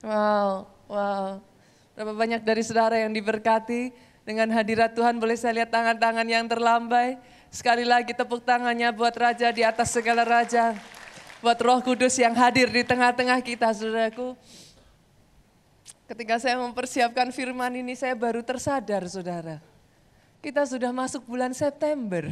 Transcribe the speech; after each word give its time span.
Wow, 0.00 0.64
wow. 0.88 1.40
Berapa 1.92 2.12
banyak 2.16 2.40
dari 2.40 2.64
saudara 2.64 2.96
yang 2.96 3.12
diberkati 3.12 3.92
dengan 4.24 4.48
hadirat 4.48 4.96
Tuhan. 4.96 5.20
Boleh 5.20 5.36
saya 5.36 5.60
lihat 5.60 5.68
tangan-tangan 5.68 6.24
yang 6.24 6.48
terlambai. 6.48 7.20
Sekali 7.52 7.84
lagi 7.84 8.16
tepuk 8.16 8.40
tangannya 8.40 8.88
buat 8.94 9.12
Raja 9.12 9.52
di 9.52 9.60
atas 9.60 9.92
segala 9.92 10.24
Raja. 10.24 10.72
Buat 11.44 11.58
roh 11.60 11.80
kudus 11.84 12.16
yang 12.20 12.32
hadir 12.36 12.68
di 12.68 12.84
tengah-tengah 12.84 13.40
kita 13.44 13.72
saudaraku. 13.72 14.36
Ketika 16.08 16.40
saya 16.40 16.56
mempersiapkan 16.58 17.28
firman 17.30 17.70
ini 17.76 17.92
saya 17.96 18.16
baru 18.16 18.40
tersadar 18.40 19.04
saudara. 19.06 19.60
Kita 20.40 20.64
sudah 20.64 20.88
masuk 20.90 21.28
bulan 21.28 21.52
September. 21.52 22.24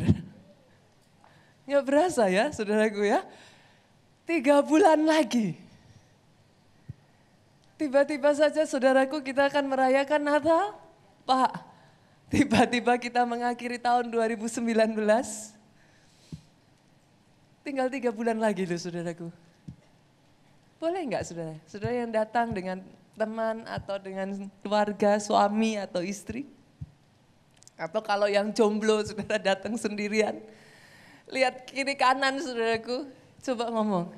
Nggak 1.69 1.85
berasa 1.85 2.25
ya 2.33 2.49
saudaraku 2.49 3.05
ya. 3.05 3.21
Tiga 4.25 4.65
bulan 4.65 5.05
lagi. 5.05 5.68
Tiba-tiba 7.79 8.35
saja 8.35 8.67
saudaraku 8.67 9.23
kita 9.23 9.47
akan 9.47 9.71
merayakan 9.71 10.19
Natal. 10.27 10.75
Pak, 11.23 11.63
tiba-tiba 12.27 12.99
kita 12.99 13.23
mengakhiri 13.23 13.79
tahun 13.79 14.11
2019. 14.11 14.67
Tinggal 17.63 17.87
tiga 17.87 18.11
bulan 18.11 18.43
lagi 18.43 18.67
loh 18.67 18.75
saudaraku. 18.75 19.31
Boleh 20.83 21.07
nggak 21.07 21.23
saudara? 21.23 21.55
Saudara 21.71 21.95
yang 21.95 22.11
datang 22.11 22.51
dengan 22.51 22.83
teman 23.15 23.63
atau 23.71 23.95
dengan 24.03 24.51
keluarga, 24.59 25.23
suami 25.23 25.79
atau 25.79 26.03
istri. 26.03 26.51
Atau 27.79 28.03
kalau 28.03 28.27
yang 28.27 28.51
jomblo 28.51 29.07
saudara 29.07 29.39
datang 29.55 29.79
sendirian. 29.79 30.35
Lihat 31.31 31.63
kiri 31.71 31.95
kanan 31.95 32.43
saudaraku, 32.43 33.07
coba 33.47 33.71
ngomong. 33.71 34.11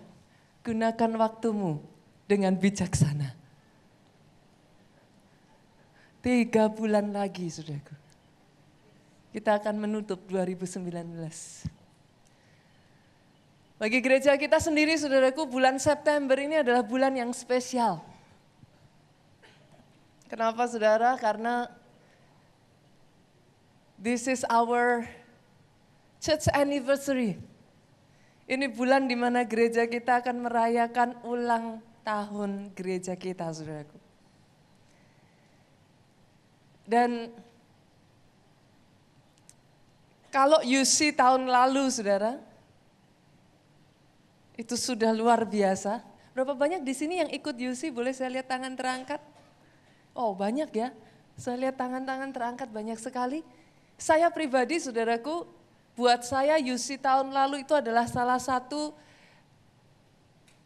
Gunakan 0.65 1.13
waktumu 1.21 1.85
dengan 2.25 2.57
bijaksana. 2.57 3.40
Tiga 6.21 6.69
bulan 6.69 7.17
lagi, 7.17 7.49
saudaraku. 7.49 7.97
Kita 9.33 9.57
akan 9.57 9.89
menutup 9.89 10.21
2019. 10.29 10.85
Bagi 13.81 13.99
gereja 14.05 14.37
kita 14.37 14.61
sendiri, 14.61 14.93
saudaraku, 15.01 15.49
bulan 15.49 15.81
September 15.81 16.37
ini 16.37 16.61
adalah 16.61 16.85
bulan 16.85 17.17
yang 17.17 17.33
spesial. 17.33 18.05
Kenapa, 20.29 20.69
saudara? 20.69 21.17
Karena 21.17 21.73
this 23.97 24.29
is 24.29 24.45
our 24.53 25.09
church 26.21 26.45
anniversary. 26.53 27.41
Ini 28.45 28.69
bulan 28.69 29.09
di 29.09 29.17
mana 29.17 29.49
gereja 29.49 29.89
kita 29.89 30.21
akan 30.21 30.45
merayakan 30.45 31.17
ulang 31.25 31.81
tahun 32.05 32.77
gereja 32.77 33.17
kita, 33.17 33.49
saudaraku. 33.57 34.10
Dan 36.91 37.31
kalau 40.35 40.59
UC 40.67 41.15
tahun 41.15 41.47
lalu 41.47 41.87
saudara, 41.87 42.43
itu 44.59 44.75
sudah 44.75 45.15
luar 45.15 45.47
biasa. 45.47 46.03
Berapa 46.35 46.59
banyak 46.59 46.83
di 46.83 46.91
sini 46.91 47.23
yang 47.23 47.31
ikut 47.31 47.55
UC? 47.55 47.95
Boleh 47.95 48.11
saya 48.11 48.35
lihat 48.35 48.51
tangan 48.51 48.75
terangkat? 48.75 49.23
Oh 50.19 50.35
banyak 50.35 50.67
ya, 50.75 50.91
saya 51.39 51.63
lihat 51.63 51.79
tangan-tangan 51.79 52.35
terangkat 52.35 52.67
banyak 52.75 52.99
sekali. 52.99 53.47
Saya 53.95 54.27
pribadi 54.35 54.83
saudaraku, 54.83 55.47
buat 55.95 56.27
saya 56.27 56.59
UC 56.59 56.99
tahun 56.99 57.31
lalu 57.31 57.63
itu 57.63 57.71
adalah 57.79 58.11
salah 58.11 58.43
satu 58.43 58.91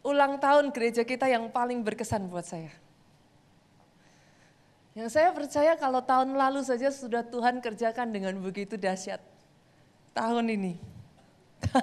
ulang 0.00 0.40
tahun 0.40 0.72
gereja 0.72 1.04
kita 1.04 1.28
yang 1.28 1.52
paling 1.52 1.84
berkesan 1.84 2.24
buat 2.32 2.48
saya. 2.48 2.83
Yang 4.94 5.10
saya 5.10 5.34
percaya 5.34 5.74
kalau 5.74 5.98
tahun 5.98 6.38
lalu 6.38 6.62
saja 6.62 6.86
sudah 6.86 7.26
Tuhan 7.26 7.58
kerjakan 7.58 8.14
dengan 8.14 8.38
begitu 8.38 8.78
dahsyat. 8.78 9.18
Tahun 10.14 10.46
ini. 10.46 10.78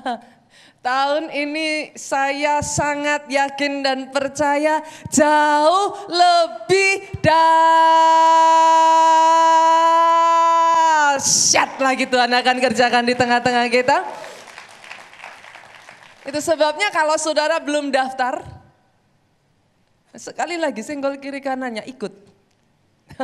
tahun 0.87 1.27
ini 1.27 1.91
saya 1.99 2.63
sangat 2.63 3.27
yakin 3.27 3.83
dan 3.83 4.15
percaya 4.15 4.79
jauh 5.11 6.07
lebih 6.07 7.11
dahsyat 7.19 7.59
lagi 11.83 12.07
Tuhan 12.07 12.31
akan 12.31 12.57
kerjakan 12.63 13.03
di 13.03 13.11
tengah-tengah 13.19 13.67
kita. 13.67 14.07
Itu 16.31 16.39
sebabnya 16.39 16.87
kalau 16.95 17.19
saudara 17.19 17.59
belum 17.59 17.91
daftar, 17.91 18.39
sekali 20.15 20.55
lagi 20.55 20.79
senggol 20.79 21.19
kiri 21.19 21.43
kanannya 21.43 21.83
ikut. 21.91 22.30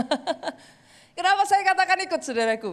Kenapa 1.17 1.43
saya 1.49 1.61
katakan 1.65 1.97
ikut 2.05 2.21
saudaraku? 2.21 2.71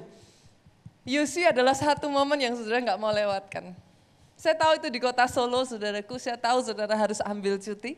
UC 1.05 1.53
adalah 1.53 1.77
satu 1.77 2.09
momen 2.09 2.41
yang 2.41 2.57
saudara 2.57 2.81
nggak 2.81 3.01
mau 3.01 3.12
lewatkan. 3.12 3.77
Saya 4.35 4.57
tahu 4.57 4.77
itu 4.81 4.89
di 4.89 4.99
kota 4.99 5.29
Solo 5.29 5.63
saudaraku, 5.65 6.17
saya 6.17 6.41
tahu 6.41 6.65
saudara 6.65 6.97
harus 6.97 7.21
ambil 7.23 7.61
cuti. 7.61 7.97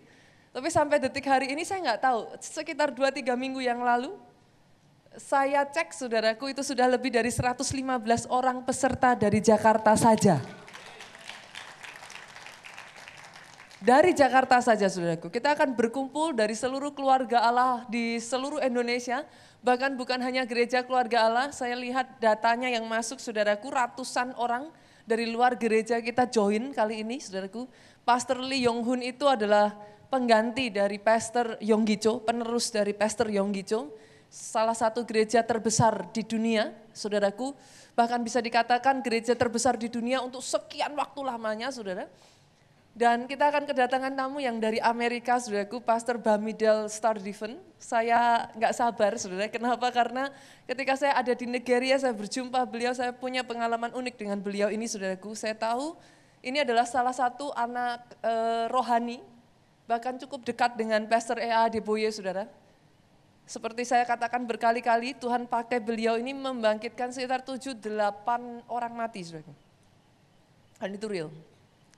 Tapi 0.50 0.69
sampai 0.72 0.97
detik 0.98 1.26
hari 1.28 1.53
ini 1.53 1.62
saya 1.62 1.84
nggak 1.84 2.00
tahu, 2.00 2.20
sekitar 2.41 2.88
2-3 2.91 3.36
minggu 3.36 3.60
yang 3.60 3.82
lalu, 3.84 4.16
saya 5.16 5.65
cek 5.65 5.97
saudaraku 5.97 6.53
itu 6.53 6.60
sudah 6.60 6.88
lebih 6.88 7.09
dari 7.09 7.32
115 7.32 7.65
orang 8.28 8.60
peserta 8.65 9.16
dari 9.16 9.41
Jakarta 9.41 9.97
saja. 9.97 10.41
Dari 13.76 14.16
Jakarta 14.16 14.56
saja 14.64 14.88
saudaraku, 14.88 15.28
kita 15.28 15.53
akan 15.53 15.76
berkumpul 15.76 16.32
dari 16.32 16.56
seluruh 16.56 16.97
keluarga 16.97 17.44
Allah 17.44 17.84
di 17.92 18.16
seluruh 18.16 18.56
Indonesia. 18.64 19.20
Bahkan 19.60 20.00
bukan 20.00 20.16
hanya 20.25 20.48
gereja 20.48 20.81
keluarga 20.81 21.28
Allah, 21.28 21.53
saya 21.53 21.76
lihat 21.76 22.16
datanya 22.16 22.72
yang 22.72 22.88
masuk 22.88 23.20
saudaraku 23.20 23.69
ratusan 23.69 24.32
orang 24.41 24.72
dari 25.04 25.28
luar 25.28 25.60
gereja 25.60 26.00
kita 26.00 26.25
join 26.25 26.72
kali 26.72 27.04
ini 27.04 27.20
saudaraku. 27.20 27.69
Pastor 28.00 28.41
Lee 28.41 28.65
Yong 28.65 28.81
Hun 28.81 29.04
itu 29.04 29.28
adalah 29.28 29.76
pengganti 30.09 30.72
dari 30.72 30.97
Pastor 30.97 31.60
Yonggi 31.60 32.00
Cho, 32.00 32.25
penerus 32.25 32.72
dari 32.72 32.97
Pastor 32.97 33.28
Yonggi 33.28 33.60
Cho. 33.60 33.92
Salah 34.32 34.75
satu 34.75 35.04
gereja 35.04 35.44
terbesar 35.44 36.09
di 36.16 36.25
dunia 36.25 36.72
saudaraku. 36.97 37.53
Bahkan 37.92 38.25
bisa 38.25 38.41
dikatakan 38.41 39.04
gereja 39.04 39.36
terbesar 39.36 39.76
di 39.76 39.92
dunia 39.92 40.25
untuk 40.25 40.41
sekian 40.41 40.97
waktu 40.97 41.20
lamanya 41.20 41.69
saudara 41.69 42.09
dan 42.96 43.28
kita 43.28 43.52
akan 43.52 43.68
kedatangan 43.68 44.08
tamu 44.16 44.40
yang 44.40 44.56
dari 44.56 44.80
Amerika, 44.80 45.36
saudaraku, 45.36 45.84
Pastor 45.84 46.16
Bamidel 46.16 46.88
Stardiven. 46.88 47.60
Saya 47.76 48.48
nggak 48.56 48.72
sabar, 48.72 49.12
saudara. 49.20 49.52
Kenapa? 49.52 49.92
Karena 49.92 50.32
ketika 50.64 50.96
saya 50.96 51.12
ada 51.12 51.36
di 51.36 51.44
Nigeria, 51.44 52.00
saya 52.00 52.16
berjumpa 52.16 52.56
beliau, 52.64 52.96
saya 52.96 53.12
punya 53.12 53.44
pengalaman 53.44 53.92
unik 53.92 54.16
dengan 54.16 54.40
beliau 54.40 54.72
ini, 54.72 54.88
saudaraku. 54.88 55.36
Saya 55.36 55.52
tahu 55.52 55.92
ini 56.40 56.64
adalah 56.64 56.88
salah 56.88 57.12
satu 57.12 57.52
anak 57.52 58.00
e, 58.24 58.32
rohani, 58.72 59.20
bahkan 59.84 60.16
cukup 60.16 60.48
dekat 60.48 60.80
dengan 60.80 61.04
Pastor 61.04 61.36
E.A. 61.36 61.68
Deboye, 61.68 62.08
saudara. 62.08 62.48
Seperti 63.44 63.84
saya 63.84 64.08
katakan 64.08 64.48
berkali-kali, 64.48 65.12
Tuhan 65.20 65.44
pakai 65.44 65.84
beliau 65.84 66.16
ini 66.16 66.32
membangkitkan 66.32 67.12
sekitar 67.12 67.44
7-8 67.44 67.76
orang 68.72 68.92
mati, 68.96 69.20
saudaraku. 69.20 69.52
Dan 70.80 70.96
itu 70.96 71.06
real, 71.12 71.28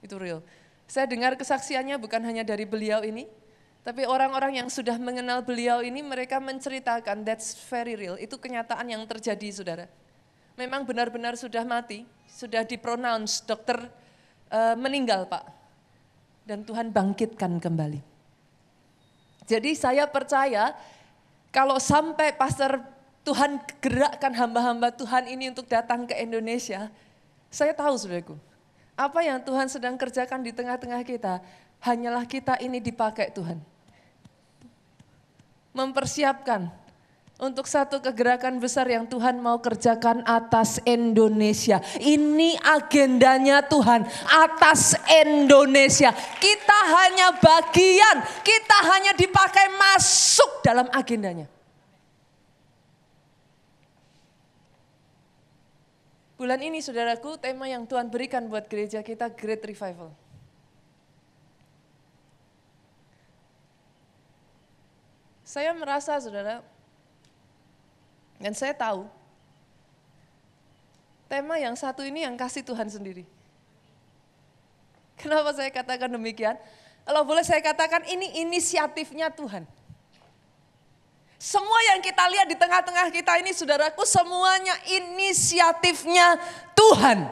itu 0.03 0.19
real. 0.19 0.43
Saya 0.89 1.05
dengar 1.05 1.37
kesaksiannya 1.37 2.01
bukan 2.01 2.25
hanya 2.25 2.41
dari 2.41 2.65
beliau 2.65 3.05
ini, 3.05 3.29
tapi 3.85 4.09
orang-orang 4.09 4.65
yang 4.65 4.69
sudah 4.73 4.97
mengenal 4.97 5.45
beliau 5.45 5.85
ini 5.85 6.01
mereka 6.01 6.41
menceritakan 6.41 7.29
that's 7.29 7.53
very 7.69 7.93
real, 7.93 8.17
itu 8.17 8.41
kenyataan 8.41 8.89
yang 8.89 9.05
terjadi 9.05 9.49
saudara. 9.53 9.87
Memang 10.57 10.89
benar-benar 10.89 11.37
sudah 11.37 11.63
mati, 11.63 12.09
sudah 12.27 12.65
dipronounce 12.65 13.45
dokter 13.45 13.77
uh, 14.49 14.75
meninggal 14.81 15.29
Pak. 15.29 15.45
Dan 16.49 16.65
Tuhan 16.65 16.89
bangkitkan 16.89 17.61
kembali. 17.61 18.01
Jadi 19.45 19.77
saya 19.77 20.09
percaya 20.09 20.73
kalau 21.53 21.77
sampai 21.77 22.33
pastor 22.33 22.81
Tuhan 23.29 23.61
gerakkan 23.85 24.33
hamba-hamba 24.33 24.89
Tuhan 24.89 25.29
ini 25.29 25.53
untuk 25.53 25.69
datang 25.69 26.09
ke 26.09 26.17
Indonesia, 26.17 26.89
saya 27.53 27.77
tahu 27.77 27.93
saudaraku, 27.93 28.37
apa 28.99 29.23
yang 29.23 29.39
Tuhan 29.39 29.71
sedang 29.71 29.95
kerjakan 29.95 30.43
di 30.43 30.51
tengah-tengah 30.51 31.07
kita, 31.07 31.39
hanyalah 31.79 32.27
kita 32.27 32.59
ini 32.59 32.83
dipakai 32.83 33.31
Tuhan. 33.31 33.63
Mempersiapkan 35.71 36.67
untuk 37.39 37.71
satu 37.71 38.03
kegerakan 38.03 38.59
besar 38.59 38.91
yang 38.91 39.07
Tuhan 39.07 39.39
mau 39.39 39.63
kerjakan 39.63 40.27
atas 40.27 40.83
Indonesia. 40.83 41.79
Ini 42.03 42.59
agendanya 42.59 43.63
Tuhan 43.63 44.03
atas 44.27 44.99
Indonesia. 45.07 46.11
Kita 46.43 46.79
hanya 46.99 47.39
bagian, 47.39 48.27
kita 48.43 48.79
hanya 48.91 49.15
dipakai 49.15 49.71
masuk 49.79 50.67
dalam 50.67 50.91
agendanya. 50.91 51.47
Bulan 56.39 56.63
ini 56.63 56.79
saudaraku 56.79 57.35
tema 57.35 57.67
yang 57.67 57.83
Tuhan 57.83 58.07
berikan 58.15 58.47
buat 58.47 58.71
gereja 58.71 59.03
kita 59.03 59.27
Great 59.35 59.59
Revival. 59.59 60.15
Saya 65.43 65.75
merasa 65.75 66.15
saudara, 66.23 66.63
dan 68.39 68.55
saya 68.55 68.71
tahu, 68.71 69.11
tema 71.27 71.59
yang 71.59 71.75
satu 71.75 72.07
ini 72.07 72.23
yang 72.23 72.39
kasih 72.39 72.63
Tuhan 72.63 72.87
sendiri. 72.87 73.27
Kenapa 75.19 75.51
saya 75.51 75.75
katakan 75.75 76.07
demikian? 76.07 76.55
Kalau 77.03 77.27
boleh 77.27 77.43
saya 77.43 77.59
katakan 77.59 78.07
ini 78.07 78.47
inisiatifnya 78.47 79.35
Tuhan. 79.35 79.67
Semua 81.39 81.79
yang 81.95 82.03
kita 82.03 82.27
lihat 82.27 82.51
di 82.51 82.59
tengah-tengah 82.59 83.15
kita 83.15 83.39
ini 83.39 83.55
saudaraku 83.55 84.03
semuanya 84.03 84.75
inisiatifnya 84.91 86.35
Tuhan. 86.75 87.31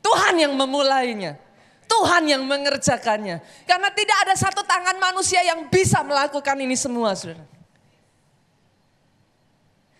Tuhan 0.00 0.34
yang 0.40 0.56
memulainya. 0.56 1.36
Tuhan 1.84 2.24
yang 2.24 2.40
mengerjakannya. 2.48 3.44
Karena 3.68 3.92
tidak 3.92 4.18
ada 4.24 4.34
satu 4.40 4.64
tangan 4.64 4.96
manusia 4.96 5.44
yang 5.44 5.68
bisa 5.68 6.00
melakukan 6.00 6.56
ini 6.56 6.72
semua 6.80 7.12
saudara. 7.12 7.44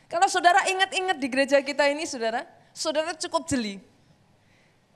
Kalau 0.08 0.24
saudara 0.24 0.64
ingat-ingat 0.64 1.20
di 1.20 1.28
gereja 1.28 1.60
kita 1.60 1.84
ini 1.92 2.08
saudara, 2.08 2.48
saudara 2.72 3.12
cukup 3.12 3.44
jeli. 3.44 3.84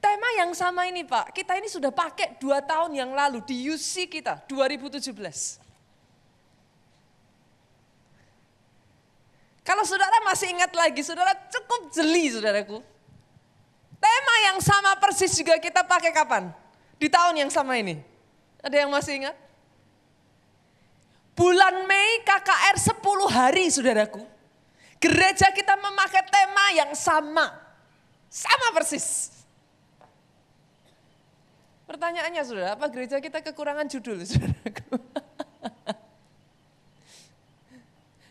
Tema 0.01 0.31
yang 0.41 0.57
sama 0.57 0.89
ini 0.89 1.05
Pak, 1.05 1.37
kita 1.37 1.61
ini 1.61 1.69
sudah 1.69 1.93
pakai 1.93 2.41
dua 2.41 2.65
tahun 2.65 2.97
yang 2.97 3.13
lalu 3.13 3.45
di 3.45 3.69
UC 3.69 4.09
kita 4.09 4.41
2017. 4.49 5.68
Kalau 9.69 9.85
saudara 9.85 10.25
masih 10.25 10.49
ingat 10.49 10.73
lagi, 10.73 11.05
saudara 11.05 11.37
cukup 11.53 11.93
jeli 11.93 12.33
saudaraku. 12.33 12.81
Tema 14.01 14.35
yang 14.49 14.65
sama 14.65 14.97
persis 14.97 15.37
juga 15.37 15.61
kita 15.61 15.85
pakai 15.85 16.09
kapan? 16.09 16.49
Di 16.97 17.13
tahun 17.13 17.37
yang 17.37 17.51
sama 17.53 17.77
ini. 17.77 18.01
Ada 18.65 18.89
yang 18.89 18.89
masih 18.89 19.21
ingat? 19.21 19.37
Bulan 21.37 21.85
Mei 21.85 22.25
KKR 22.25 22.81
10 22.81 22.97
hari 23.29 23.69
saudaraku. 23.69 24.25
Gereja 24.97 25.53
kita 25.53 25.77
memakai 25.77 26.25
tema 26.33 26.65
yang 26.73 26.97
sama. 26.97 27.53
Sama 28.33 28.73
persis. 28.73 29.37
Pertanyaannya 31.85 32.41
saudara, 32.41 32.73
apa 32.73 32.89
gereja 32.89 33.21
kita 33.21 33.45
kekurangan 33.45 33.85
judul 33.85 34.25
saudaraku? 34.25 34.97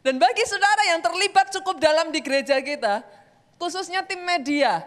Dan 0.07 0.24
bagi 0.24 0.48
saudara 0.48 0.88
yang 0.88 1.04
terlibat 1.04 1.51
cukup 1.51 1.83
dalam 1.83 2.15
di 2.15 2.24
gereja 2.24 2.63
kita, 2.63 3.04
khususnya 3.59 4.07
tim 4.07 4.24
media, 4.24 4.80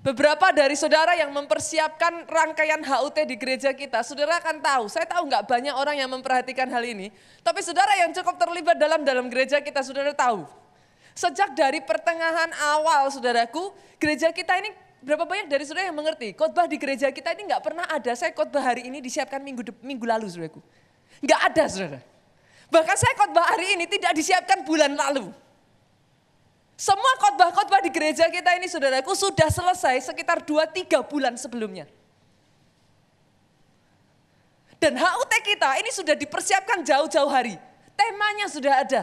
beberapa 0.00 0.56
dari 0.56 0.72
saudara 0.72 1.12
yang 1.20 1.28
mempersiapkan 1.36 2.24
rangkaian 2.24 2.80
HUT 2.80 3.12
di 3.28 3.36
gereja 3.36 3.76
kita, 3.76 4.00
saudara 4.00 4.40
akan 4.40 4.64
tahu, 4.64 4.88
saya 4.88 5.04
tahu 5.04 5.28
nggak 5.28 5.44
banyak 5.44 5.74
orang 5.76 6.00
yang 6.00 6.08
memperhatikan 6.08 6.64
hal 6.72 6.80
ini, 6.80 7.12
tapi 7.44 7.60
saudara 7.60 7.92
yang 8.00 8.16
cukup 8.16 8.40
terlibat 8.40 8.80
dalam 8.80 9.04
dalam 9.04 9.28
gereja 9.28 9.60
kita, 9.60 9.84
saudara 9.84 10.16
tahu. 10.16 10.48
Sejak 11.12 11.52
dari 11.52 11.84
pertengahan 11.84 12.48
awal 12.72 13.12
saudaraku, 13.12 13.68
gereja 14.00 14.32
kita 14.32 14.64
ini 14.64 14.72
berapa 15.04 15.28
banyak 15.28 15.44
dari 15.44 15.68
saudara 15.68 15.92
yang 15.92 15.98
mengerti 16.00 16.32
khotbah 16.32 16.64
di 16.64 16.80
gereja 16.80 17.12
kita 17.12 17.36
ini 17.36 17.52
nggak 17.52 17.60
pernah 17.60 17.84
ada 17.92 18.16
saya 18.16 18.32
khotbah 18.32 18.64
hari 18.64 18.88
ini 18.88 19.04
disiapkan 19.04 19.36
minggu 19.44 19.60
minggu 19.84 20.08
lalu 20.08 20.24
saudaraku 20.32 20.64
nggak 21.20 21.40
ada 21.52 21.64
saudara 21.68 22.13
bahkan 22.72 22.96
saya 22.96 23.12
khotbah 23.16 23.44
hari 23.44 23.76
ini 23.76 23.84
tidak 23.88 24.12
disiapkan 24.16 24.64
bulan 24.64 24.92
lalu. 24.94 25.32
Semua 26.74 27.12
khotbah-khotbah 27.22 27.86
di 27.86 27.90
gereja 27.94 28.26
kita 28.26 28.58
ini 28.58 28.66
saudaraku 28.66 29.14
sudah 29.14 29.46
selesai 29.46 30.10
sekitar 30.10 30.42
2-3 30.42 31.06
bulan 31.06 31.38
sebelumnya. 31.38 31.86
Dan 34.82 34.98
HUT 34.98 35.32
kita 35.46 35.80
ini 35.80 35.88
sudah 35.94 36.18
dipersiapkan 36.18 36.82
jauh-jauh 36.84 37.30
hari. 37.30 37.56
Temanya 37.94 38.50
sudah 38.50 38.84
ada. 38.84 39.02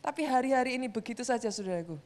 Tapi 0.00 0.22
hari-hari 0.22 0.78
ini 0.78 0.86
begitu 0.86 1.26
saja 1.26 1.50
saudaraku. 1.50 1.98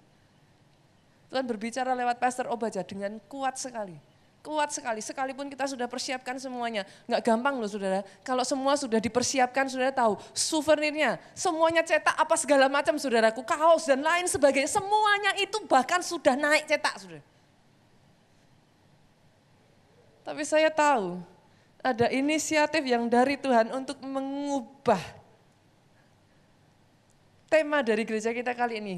Tuhan 1.31 1.47
berbicara 1.47 1.95
lewat 1.95 2.17
Pastor 2.19 2.51
Obaja 2.51 2.83
dengan 2.83 3.21
kuat 3.29 3.61
sekali. 3.61 3.95
Kuat 4.41 4.73
sekali, 4.73 5.05
sekalipun 5.05 5.53
kita 5.53 5.69
sudah 5.69 5.85
persiapkan 5.85 6.41
semuanya. 6.41 6.89
Nggak 7.05 7.21
gampang 7.29 7.61
loh 7.61 7.69
saudara, 7.69 8.01
kalau 8.25 8.41
semua 8.41 8.73
sudah 8.73 8.97
dipersiapkan, 8.97 9.69
saudara 9.69 9.93
tahu, 9.93 10.17
souvenirnya, 10.33 11.21
semuanya 11.37 11.85
cetak 11.85 12.17
apa 12.17 12.35
segala 12.41 12.65
macam 12.73 12.97
saudaraku, 12.97 13.45
kaos 13.45 13.85
dan 13.85 14.01
lain 14.01 14.25
sebagainya, 14.25 14.73
semuanya 14.73 15.37
itu 15.37 15.61
bahkan 15.69 16.01
sudah 16.01 16.41
naik 16.41 16.65
cetak 16.65 16.95
saudara. 16.97 17.25
Tapi 20.25 20.43
saya 20.49 20.73
tahu, 20.73 21.21
ada 21.85 22.09
inisiatif 22.09 22.81
yang 22.81 23.13
dari 23.13 23.37
Tuhan 23.37 23.69
untuk 23.77 24.01
mengubah 24.01 25.01
tema 27.53 27.85
dari 27.85 28.09
gereja 28.09 28.33
kita 28.33 28.57
kali 28.57 28.81
ini, 28.81 28.95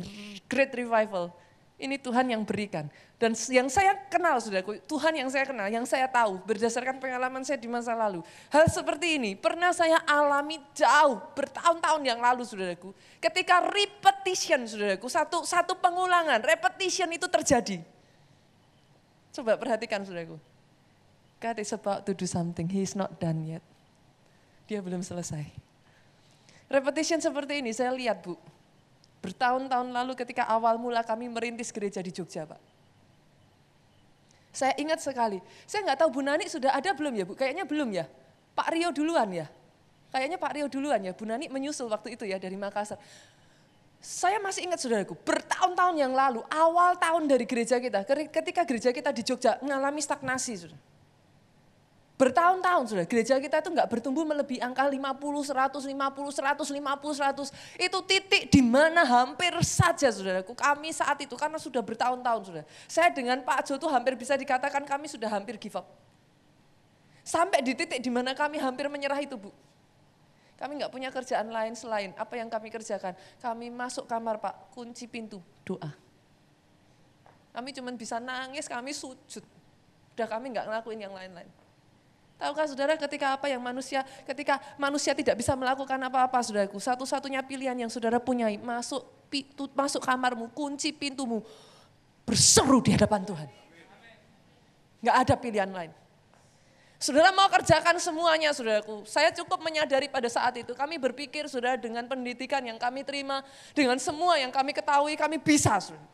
Great 0.47 0.71
Revival 0.71 1.35
ini 1.83 1.99
Tuhan 1.99 2.31
yang 2.31 2.47
berikan. 2.47 2.87
Dan 3.19 3.35
yang 3.51 3.67
saya 3.67 3.99
kenal, 4.07 4.39
saudaraku, 4.39 4.79
Tuhan 4.87 5.19
yang 5.19 5.27
saya 5.31 5.47
kenal, 5.47 5.67
yang 5.67 5.83
saya 5.83 6.07
tahu, 6.07 6.39
berdasarkan 6.47 7.03
pengalaman 7.03 7.43
saya 7.43 7.59
di 7.59 7.67
masa 7.67 7.95
lalu. 7.95 8.23
Hal 8.51 8.71
seperti 8.71 9.19
ini 9.19 9.35
pernah 9.35 9.75
saya 9.75 9.99
alami 10.07 10.63
jauh, 10.75 11.19
bertahun-tahun 11.35 12.03
yang 12.07 12.23
lalu, 12.23 12.47
saudaraku. 12.47 12.95
Ketika 13.19 13.67
repetition, 13.67 14.67
saudaraku, 14.67 15.07
satu, 15.11 15.43
satu 15.43 15.75
pengulangan, 15.79 16.39
repetition 16.43 17.11
itu 17.11 17.27
terjadi. 17.27 17.83
Coba 19.35 19.59
perhatikan, 19.59 20.07
saudaraku. 20.07 20.39
God 21.43 21.59
is 21.59 21.75
about 21.75 22.07
to 22.07 22.15
do 22.15 22.31
something, 22.31 22.71
he 22.71 22.87
is 22.87 22.95
not 22.95 23.19
done 23.19 23.43
yet. 23.43 23.63
Dia 24.71 24.79
belum 24.79 25.03
selesai. 25.03 25.51
Repetition 26.71 27.19
seperti 27.19 27.59
ini, 27.59 27.75
saya 27.75 27.91
lihat, 27.91 28.23
Bu 28.23 28.39
Bertahun-tahun 29.23 29.95
lalu 29.95 30.19
ketika 30.19 30.51
awal 30.51 30.77
mula 30.83 31.07
kami 31.07 31.31
merintis 31.31 31.71
gereja 31.71 32.03
di 32.03 32.11
Jogja, 32.11 32.43
Pak. 32.43 32.59
Saya 34.53 34.77
ingat 34.77 35.01
sekali, 35.01 35.41
saya 35.65 35.81
nggak 35.87 36.05
tahu 36.05 36.21
Bu 36.21 36.21
Nani 36.21 36.45
sudah 36.45 36.77
ada 36.77 36.93
belum 36.93 37.15
ya 37.17 37.25
Bu? 37.25 37.33
Kayaknya 37.33 37.65
belum 37.65 37.89
ya. 37.95 38.05
Pak 38.53 38.69
Rio 38.77 38.93
duluan 38.93 39.31
ya. 39.33 39.47
Kayaknya 40.13 40.37
Pak 40.37 40.53
Rio 40.53 40.67
duluan 40.69 41.01
ya. 41.01 41.17
Bu 41.17 41.25
Nani 41.25 41.49
menyusul 41.49 41.89
waktu 41.89 42.19
itu 42.19 42.29
ya 42.29 42.37
dari 42.37 42.59
Makassar. 42.59 43.01
Saya 44.03 44.43
masih 44.43 44.67
ingat 44.67 44.83
saudaraku, 44.83 45.15
bertahun-tahun 45.23 45.95
yang 45.95 46.11
lalu, 46.11 46.43
awal 46.51 46.99
tahun 46.99 47.31
dari 47.31 47.47
gereja 47.47 47.79
kita, 47.79 48.03
ketika 48.35 48.67
gereja 48.67 48.91
kita 48.91 49.15
di 49.15 49.23
Jogja 49.23 49.63
mengalami 49.63 50.03
stagnasi. 50.03 50.67
Saudara. 50.67 50.92
Bertahun-tahun 52.13 52.93
sudah 52.93 53.05
gereja 53.09 53.41
kita 53.41 53.65
itu 53.65 53.73
nggak 53.73 53.89
bertumbuh 53.89 54.23
melebihi 54.23 54.61
angka 54.61 54.85
50, 54.85 55.17
150, 55.49 55.91
150, 55.91 56.77
100. 56.79 57.81
Itu 57.81 57.99
titik 58.05 58.53
di 58.53 58.63
mana 58.63 59.03
hampir 59.03 59.51
saja 59.65 60.13
saudaraku 60.13 60.53
kami 60.53 60.93
saat 60.93 61.19
itu 61.25 61.35
karena 61.35 61.57
sudah 61.57 61.81
bertahun-tahun 61.81 62.43
sudah. 62.47 62.65
Saya 62.85 63.09
dengan 63.11 63.41
Pak 63.41 63.67
Jo 63.67 63.81
itu 63.81 63.89
hampir 63.89 64.15
bisa 64.15 64.37
dikatakan 64.37 64.85
kami 64.85 65.09
sudah 65.09 65.33
hampir 65.33 65.57
give 65.57 65.75
up. 65.75 65.89
Sampai 67.25 67.65
di 67.65 67.73
titik 67.73 68.03
di 68.03 68.11
mana 68.13 68.37
kami 68.37 68.61
hampir 68.61 68.87
menyerah 68.93 69.19
itu 69.19 69.35
Bu. 69.35 69.51
Kami 70.63 70.79
nggak 70.79 70.93
punya 70.95 71.11
kerjaan 71.11 71.51
lain 71.51 71.75
selain 71.75 72.15
apa 72.15 72.39
yang 72.39 72.47
kami 72.47 72.71
kerjakan. 72.71 73.19
Kami 73.43 73.67
masuk 73.73 74.07
kamar 74.07 74.39
Pak, 74.39 74.71
kunci 74.71 75.11
pintu, 75.11 75.43
doa. 75.67 75.91
Kami 77.51 77.75
cuma 77.75 77.91
bisa 77.99 78.23
nangis, 78.23 78.71
kami 78.71 78.95
sujud. 78.95 79.43
Udah 80.15 80.29
kami 80.31 80.55
nggak 80.55 80.71
ngelakuin 80.71 81.03
yang 81.03 81.11
lain-lain. 81.11 81.62
Tahukah 82.43 82.67
saudara 82.67 82.99
ketika 82.99 83.39
apa 83.39 83.47
yang 83.47 83.63
manusia, 83.63 84.03
ketika 84.27 84.59
manusia 84.75 85.15
tidak 85.15 85.39
bisa 85.39 85.55
melakukan 85.55 85.95
apa-apa 86.03 86.43
saudaraku, 86.43 86.83
satu-satunya 86.83 87.39
pilihan 87.47 87.79
yang 87.79 87.87
saudara 87.87 88.19
punyai, 88.19 88.59
masuk 88.59 89.07
pintu, 89.31 89.71
masuk 89.71 90.03
kamarmu, 90.03 90.51
kunci 90.51 90.91
pintumu, 90.91 91.47
berseru 92.27 92.83
di 92.83 92.99
hadapan 92.99 93.23
Tuhan. 93.23 93.49
Enggak 95.07 95.17
ada 95.23 95.35
pilihan 95.39 95.71
lain. 95.71 95.95
Saudara 96.99 97.31
mau 97.31 97.47
kerjakan 97.47 98.03
semuanya 98.03 98.51
saudaraku. 98.51 99.07
Saya 99.07 99.31
cukup 99.31 99.63
menyadari 99.63 100.11
pada 100.11 100.27
saat 100.27 100.59
itu 100.59 100.75
kami 100.75 100.99
berpikir 100.99 101.47
saudara 101.47 101.79
dengan 101.79 102.11
pendidikan 102.11 102.67
yang 102.67 102.79
kami 102.79 103.07
terima, 103.07 103.47
dengan 103.71 104.03
semua 104.03 104.35
yang 104.43 104.51
kami 104.51 104.75
ketahui 104.75 105.15
kami 105.15 105.39
bisa 105.39 105.79
saudara. 105.79 106.11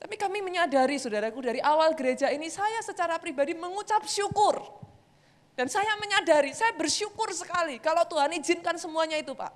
Tapi 0.00 0.16
kami 0.16 0.40
menyadari 0.40 0.96
saudaraku 0.96 1.44
dari 1.44 1.60
awal 1.60 1.92
gereja 1.92 2.32
ini 2.32 2.48
saya 2.48 2.80
secara 2.80 3.20
pribadi 3.20 3.52
mengucap 3.52 4.00
syukur. 4.08 4.56
Dan 5.52 5.68
saya 5.68 5.92
menyadari, 6.00 6.56
saya 6.56 6.72
bersyukur 6.72 7.28
sekali 7.36 7.76
kalau 7.76 8.00
Tuhan 8.08 8.32
izinkan 8.40 8.80
semuanya 8.80 9.20
itu 9.20 9.36
Pak. 9.36 9.52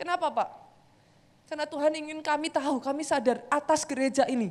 Kenapa 0.00 0.32
Pak? 0.32 0.48
Karena 1.44 1.68
Tuhan 1.68 1.92
ingin 1.92 2.24
kami 2.24 2.48
tahu, 2.48 2.80
kami 2.80 3.04
sadar 3.04 3.44
atas 3.52 3.84
gereja 3.84 4.24
ini. 4.24 4.48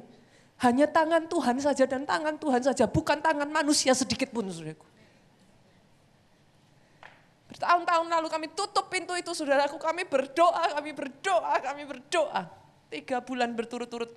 Hanya 0.61 0.85
tangan 0.85 1.25
Tuhan 1.25 1.57
saja 1.57 1.89
dan 1.89 2.05
tangan 2.05 2.37
Tuhan 2.37 2.61
saja, 2.61 2.85
bukan 2.85 3.17
tangan 3.17 3.49
manusia 3.49 3.97
sedikit 3.97 4.29
pun 4.29 4.45
saudaraku. 4.45 4.85
Bertahun-tahun 7.49 8.07
lalu 8.13 8.27
kami 8.29 8.47
tutup 8.53 8.93
pintu 8.93 9.17
itu 9.17 9.33
saudaraku, 9.33 9.81
kami 9.81 10.05
berdoa, 10.05 10.77
kami 10.77 10.93
berdoa, 10.93 11.53
kami 11.65 11.83
berdoa. 11.89 12.41
Tiga 12.93 13.25
bulan 13.25 13.57
berturut-turut 13.57 14.13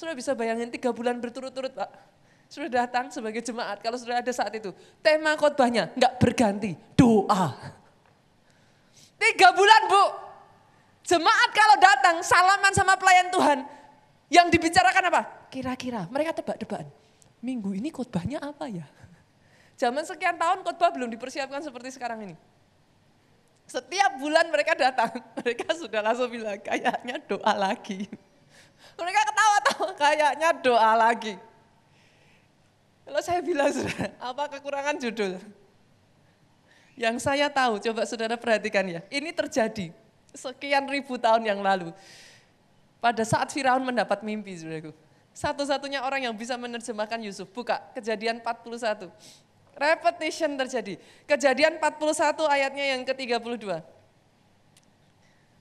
Sudah 0.00 0.16
bisa 0.16 0.32
bayangin 0.32 0.72
tiga 0.72 0.96
bulan 0.96 1.20
berturut-turut 1.20 1.76
Pak. 1.76 2.08
sudah 2.50 2.82
datang 2.82 3.12
sebagai 3.14 3.44
jemaat, 3.46 3.78
kalau 3.78 3.94
sudah 3.94 4.18
ada 4.18 4.32
saat 4.34 4.50
itu, 4.56 4.74
tema 5.04 5.38
khotbahnya 5.38 5.92
nggak 5.94 6.18
berganti, 6.18 6.74
doa. 6.98 7.54
Tiga 9.20 9.54
bulan 9.54 9.82
bu, 9.86 10.04
jemaat 11.06 11.50
kalau 11.54 11.76
datang 11.78 12.16
salaman 12.26 12.72
sama 12.74 12.98
pelayan 12.98 13.30
Tuhan, 13.30 13.58
yang 14.34 14.50
dibicarakan 14.50 15.14
apa? 15.14 15.20
Kira-kira 15.46 16.10
mereka 16.10 16.42
tebak-tebakan, 16.42 16.90
minggu 17.38 17.70
ini 17.76 17.94
khotbahnya 17.94 18.42
apa 18.42 18.66
ya? 18.66 18.88
Zaman 19.78 20.02
sekian 20.02 20.34
tahun 20.34 20.66
khotbah 20.66 20.90
belum 20.90 21.06
dipersiapkan 21.12 21.62
seperti 21.62 21.94
sekarang 21.94 22.24
ini. 22.24 22.34
Setiap 23.70 24.18
bulan 24.18 24.50
mereka 24.50 24.74
datang, 24.74 25.22
mereka 25.38 25.70
sudah 25.76 26.02
langsung 26.02 26.32
bilang 26.32 26.58
kayaknya 26.58 27.22
doa 27.30 27.54
lagi. 27.54 28.10
Mereka 28.98 29.20
ketawa-tawa 29.32 29.90
kayaknya 29.96 30.48
doa 30.60 30.92
lagi. 30.96 31.34
Kalau 33.06 33.20
saya 33.24 33.40
bilang 33.42 33.74
saudara, 33.74 34.12
apa 34.22 34.42
kekurangan 34.58 34.96
judul? 35.02 35.40
Yang 36.94 37.16
saya 37.24 37.48
tahu, 37.48 37.80
coba 37.80 38.04
saudara 38.06 38.36
perhatikan 38.36 38.84
ya. 38.86 39.00
Ini 39.08 39.32
terjadi 39.32 39.90
sekian 40.30 40.86
ribu 40.86 41.16
tahun 41.16 41.42
yang 41.42 41.58
lalu. 41.58 41.90
Pada 43.00 43.24
saat 43.24 43.48
Firaun 43.50 43.82
mendapat 43.82 44.20
mimpi, 44.20 44.52
saudaraku. 44.54 44.92
Satu-satunya 45.32 46.04
orang 46.04 46.28
yang 46.28 46.34
bisa 46.36 46.58
menerjemahkan 46.60 47.16
Yusuf. 47.24 47.48
Buka 47.48 47.80
kejadian 47.96 48.44
41. 48.44 49.08
Repetition 49.80 50.50
terjadi. 50.60 50.94
Kejadian 51.24 51.80
41 51.80 52.44
ayatnya 52.44 52.84
yang 52.92 53.02
ke-32. 53.08 53.80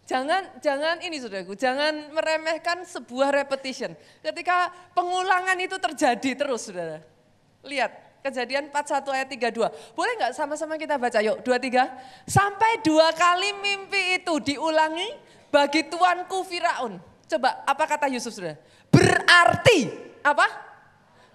Jangan 0.10 0.58
jangan 0.58 0.98
ini 1.06 1.22
Saudaraku, 1.22 1.54
jangan 1.54 2.10
meremehkan 2.10 2.82
sebuah 2.82 3.30
repetition. 3.30 3.94
Ketika 4.26 4.74
pengulangan 4.98 5.54
itu 5.62 5.78
terjadi 5.78 6.34
terus 6.34 6.66
Saudara. 6.66 6.98
Lihat, 7.62 8.10
Kejadian 8.20 8.68
41 8.68 9.16
ayat 9.16 9.30
32. 9.32 9.96
Boleh 9.96 10.14
nggak 10.20 10.34
sama-sama 10.36 10.76
kita 10.76 11.00
baca 11.00 11.22
yuk, 11.24 11.40
23. 11.46 12.28
Sampai 12.28 12.82
dua 12.84 13.16
kali 13.16 13.56
mimpi 13.64 14.20
itu 14.20 14.34
diulangi 14.44 15.08
bagi 15.54 15.88
tuanku 15.88 16.44
Firaun. 16.44 17.00
Coba 17.30 17.62
apa 17.64 17.84
kata 17.86 18.12
Yusuf 18.12 18.34
Saudara? 18.36 18.58
Berarti 18.90 19.94
apa? 20.26 20.69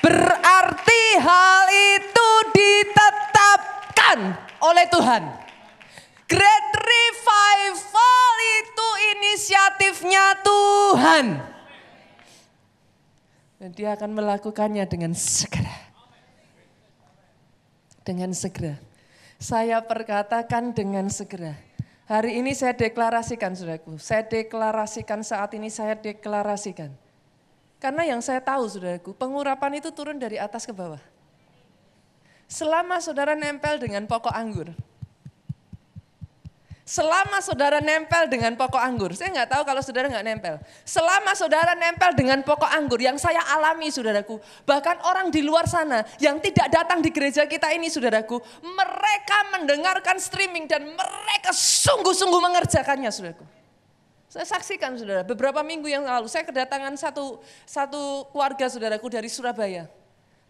Berarti 0.00 1.02
hal 1.20 1.68
itu 1.68 2.30
ditetapkan 2.56 4.40
oleh 4.64 4.88
Tuhan. 4.88 5.23
Great 6.25 6.68
Revival 6.80 8.32
itu 8.56 8.88
inisiatifnya 9.20 10.40
Tuhan. 10.40 11.44
Dan 13.61 13.68
dia 13.76 13.92
akan 13.92 14.16
melakukannya 14.16 14.88
dengan 14.88 15.12
segera 15.12 15.89
dengan 18.04 18.33
segera. 18.33 18.76
Saya 19.40 19.80
perkatakan 19.80 20.76
dengan 20.76 21.09
segera. 21.09 21.57
Hari 22.11 22.42
ini 22.42 22.52
saya 22.52 22.75
deklarasikan 22.75 23.54
saudaraku, 23.54 23.97
saya 23.97 24.26
deklarasikan 24.26 25.23
saat 25.23 25.54
ini 25.54 25.71
saya 25.71 25.95
deklarasikan. 25.95 26.90
Karena 27.80 28.02
yang 28.04 28.21
saya 28.21 28.42
tahu 28.42 28.66
saudaraku, 28.66 29.14
pengurapan 29.14 29.78
itu 29.78 29.88
turun 29.95 30.19
dari 30.19 30.37
atas 30.37 30.69
ke 30.69 30.75
bawah. 30.75 31.00
Selama 32.50 32.99
saudara 32.99 33.38
nempel 33.38 33.78
dengan 33.78 34.04
pokok 34.11 34.35
anggur, 34.35 34.75
Selama 36.90 37.38
saudara 37.38 37.78
nempel 37.78 38.26
dengan 38.26 38.50
pokok 38.59 38.82
anggur, 38.82 39.14
saya 39.14 39.30
nggak 39.30 39.54
tahu 39.54 39.62
kalau 39.62 39.78
saudara 39.78 40.11
nggak 40.11 40.26
nempel. 40.26 40.59
Selama 40.82 41.38
saudara 41.38 41.78
nempel 41.78 42.18
dengan 42.18 42.42
pokok 42.42 42.66
anggur 42.66 42.99
yang 42.99 43.14
saya 43.14 43.47
alami 43.47 43.94
saudaraku, 43.94 44.42
bahkan 44.66 44.99
orang 45.06 45.30
di 45.30 45.38
luar 45.38 45.70
sana 45.70 46.02
yang 46.18 46.42
tidak 46.42 46.66
datang 46.66 46.99
di 46.99 47.14
gereja 47.14 47.47
kita 47.47 47.70
ini 47.70 47.87
saudaraku, 47.87 48.42
mereka 48.66 49.38
mendengarkan 49.54 50.18
streaming 50.18 50.66
dan 50.66 50.82
mereka 50.82 51.54
sungguh-sungguh 51.54 52.42
mengerjakannya 52.42 53.14
saudaraku. 53.14 53.47
Saya 54.26 54.50
saksikan 54.50 54.99
saudara, 54.99 55.23
beberapa 55.23 55.62
minggu 55.62 55.87
yang 55.87 56.02
lalu 56.02 56.26
saya 56.26 56.42
kedatangan 56.42 56.99
satu 56.99 57.38
satu 57.70 58.26
keluarga 58.35 58.66
saudaraku 58.66 59.06
dari 59.06 59.30
Surabaya. 59.30 59.87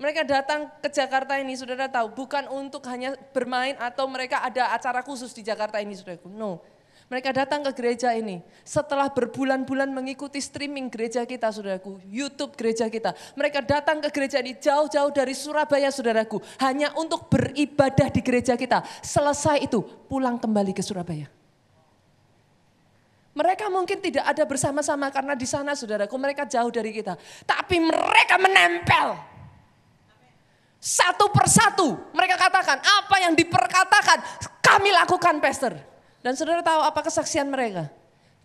Mereka 0.00 0.24
datang 0.24 0.72
ke 0.80 0.88
Jakarta 0.88 1.36
ini, 1.36 1.52
saudara 1.60 1.84
tahu, 1.84 2.16
bukan 2.16 2.48
untuk 2.48 2.80
hanya 2.88 3.12
bermain 3.36 3.76
atau 3.76 4.08
mereka 4.08 4.40
ada 4.40 4.72
acara 4.72 5.04
khusus 5.04 5.28
di 5.36 5.44
Jakarta 5.44 5.76
ini, 5.76 5.92
saudaraku. 5.92 6.32
No, 6.32 6.64
mereka 7.12 7.36
datang 7.36 7.60
ke 7.66 7.74
gereja 7.76 8.16
ini 8.16 8.40
setelah 8.64 9.12
berbulan-bulan 9.12 9.92
mengikuti 9.92 10.40
streaming 10.40 10.88
gereja 10.88 11.28
kita, 11.28 11.52
saudaraku, 11.52 12.00
YouTube 12.08 12.56
gereja 12.56 12.88
kita. 12.88 13.12
Mereka 13.36 13.60
datang 13.60 14.00
ke 14.00 14.08
gereja 14.08 14.40
ini 14.40 14.56
jauh-jauh 14.56 15.12
dari 15.12 15.36
Surabaya, 15.36 15.92
saudaraku, 15.92 16.40
hanya 16.64 16.96
untuk 16.96 17.28
beribadah 17.28 18.08
di 18.08 18.24
gereja 18.24 18.56
kita. 18.56 18.80
Selesai 19.04 19.68
itu, 19.68 19.84
pulang 20.08 20.40
kembali 20.40 20.72
ke 20.72 20.80
Surabaya. 20.80 21.28
Mereka 23.36 23.68
mungkin 23.68 24.00
tidak 24.00 24.24
ada 24.24 24.48
bersama-sama 24.48 25.12
karena 25.12 25.36
di 25.36 25.44
sana, 25.44 25.76
saudaraku, 25.76 26.16
mereka 26.16 26.48
jauh 26.48 26.72
dari 26.72 26.88
kita. 26.88 27.20
Tapi 27.44 27.84
mereka 27.84 28.40
menempel 28.40 29.29
satu 30.80 31.28
persatu 31.28 32.08
mereka 32.16 32.40
katakan 32.40 32.80
apa 32.80 33.16
yang 33.20 33.36
diperkatakan 33.36 34.18
kami 34.64 34.88
lakukan 34.96 35.36
pastor. 35.38 35.76
Dan 36.24 36.32
saudara 36.36 36.64
tahu 36.64 36.80
apa 36.84 37.00
kesaksian 37.04 37.48
mereka? 37.52 37.92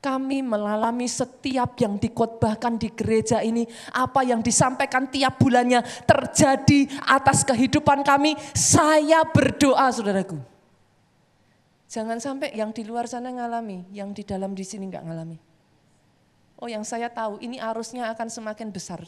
Kami 0.03 0.43
melalami 0.45 1.09
setiap 1.09 1.79
yang 1.81 1.97
dikotbahkan 1.97 2.77
di 2.77 2.93
gereja 2.93 3.41
ini, 3.41 3.65
apa 3.89 4.21
yang 4.21 4.43
disampaikan 4.43 5.09
tiap 5.09 5.41
bulannya 5.41 5.81
terjadi 6.05 6.91
atas 7.09 7.41
kehidupan 7.41 8.05
kami. 8.05 8.37
Saya 8.53 9.25
berdoa 9.25 9.89
saudaraku. 9.89 10.37
Jangan 11.89 12.21
sampai 12.21 12.53
yang 12.53 12.69
di 12.69 12.85
luar 12.85 13.09
sana 13.09 13.33
ngalami, 13.33 13.87
yang 13.95 14.13
di 14.13 14.21
dalam 14.21 14.53
di 14.53 14.61
sini 14.61 14.91
nggak 14.91 15.03
ngalami. 15.07 15.37
Oh 16.59 16.69
yang 16.69 16.85
saya 16.87 17.11
tahu 17.11 17.41
ini 17.43 17.59
arusnya 17.59 18.07
akan 18.13 18.27
semakin 18.31 18.71
besar 18.71 19.03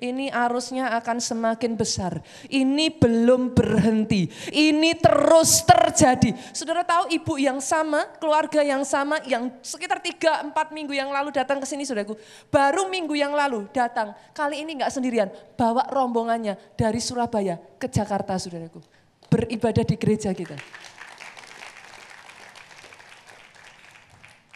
ini 0.00 0.32
arusnya 0.32 0.96
akan 0.96 1.20
semakin 1.20 1.76
besar. 1.76 2.24
Ini 2.48 2.96
belum 2.96 3.52
berhenti. 3.52 4.32
Ini 4.48 4.96
terus 4.96 5.60
terjadi. 5.68 6.32
Saudara 6.56 6.80
tahu 6.80 7.12
ibu 7.12 7.36
yang 7.36 7.60
sama, 7.60 8.08
keluarga 8.16 8.64
yang 8.64 8.80
sama, 8.88 9.20
yang 9.28 9.52
sekitar 9.60 10.00
3-4 10.00 10.56
minggu 10.72 10.96
yang 10.96 11.12
lalu 11.12 11.36
datang 11.36 11.60
ke 11.60 11.68
sini 11.68 11.84
saudaraku. 11.84 12.16
Baru 12.48 12.88
minggu 12.88 13.12
yang 13.12 13.36
lalu 13.36 13.68
datang. 13.76 14.16
Kali 14.32 14.64
ini 14.64 14.80
enggak 14.80 14.90
sendirian. 14.90 15.28
Bawa 15.54 15.84
rombongannya 15.92 16.56
dari 16.80 16.98
Surabaya 16.98 17.60
ke 17.76 17.84
Jakarta 17.84 18.40
saudaraku. 18.40 18.80
Beribadah 19.28 19.84
di 19.84 20.00
gereja 20.00 20.32
kita. 20.32 20.56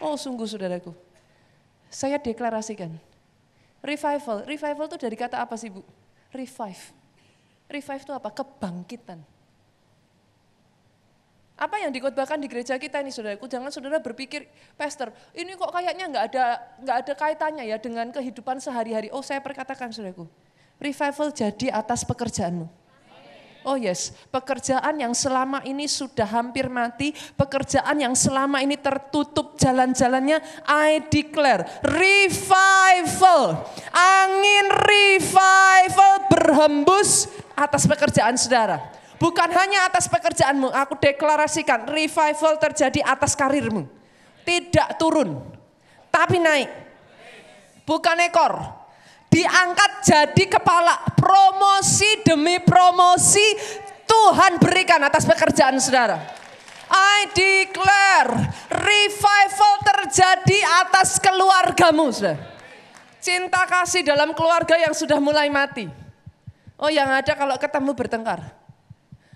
Oh 0.01 0.17
sungguh 0.17 0.49
saudaraku. 0.49 0.97
Saya 1.93 2.19
deklarasikan 2.19 3.14
Revival, 3.85 4.49
revival 4.49 4.89
itu 4.89 4.97
dari 4.97 5.13
kata 5.13 5.45
apa 5.45 5.61
sih 5.61 5.69
Bu? 5.69 5.85
Revive. 6.33 6.85
Revive 7.69 8.03
itu 8.03 8.13
apa? 8.17 8.33
Kebangkitan. 8.33 9.21
Apa 11.55 11.79
yang 11.79 11.95
dikotbahkan 11.95 12.41
di 12.41 12.51
gereja 12.51 12.75
kita 12.81 12.99
ini 12.99 13.15
saudaraku, 13.15 13.47
jangan 13.47 13.71
saudara 13.71 14.03
berpikir, 14.03 14.51
Pastor, 14.75 15.15
ini 15.39 15.55
kok 15.55 15.71
kayaknya 15.71 16.11
nggak 16.11 16.25
ada 16.35 16.45
nggak 16.83 16.97
ada 17.07 17.13
kaitannya 17.15 17.65
ya 17.71 17.79
dengan 17.79 18.11
kehidupan 18.11 18.59
sehari-hari. 18.59 19.07
Oh 19.15 19.23
saya 19.23 19.39
perkatakan 19.39 19.95
saudaraku, 19.95 20.27
revival 20.83 21.31
jadi 21.31 21.71
atas 21.71 22.03
pekerjaanmu. 22.03 22.67
Oh 23.65 23.81
yes, 23.81 24.13
pekerjaan 24.29 25.01
yang 25.01 25.17
selama 25.17 25.65
ini 25.65 25.89
sudah 25.89 26.29
hampir 26.29 26.69
mati, 26.69 27.17
pekerjaan 27.33 27.97
yang 27.97 28.13
selama 28.13 28.61
ini 28.61 28.77
tertutup 28.77 29.57
jalan-jalannya, 29.57 30.37
I 30.69 31.01
declare 31.09 31.65
revival. 31.81 33.65
Angin 33.89 34.69
revival 34.69 36.29
berhembus 36.29 37.33
atas 37.57 37.89
pekerjaan 37.89 38.37
saudara. 38.37 38.85
Bukan 39.17 39.49
hanya 39.49 39.89
atas 39.89 40.13
pekerjaanmu, 40.13 40.69
aku 40.69 41.01
deklarasikan 41.01 41.89
revival 41.89 42.61
terjadi 42.61 43.01
atas 43.01 43.33
karirmu. 43.33 43.89
Tidak 44.45 45.01
turun, 45.01 45.41
tapi 46.13 46.37
naik. 46.37 46.69
Bukan 47.89 48.21
ekor, 48.29 48.84
diangkat 49.35 49.93
jadi 50.07 50.45
kepala. 50.47 51.03
Promosi 51.19 52.23
demi 52.23 52.63
promosi 52.63 53.43
Tuhan 54.07 54.63
berikan 54.63 55.03
atas 55.03 55.27
pekerjaan 55.27 55.83
saudara. 55.83 56.23
I 56.95 57.27
declare 57.35 58.31
revival 58.71 59.75
terjadi 59.83 60.59
atas 60.87 61.19
keluargamu 61.19 62.15
saudara. 62.15 62.55
Cinta 63.19 63.65
kasih 63.67 64.05
dalam 64.05 64.37
keluarga 64.37 64.77
yang 64.79 64.95
sudah 64.95 65.19
mulai 65.19 65.49
mati. 65.49 65.89
Oh 66.77 66.93
yang 66.93 67.09
ada 67.09 67.33
kalau 67.35 67.57
ketemu 67.57 67.97
bertengkar. 67.97 68.53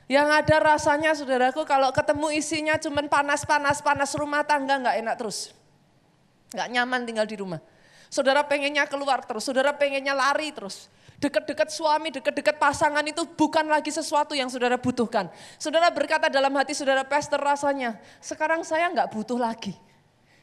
Yang 0.09 0.28
ada 0.45 0.57
rasanya 0.61 1.12
saudaraku 1.17 1.64
kalau 1.64 1.88
ketemu 1.93 2.33
isinya 2.37 2.76
cuman 2.76 3.09
panas-panas, 3.09 3.81
panas 3.81 4.12
rumah 4.12 4.45
tangga 4.45 4.76
nggak 4.76 4.97
enak 5.05 5.14
terus. 5.17 5.57
Nggak 6.52 6.69
nyaman 6.69 7.00
tinggal 7.09 7.26
di 7.28 7.37
rumah. 7.40 7.61
Saudara 8.09 8.41
pengennya 8.45 8.88
keluar 8.88 9.21
terus, 9.25 9.45
saudara 9.45 9.77
pengennya 9.77 10.17
lari 10.17 10.49
terus. 10.53 10.88
Dekat-dekat 11.19 11.69
suami, 11.75 12.15
dekat-dekat 12.15 12.62
pasangan 12.62 13.03
itu 13.03 13.27
bukan 13.35 13.67
lagi 13.67 13.91
sesuatu 13.91 14.38
yang 14.38 14.47
saudara 14.47 14.79
butuhkan. 14.79 15.27
Saudara 15.59 15.91
berkata 15.91 16.31
dalam 16.31 16.55
hati 16.55 16.79
saudara, 16.79 17.03
pastor 17.03 17.43
rasanya, 17.43 17.99
sekarang 18.23 18.62
saya 18.62 18.87
nggak 18.95 19.11
butuh 19.11 19.35
lagi. 19.35 19.75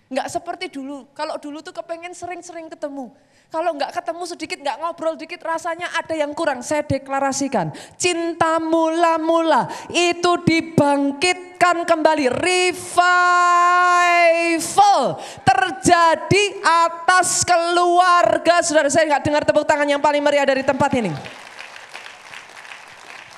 Nggak 0.05 0.27
seperti 0.29 0.69
dulu, 0.69 1.10
kalau 1.17 1.39
dulu 1.41 1.65
tuh 1.65 1.74
kepengen 1.74 2.13
sering-sering 2.13 2.69
ketemu. 2.69 3.10
Kalau 3.50 3.72
nggak 3.74 3.89
ketemu 3.95 4.24
sedikit, 4.27 4.57
nggak 4.62 4.77
ngobrol 4.84 5.15
dikit, 5.17 5.41
rasanya 5.41 5.89
ada 5.95 6.13
yang 6.13 6.36
kurang. 6.36 6.62
Saya 6.62 6.86
deklarasikan, 6.86 7.74
cinta 7.98 8.62
mula-mula 8.62 9.65
itu 9.89 10.31
dibangkitkan 11.65 11.81
kembali. 11.89 12.29
Revival 12.29 13.57
terjadi 15.41 16.62
atas 16.62 17.41
keluarga. 17.41 18.62
Saudara, 18.62 18.89
saya 18.93 19.10
nggak 19.10 19.24
dengar 19.25 19.41
tepuk 19.41 19.65
tangan 19.65 19.89
yang 19.89 19.98
paling 20.01 20.22
meriah 20.22 20.45
dari 20.45 20.62
tempat 20.62 20.93
ini. 20.93 21.10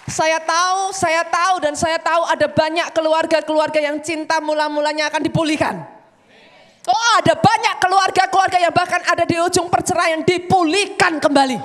Saya 0.08 0.40
tahu, 0.40 0.92
saya 0.96 1.24
tahu 1.28 1.60
dan 1.64 1.76
saya 1.76 2.00
tahu 2.00 2.24
ada 2.28 2.48
banyak 2.48 2.92
keluarga-keluarga 2.96 3.80
yang 3.80 4.00
cinta 4.04 4.40
mula-mulanya 4.40 5.12
akan 5.12 5.22
dipulihkan. 5.24 5.84
Oh 6.88 7.10
ada 7.20 7.36
banyak 7.36 7.76
keluarga-keluarga 7.84 8.58
yang 8.64 8.72
bahkan 8.72 9.04
ada 9.04 9.28
di 9.28 9.36
ujung 9.36 9.68
perceraian 9.68 10.24
dipulihkan 10.24 11.20
kembali. 11.20 11.60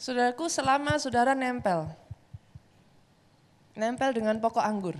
Saudaraku 0.00 0.48
selama 0.48 0.96
saudara 0.96 1.36
nempel, 1.36 1.92
nempel 3.76 4.16
dengan 4.16 4.40
pokok 4.40 4.64
anggur, 4.64 4.96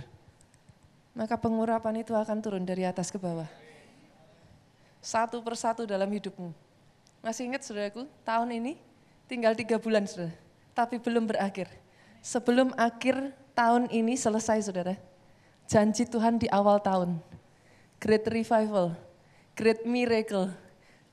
maka 1.17 1.41
pengurapan 1.41 2.05
itu 2.05 2.13
akan 2.13 2.39
turun 2.45 2.63
dari 2.63 2.85
atas 2.85 3.09
ke 3.09 3.17
bawah. 3.17 3.49
Satu 5.01 5.41
persatu 5.41 5.89
dalam 5.89 6.13
hidupmu. 6.13 6.53
Masih 7.25 7.49
ingat 7.49 7.65
saudaraku, 7.65 8.05
tahun 8.23 8.53
ini 8.53 8.73
tinggal 9.27 9.57
tiga 9.57 9.81
bulan 9.81 10.05
saudara, 10.05 10.37
tapi 10.77 11.01
belum 11.01 11.25
berakhir. 11.25 11.73
Sebelum 12.21 12.77
akhir 12.77 13.33
tahun 13.57 13.89
ini 13.89 14.15
selesai 14.15 14.69
saudara, 14.69 14.95
janji 15.65 16.05
Tuhan 16.05 16.37
di 16.37 16.47
awal 16.53 16.79
tahun 16.79 17.19
great 17.97 18.29
revival, 18.29 18.93
great 19.57 19.89
miracle 19.89 20.53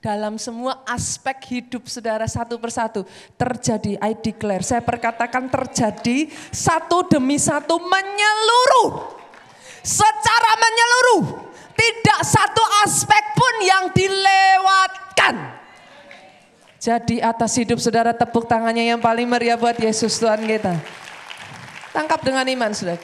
dalam 0.04 0.36
semua 0.36 0.84
aspek 0.84 1.56
hidup 1.56 1.88
saudara 1.88 2.28
satu 2.28 2.60
persatu 2.60 3.08
terjadi. 3.40 3.96
I 4.04 4.12
declare, 4.12 4.60
saya 4.60 4.84
perkatakan 4.84 5.48
terjadi 5.48 6.28
satu 6.52 7.08
demi 7.08 7.40
satu 7.40 7.80
menyeluruh. 7.80 9.16
Secara 9.80 10.52
menyeluruh. 10.60 11.48
Tidak 11.72 12.20
satu 12.20 12.62
aspek 12.84 13.32
pun 13.32 13.54
yang 13.64 13.84
dilewatkan. 13.96 15.34
Jadi 16.78 17.24
atas 17.24 17.56
hidup 17.56 17.80
saudara 17.80 18.12
tepuk 18.12 18.44
tangannya 18.44 18.92
yang 18.92 19.00
paling 19.00 19.24
meriah 19.24 19.56
buat 19.56 19.74
Yesus 19.80 20.20
Tuhan 20.20 20.44
kita. 20.44 20.76
Tangkap 21.96 22.20
dengan 22.20 22.44
iman 22.44 22.70
saudara. 22.76 23.00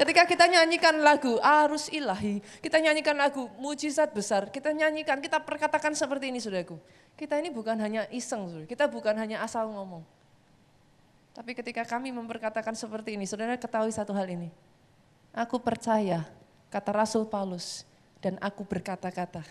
Ketika 0.00 0.24
kita 0.24 0.48
nyanyikan 0.48 0.96
lagu 1.04 1.36
arus 1.44 1.92
ilahi, 1.92 2.40
kita 2.64 2.80
nyanyikan 2.80 3.12
lagu 3.20 3.52
mujizat 3.60 4.08
besar, 4.16 4.48
kita 4.48 4.72
nyanyikan, 4.72 5.20
kita 5.20 5.36
perkatakan 5.44 5.92
seperti 5.92 6.32
ini 6.32 6.40
saudaraku. 6.40 6.80
Kita 7.20 7.36
ini 7.36 7.52
bukan 7.52 7.76
hanya 7.76 8.08
iseng, 8.08 8.48
saudara. 8.48 8.64
kita 8.64 8.88
bukan 8.88 9.12
hanya 9.20 9.44
asal 9.44 9.68
ngomong. 9.68 10.00
Tapi 11.36 11.52
ketika 11.52 11.84
kami 11.84 12.16
memperkatakan 12.16 12.72
seperti 12.72 13.12
ini, 13.12 13.28
saudara 13.28 13.60
ketahui 13.60 13.92
satu 13.92 14.16
hal 14.16 14.24
ini. 14.24 14.48
Aku 15.36 15.60
percaya, 15.60 16.24
kata 16.72 16.96
Rasul 16.96 17.28
Paulus, 17.28 17.84
dan 18.24 18.40
aku 18.40 18.64
berkata-kata. 18.64 19.44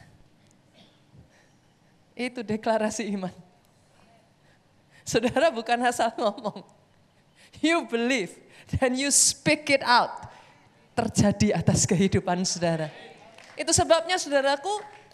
Itu 2.17 2.41
deklarasi 2.41 3.05
iman. 3.13 3.33
Saudara 5.05 5.53
bukan 5.53 5.77
asal 5.85 6.09
ngomong. 6.17 6.65
You 7.61 7.85
believe, 7.85 8.33
then 8.81 8.97
you 8.97 9.13
speak 9.13 9.69
it 9.69 9.85
out 9.85 10.29
terjadi 10.99 11.55
atas 11.55 11.87
kehidupan 11.87 12.43
saudara. 12.43 12.91
Itu 13.55 13.71
sebabnya 13.71 14.19
saudaraku 14.19 14.71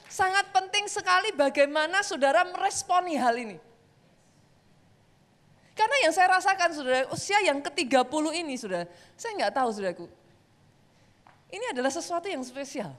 sangat 0.10 0.50
penting 0.50 0.90
sekali 0.90 1.30
bagaimana 1.38 2.02
saudara 2.02 2.42
meresponi 2.50 3.14
hal 3.14 3.38
ini. 3.38 3.58
Karena 5.76 5.96
yang 6.08 6.14
saya 6.16 6.40
rasakan 6.40 6.70
saudara, 6.72 7.06
usia 7.12 7.38
yang 7.46 7.60
ke-30 7.62 8.26
ini 8.34 8.56
saudara, 8.58 8.90
saya 9.14 9.32
nggak 9.38 9.54
tahu 9.54 9.70
saudaraku. 9.76 10.06
Ini 11.52 11.66
adalah 11.76 11.92
sesuatu 11.94 12.26
yang 12.32 12.42
spesial. 12.42 12.96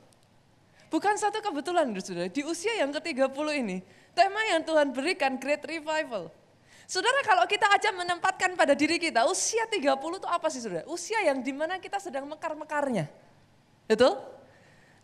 Bukan 0.87 1.19
satu 1.19 1.43
kebetulan 1.43 1.91
saudara, 1.99 2.31
di 2.31 2.47
usia 2.47 2.79
yang 2.79 2.95
ke-30 2.95 3.47
ini, 3.59 3.83
tema 4.15 4.39
yang 4.53 4.63
Tuhan 4.63 4.95
berikan 4.95 5.35
Great 5.41 5.65
Revival. 5.67 6.31
Saudara 6.87 7.19
kalau 7.27 7.43
kita 7.51 7.67
aja 7.67 7.91
menempatkan 7.91 8.55
pada 8.55 8.71
diri 8.79 9.03
kita, 9.03 9.27
usia 9.27 9.67
30 9.67 9.91
itu 9.99 10.29
apa 10.31 10.47
sih 10.55 10.63
saudara? 10.63 10.87
Usia 10.87 11.19
yang 11.27 11.43
di 11.43 11.51
mana 11.51 11.83
kita 11.83 11.99
sedang 11.99 12.31
mekar-mekarnya. 12.31 13.11
Betul? 13.91 14.15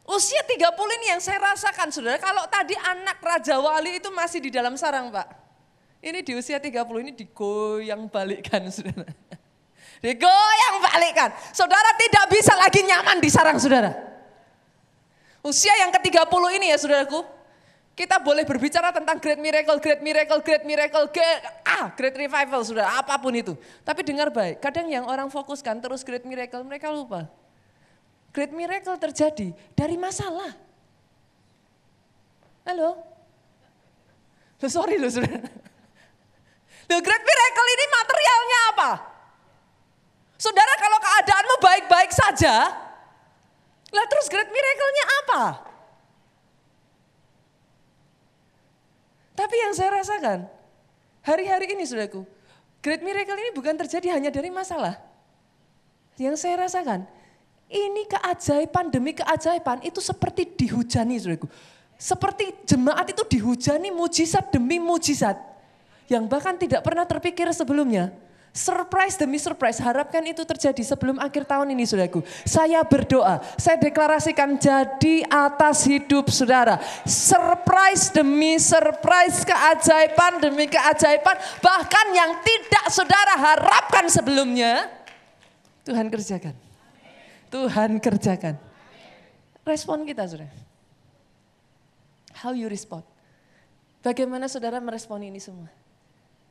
Usia 0.06 0.46
30 0.46 0.62
ini 0.98 1.06
yang 1.10 1.18
saya 1.18 1.42
rasakan 1.42 1.90
saudara, 1.90 2.22
kalau 2.22 2.46
tadi 2.46 2.78
anak 2.78 3.18
Raja 3.18 3.58
Wali 3.58 3.98
itu 3.98 4.14
masih 4.14 4.38
di 4.38 4.50
dalam 4.54 4.78
sarang 4.78 5.10
pak. 5.10 5.26
Ini 6.02 6.22
di 6.22 6.34
usia 6.38 6.62
30 6.62 6.86
ini 7.02 7.10
digoyang 7.14 8.06
balikkan 8.10 8.62
saudara. 8.70 9.06
Digoyang 10.06 10.76
balikkan. 10.82 11.30
Saudara 11.54 11.94
tidak 11.94 12.24
bisa 12.30 12.54
lagi 12.58 12.82
nyaman 12.82 13.22
di 13.22 13.30
sarang 13.30 13.58
saudara. 13.58 13.94
Usia 15.42 15.74
yang 15.82 15.90
ke-30 15.94 16.42
ini 16.58 16.70
ya 16.70 16.78
saudaraku, 16.78 17.22
kita 18.02 18.18
boleh 18.18 18.42
berbicara 18.42 18.90
tentang 18.90 19.22
great 19.22 19.38
miracle, 19.38 19.78
great 19.78 20.02
miracle, 20.02 20.42
great 20.42 20.66
miracle, 20.66 21.06
great, 21.14 21.38
ah, 21.62 21.86
great 21.94 22.18
revival 22.18 22.58
sudah 22.66 22.98
apa 22.98 23.14
pun 23.22 23.30
itu. 23.30 23.54
Tapi 23.86 24.02
dengar 24.02 24.26
baik, 24.34 24.58
kadang 24.58 24.90
yang 24.90 25.06
orang 25.06 25.30
fokuskan 25.30 25.78
terus 25.78 26.02
great 26.02 26.26
miracle, 26.26 26.66
mereka 26.66 26.90
lupa. 26.90 27.30
Great 28.34 28.50
miracle 28.50 28.98
terjadi 28.98 29.54
dari 29.78 29.94
masalah. 29.94 30.50
Halo? 32.66 32.98
Loh, 34.58 34.70
sorry 34.70 34.98
loh 34.98 35.06
sudah. 35.06 35.30
Loh, 36.90 37.00
great 37.06 37.22
miracle 37.22 37.68
ini 37.70 37.84
materialnya 37.86 38.58
apa? 38.74 38.90
Saudara 40.42 40.74
kalau 40.74 40.98
keadaanmu 40.98 41.56
baik-baik 41.62 42.10
saja, 42.10 42.66
lah 43.94 44.06
terus 44.10 44.26
great 44.26 44.50
miracle-nya 44.50 45.04
apa? 45.22 45.42
Tapi 49.32 49.54
yang 49.56 49.72
saya 49.72 49.90
rasakan, 49.96 50.44
hari-hari 51.24 51.72
ini 51.72 51.88
saudaraku, 51.88 52.28
great 52.84 53.00
miracle 53.00 53.36
ini 53.36 53.50
bukan 53.56 53.74
terjadi 53.80 54.16
hanya 54.16 54.28
dari 54.28 54.52
masalah. 54.52 55.00
Yang 56.20 56.44
saya 56.44 56.68
rasakan, 56.68 57.08
ini 57.72 58.04
keajaiban 58.04 58.92
demi 58.92 59.16
keajaiban 59.16 59.80
itu 59.80 60.04
seperti 60.04 60.44
dihujani 60.44 61.16
saudaraku. 61.16 61.48
Seperti 61.96 62.52
jemaat 62.68 63.08
itu 63.08 63.24
dihujani 63.24 63.88
mujizat 63.88 64.52
demi 64.52 64.76
mujizat. 64.76 65.38
Yang 66.10 66.24
bahkan 66.28 66.58
tidak 66.60 66.84
pernah 66.84 67.08
terpikir 67.08 67.48
sebelumnya. 67.56 68.12
Surprise 68.52 69.16
demi 69.16 69.40
surprise, 69.40 69.80
harapkan 69.80 70.20
itu 70.28 70.44
terjadi 70.44 70.84
sebelum 70.84 71.16
akhir 71.16 71.48
tahun 71.48 71.72
ini 71.72 71.88
saudaraku. 71.88 72.20
Saya 72.44 72.84
berdoa, 72.84 73.40
saya 73.56 73.80
deklarasikan 73.80 74.60
jadi 74.60 75.24
atas 75.24 75.88
hidup 75.88 76.28
saudara. 76.28 76.76
Surprise 77.08 78.12
demi 78.12 78.60
surprise, 78.60 79.40
keajaiban 79.48 80.36
demi 80.36 80.68
keajaiban. 80.68 81.40
Bahkan 81.64 82.06
yang 82.12 82.44
tidak 82.44 82.92
saudara 82.92 83.40
harapkan 83.40 84.04
sebelumnya, 84.12 84.84
Tuhan 85.88 86.12
kerjakan. 86.12 86.52
Tuhan 87.48 87.90
kerjakan. 88.04 88.60
Respon 89.64 90.04
kita 90.04 90.28
saudara. 90.28 90.52
How 92.36 92.52
you 92.52 92.68
respond. 92.68 93.00
Bagaimana 94.04 94.44
saudara 94.44 94.76
merespon 94.76 95.24
ini 95.24 95.40
semua? 95.40 95.72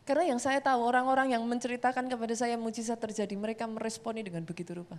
Karena 0.02 0.34
yang 0.34 0.42
saya 0.42 0.58
tahu 0.58 0.82
orang-orang 0.82 1.38
yang 1.38 1.44
menceritakan 1.46 2.10
kepada 2.10 2.34
saya 2.34 2.58
mujizat 2.58 2.98
terjadi, 2.98 3.38
mereka 3.38 3.70
meresponi 3.70 4.26
dengan 4.26 4.42
begitu 4.42 4.74
rupa. 4.74 4.98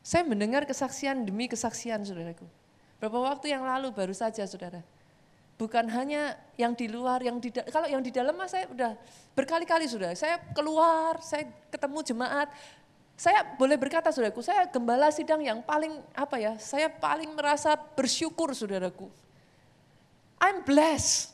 Saya 0.00 0.24
mendengar 0.24 0.64
kesaksian 0.64 1.22
demi 1.28 1.46
kesaksian 1.46 2.02
saudaraku. 2.02 2.48
Berapa 2.98 3.18
waktu 3.22 3.52
yang 3.52 3.62
lalu 3.62 3.92
baru 3.92 4.16
saja 4.16 4.42
saudara. 4.48 4.80
Bukan 5.60 5.86
hanya 5.92 6.34
yang 6.58 6.74
di 6.74 6.90
luar, 6.90 7.22
yang 7.22 7.38
di 7.38 7.52
kalau 7.52 7.86
yang 7.86 8.02
di 8.02 8.10
dalam 8.10 8.34
mah 8.34 8.50
saya 8.50 8.66
udah 8.66 8.98
berkali-kali 9.36 9.86
sudah. 9.86 10.10
Saya 10.16 10.40
keluar, 10.56 11.20
saya 11.22 11.46
ketemu 11.70 12.02
jemaat. 12.02 12.48
Saya 13.14 13.46
boleh 13.54 13.78
berkata 13.78 14.10
saudaraku, 14.10 14.42
saya 14.42 14.66
gembala 14.66 15.12
sidang 15.14 15.38
yang 15.44 15.62
paling 15.62 16.00
apa 16.16 16.40
ya, 16.40 16.58
saya 16.58 16.90
paling 16.90 17.30
merasa 17.36 17.76
bersyukur 17.76 18.50
saudaraku. 18.56 19.06
I'm 20.42 20.66
blessed 20.66 21.30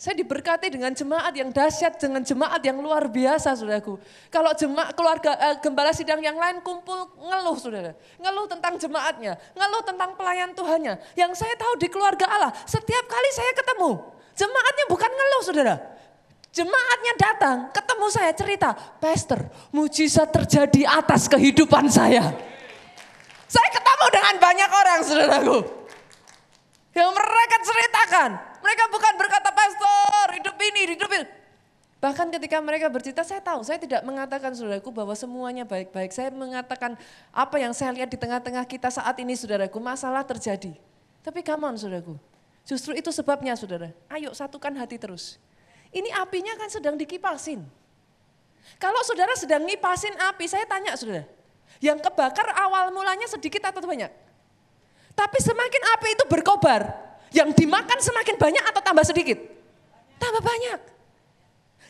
Saya 0.00 0.16
diberkati 0.16 0.72
dengan 0.72 0.96
jemaat 0.96 1.28
yang 1.36 1.52
dahsyat, 1.52 2.00
dengan 2.00 2.24
jemaat 2.24 2.64
yang 2.64 2.80
luar 2.80 3.04
biasa, 3.04 3.52
saudaraku. 3.52 4.00
Kalau 4.32 4.48
jemaat 4.56 4.96
keluarga 4.96 5.36
eh, 5.36 5.60
gembala 5.60 5.92
sidang 5.92 6.24
yang 6.24 6.40
lain 6.40 6.64
kumpul 6.64 7.04
ngeluh, 7.20 7.60
saudara. 7.60 7.92
Ngeluh 8.16 8.48
tentang 8.48 8.80
jemaatnya, 8.80 9.36
ngeluh 9.52 9.84
tentang 9.84 10.16
pelayan 10.16 10.56
Tuhannya. 10.56 10.96
Yang 11.20 11.44
saya 11.44 11.52
tahu 11.60 11.76
di 11.76 11.92
keluarga 11.92 12.24
Allah, 12.32 12.48
setiap 12.64 13.04
kali 13.12 13.28
saya 13.36 13.52
ketemu, 13.52 14.00
jemaatnya 14.40 14.84
bukan 14.88 15.10
ngeluh, 15.12 15.42
saudara. 15.44 15.74
Jemaatnya 16.48 17.12
datang, 17.20 17.56
ketemu 17.68 18.06
saya 18.08 18.32
cerita, 18.32 18.72
Pastor, 19.04 19.52
mujizat 19.68 20.32
terjadi 20.32 20.96
atas 20.96 21.28
kehidupan 21.28 21.92
saya. 21.92 22.24
Saya 23.44 23.68
ketemu 23.68 24.06
dengan 24.16 24.34
banyak 24.40 24.70
orang, 24.72 24.98
saudaraku. 25.04 25.58
Yang 26.96 27.10
mereka 27.12 27.56
ceritakan, 27.68 28.30
mereka 28.60 28.84
bukan 28.92 29.12
berkata, 29.16 29.48
pastor 29.52 30.26
hidup 30.36 30.56
ini, 30.60 30.80
hidup 30.96 31.10
ini. 31.10 31.26
Bahkan 32.00 32.32
ketika 32.32 32.56
mereka 32.64 32.88
bercerita, 32.88 33.20
saya 33.20 33.44
tahu, 33.44 33.60
saya 33.60 33.76
tidak 33.76 34.00
mengatakan 34.08 34.56
saudaraku 34.56 34.88
bahwa 34.88 35.12
semuanya 35.12 35.68
baik-baik. 35.68 36.08
Saya 36.16 36.32
mengatakan 36.32 36.96
apa 37.28 37.56
yang 37.60 37.76
saya 37.76 37.92
lihat 37.92 38.08
di 38.08 38.16
tengah-tengah 38.16 38.64
kita 38.64 38.88
saat 38.88 39.12
ini 39.20 39.36
saudaraku, 39.36 39.76
masalah 39.76 40.24
terjadi. 40.24 40.72
Tapi 41.20 41.44
come 41.44 41.68
on 41.68 41.76
saudaraku, 41.76 42.16
justru 42.64 42.96
itu 42.96 43.12
sebabnya 43.12 43.52
saudara. 43.52 43.92
Ayo 44.08 44.32
satukan 44.32 44.72
hati 44.80 44.96
terus. 44.96 45.36
Ini 45.92 46.08
apinya 46.16 46.56
kan 46.56 46.72
sedang 46.72 46.96
dikipasin. 46.96 47.60
Kalau 48.80 49.00
saudara 49.04 49.36
sedang 49.36 49.60
ngipasin 49.68 50.16
api, 50.32 50.48
saya 50.48 50.64
tanya 50.64 50.96
saudara, 50.96 51.28
yang 51.84 52.00
kebakar 52.00 52.48
awal 52.56 52.88
mulanya 52.96 53.28
sedikit 53.28 53.60
atau 53.68 53.84
banyak? 53.84 54.08
Tapi 55.12 55.38
semakin 55.42 55.82
api 56.00 56.08
itu 56.16 56.24
berkobar, 56.32 57.09
yang 57.30 57.54
dimakan 57.54 57.98
semakin 57.98 58.36
banyak 58.38 58.64
atau 58.70 58.80
tambah 58.82 59.04
sedikit? 59.06 59.38
Tambah 60.18 60.42
banyak. 60.42 60.80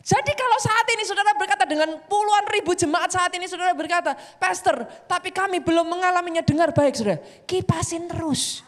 Jadi 0.01 0.33
kalau 0.33 0.57
saat 0.57 0.87
ini 0.97 1.03
saudara 1.05 1.37
berkata 1.37 1.63
dengan 1.69 2.01
puluhan 2.09 2.49
ribu 2.49 2.73
jemaat 2.73 3.13
saat 3.13 3.29
ini 3.37 3.45
saudara 3.45 3.69
berkata, 3.77 4.17
Pastor, 4.41 4.81
tapi 5.05 5.29
kami 5.29 5.61
belum 5.61 5.85
mengalaminya 5.85 6.41
dengar 6.41 6.73
baik 6.73 6.97
saudara. 6.97 7.21
Kipasin 7.45 8.09
terus. 8.09 8.65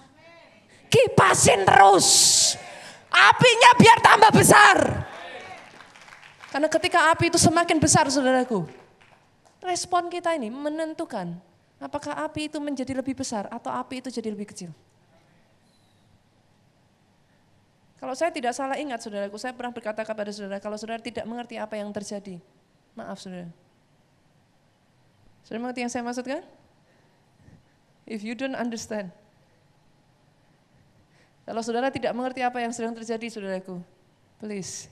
Kipasin 0.94 1.66
terus. 1.66 2.08
Apinya 3.10 3.72
biar 3.82 3.98
tambah 4.02 4.32
besar. 4.34 4.78
Karena 6.54 6.70
ketika 6.70 7.10
api 7.10 7.34
itu 7.34 7.42
semakin 7.42 7.82
besar 7.82 8.06
saudaraku, 8.14 8.70
respon 9.58 10.14
kita 10.14 10.38
ini 10.38 10.54
menentukan 10.54 11.34
apakah 11.82 12.14
api 12.30 12.46
itu 12.46 12.62
menjadi 12.62 12.94
lebih 12.94 13.18
besar 13.18 13.50
atau 13.50 13.74
api 13.74 14.06
itu 14.06 14.14
jadi 14.14 14.30
lebih 14.30 14.54
kecil. 14.54 14.70
Kalau 18.04 18.20
saya 18.20 18.36
tidak 18.36 18.52
salah 18.52 18.76
ingat 18.76 19.00
saudaraku, 19.00 19.40
saya 19.40 19.56
pernah 19.56 19.72
berkata 19.72 20.04
kepada 20.04 20.28
saudara, 20.36 20.60
kalau 20.60 20.76
saudara 20.76 21.00
tidak 21.00 21.24
mengerti 21.24 21.56
apa 21.56 21.80
yang 21.80 21.88
terjadi, 21.88 22.36
maaf 23.00 23.16
saudara. 23.16 23.48
Saudara 25.48 25.64
mengerti 25.64 25.88
yang 25.88 25.92
saya 25.96 26.04
maksudkan? 26.04 26.44
If 28.04 28.28
you 28.28 28.36
don't 28.36 28.60
understand. 28.60 29.08
Kalau 31.48 31.64
saudara 31.64 31.88
tidak 31.96 32.12
mengerti 32.12 32.44
apa 32.44 32.60
yang 32.60 32.76
sedang 32.76 32.92
terjadi 32.92 33.24
saudaraku, 33.32 33.80
please. 34.36 34.92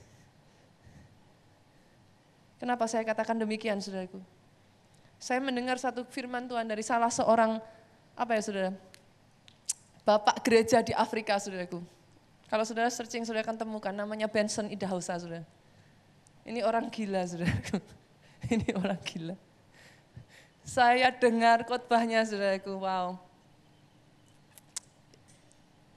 Kenapa 2.56 2.88
saya 2.88 3.04
katakan 3.04 3.36
demikian 3.36 3.76
saudaraku? 3.76 4.24
Saya 5.20 5.36
mendengar 5.44 5.76
satu 5.76 6.08
firman 6.08 6.48
Tuhan 6.48 6.64
dari 6.64 6.80
salah 6.80 7.12
seorang, 7.12 7.60
apa 8.16 8.32
ya 8.32 8.40
saudara, 8.40 8.70
Bapak 10.00 10.40
gereja 10.40 10.80
di 10.80 10.96
Afrika 10.96 11.36
saudaraku 11.36 12.00
kalau 12.52 12.68
saudara 12.68 12.92
searching, 12.92 13.24
saudara 13.24 13.48
akan 13.48 13.56
temukan 13.56 13.96
namanya 13.96 14.28
Benson 14.28 14.68
Idahausa, 14.68 15.16
saudara. 15.16 15.48
Ini 16.44 16.60
orang 16.68 16.92
gila, 16.92 17.24
saudara. 17.24 17.48
Ini 18.52 18.76
orang 18.76 19.00
gila. 19.00 19.32
Saya 20.60 21.08
dengar 21.16 21.64
khotbahnya, 21.64 22.20
saudaraku, 22.28 22.76
wow. 22.76 23.16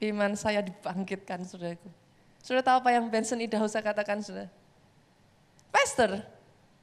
Iman 0.00 0.32
saya 0.32 0.64
dibangkitkan, 0.64 1.44
saudaraku. 1.44 1.92
Saudara 2.40 2.64
tahu 2.64 2.76
apa 2.80 2.88
yang 2.88 3.04
Benson 3.12 3.36
Idahausa 3.36 3.84
katakan, 3.84 4.24
saudara? 4.24 4.48
Pastor, 5.68 6.24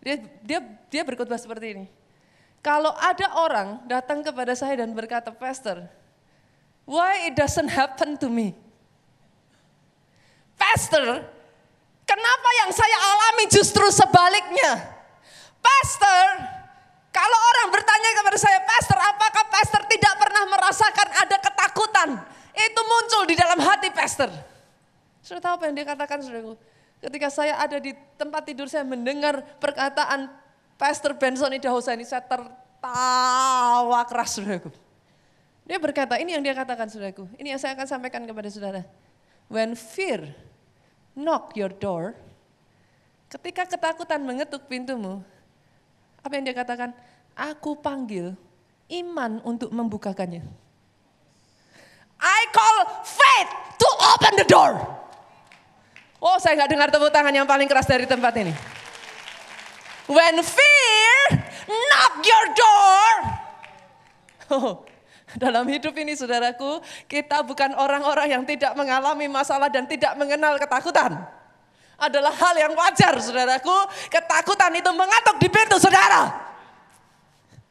dia, 0.05 0.21
dia, 0.45 0.61
dia 0.85 1.01
berkhotbah 1.01 1.41
seperti 1.41 1.81
ini. 1.81 1.85
Kalau 2.61 2.93
ada 3.01 3.25
orang 3.41 3.81
datang 3.89 4.21
kepada 4.21 4.53
saya 4.53 4.85
dan 4.85 4.93
berkata, 4.93 5.33
Pastor, 5.33 5.89
why 6.85 7.25
it 7.25 7.33
doesn't 7.33 7.73
happen 7.73 8.21
to 8.21 8.29
me? 8.29 8.53
Pastor, 10.57 11.21
kenapa 12.07 12.49
yang 12.63 12.71
saya 12.71 12.97
alami 12.97 13.45
justru 13.51 13.85
sebaliknya? 13.89 14.71
Pastor, 15.63 16.23
kalau 17.13 17.39
orang 17.53 17.67
bertanya 17.69 18.09
kepada 18.17 18.37
saya, 18.41 18.59
Pastor, 18.65 18.97
apakah 18.97 19.43
Pastor 19.53 19.81
tidak 19.85 20.13
pernah 20.17 20.43
merasakan 20.49 21.07
ada 21.13 21.37
ketakutan? 21.37 22.09
Itu 22.53 22.81
muncul 22.81 23.23
di 23.29 23.35
dalam 23.37 23.61
hati 23.61 23.93
Pastor. 23.93 24.33
Sudah 25.21 25.39
tahu 25.39 25.53
apa 25.61 25.63
yang 25.69 25.75
dia 25.77 25.87
katakan, 25.87 26.19
saudaraku? 26.19 26.57
Ketika 26.99 27.27
saya 27.29 27.59
ada 27.59 27.77
di 27.77 27.93
tempat 28.17 28.43
tidur, 28.47 28.67
saya 28.67 28.81
mendengar 28.81 29.45
perkataan 29.61 30.31
Pastor 30.75 31.15
Benson 31.15 31.53
Idahosa 31.53 31.93
ini, 31.95 32.03
saya 32.03 32.25
tertawa 32.25 34.01
keras, 34.09 34.35
saudaraku. 34.35 34.73
Dia 35.63 35.79
berkata, 35.79 36.19
ini 36.19 36.35
yang 36.35 36.43
dia 36.43 36.51
katakan, 36.51 36.91
saudaraku. 36.91 37.29
Ini 37.39 37.55
yang 37.55 37.59
saya 37.61 37.77
akan 37.77 37.87
sampaikan 37.87 38.25
kepada 38.27 38.49
saudara. 38.51 38.83
When 39.51 39.75
fear 39.75 40.35
knock 41.13 41.53
your 41.57 41.69
door, 41.69 42.15
ketika 43.29 43.67
ketakutan 43.69 44.23
mengetuk 44.23 44.65
pintumu, 44.65 45.21
apa 46.23 46.31
yang 46.39 46.45
dia 46.47 46.55
katakan? 46.55 46.95
Aku 47.33 47.77
panggil 47.77 48.37
iman 48.93 49.41
untuk 49.41 49.73
membukakannya. 49.73 50.45
I 52.23 52.41
call 52.55 52.77
faith 53.03 53.51
to 53.81 53.89
open 54.15 54.33
the 54.39 54.47
door. 54.47 54.79
Oh 56.23 56.39
saya 56.39 56.55
nggak 56.55 56.71
dengar 56.71 56.87
tepuk 56.87 57.11
tangan 57.11 57.35
yang 57.35 57.43
paling 57.43 57.67
keras 57.67 57.83
dari 57.83 58.07
tempat 58.07 58.31
ini. 58.39 58.53
When 60.07 60.39
fear 60.39 61.19
knock 61.67 62.13
your 62.23 62.45
door. 62.55 63.11
Oh, 64.53 64.85
dalam 65.43 65.65
hidup 65.65 65.93
ini 65.97 66.13
saudaraku, 66.13 66.81
kita 67.09 67.41
bukan 67.41 67.73
orang-orang 67.77 68.37
yang 68.37 68.43
tidak 68.45 68.77
mengalami 68.77 69.25
masalah 69.25 69.69
dan 69.69 69.89
tidak 69.89 70.13
mengenal 70.17 70.57
ketakutan. 70.61 71.17
Adalah 71.97 72.33
hal 72.33 72.55
yang 72.57 72.73
wajar 72.73 73.17
saudaraku, 73.21 73.73
ketakutan 74.09 74.73
itu 74.75 74.91
mengatuk 74.93 75.37
di 75.39 75.47
pintu 75.49 75.77
saudara. 75.77 76.53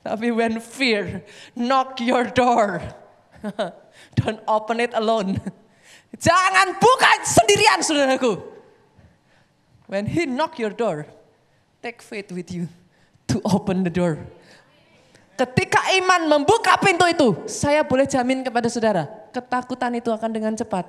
Tapi 0.02 0.34
when 0.34 0.58
fear 0.58 1.22
knock 1.54 2.02
your 2.02 2.26
door, 2.26 2.82
don't 4.18 4.42
open 4.50 4.82
it 4.82 4.90
alone. 4.98 5.38
Jangan 6.26 6.78
buka 6.78 7.22
sendirian 7.22 7.80
saudaraku. 7.82 8.42
When 9.86 10.08
he 10.08 10.24
knock 10.24 10.58
your 10.58 10.72
door, 10.72 11.06
take 11.84 12.00
faith 12.00 12.32
with 12.32 12.50
you 12.50 12.72
to 13.28 13.38
open 13.44 13.84
the 13.84 13.92
door. 13.92 14.18
Ketika 15.42 15.82
iman 15.98 16.38
membuka 16.38 16.78
pintu 16.78 17.02
itu, 17.10 17.34
saya 17.50 17.82
boleh 17.82 18.06
jamin 18.06 18.46
kepada 18.46 18.70
saudara, 18.70 19.10
ketakutan 19.34 19.90
itu 19.98 20.14
akan 20.14 20.30
dengan 20.30 20.54
cepat 20.54 20.86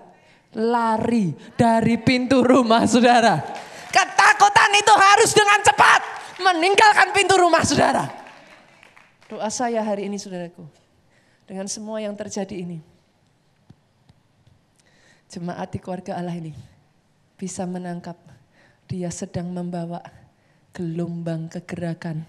lari 0.53 1.33
dari 1.57 1.97
pintu 1.97 2.45
rumah 2.45 2.85
saudara. 2.85 3.41
Ketakutan 3.89 4.69
itu 4.77 4.93
harus 4.93 5.33
dengan 5.33 5.57
cepat 5.65 6.01
meninggalkan 6.37 7.09
pintu 7.17 7.33
rumah 7.41 7.65
saudara. 7.65 8.05
Doa 9.25 9.49
saya 9.49 9.81
hari 9.81 10.05
ini 10.05 10.21
saudaraku, 10.21 10.69
dengan 11.49 11.65
semua 11.65 11.97
yang 11.97 12.13
terjadi 12.13 12.53
ini, 12.53 12.77
jemaat 15.33 15.73
di 15.73 15.81
keluarga 15.81 16.13
Allah 16.13 16.37
ini 16.37 16.53
bisa 17.41 17.65
menangkap 17.65 18.21
dia 18.85 19.09
sedang 19.09 19.49
membawa 19.49 19.97
gelombang 20.77 21.49
kegerakan 21.49 22.21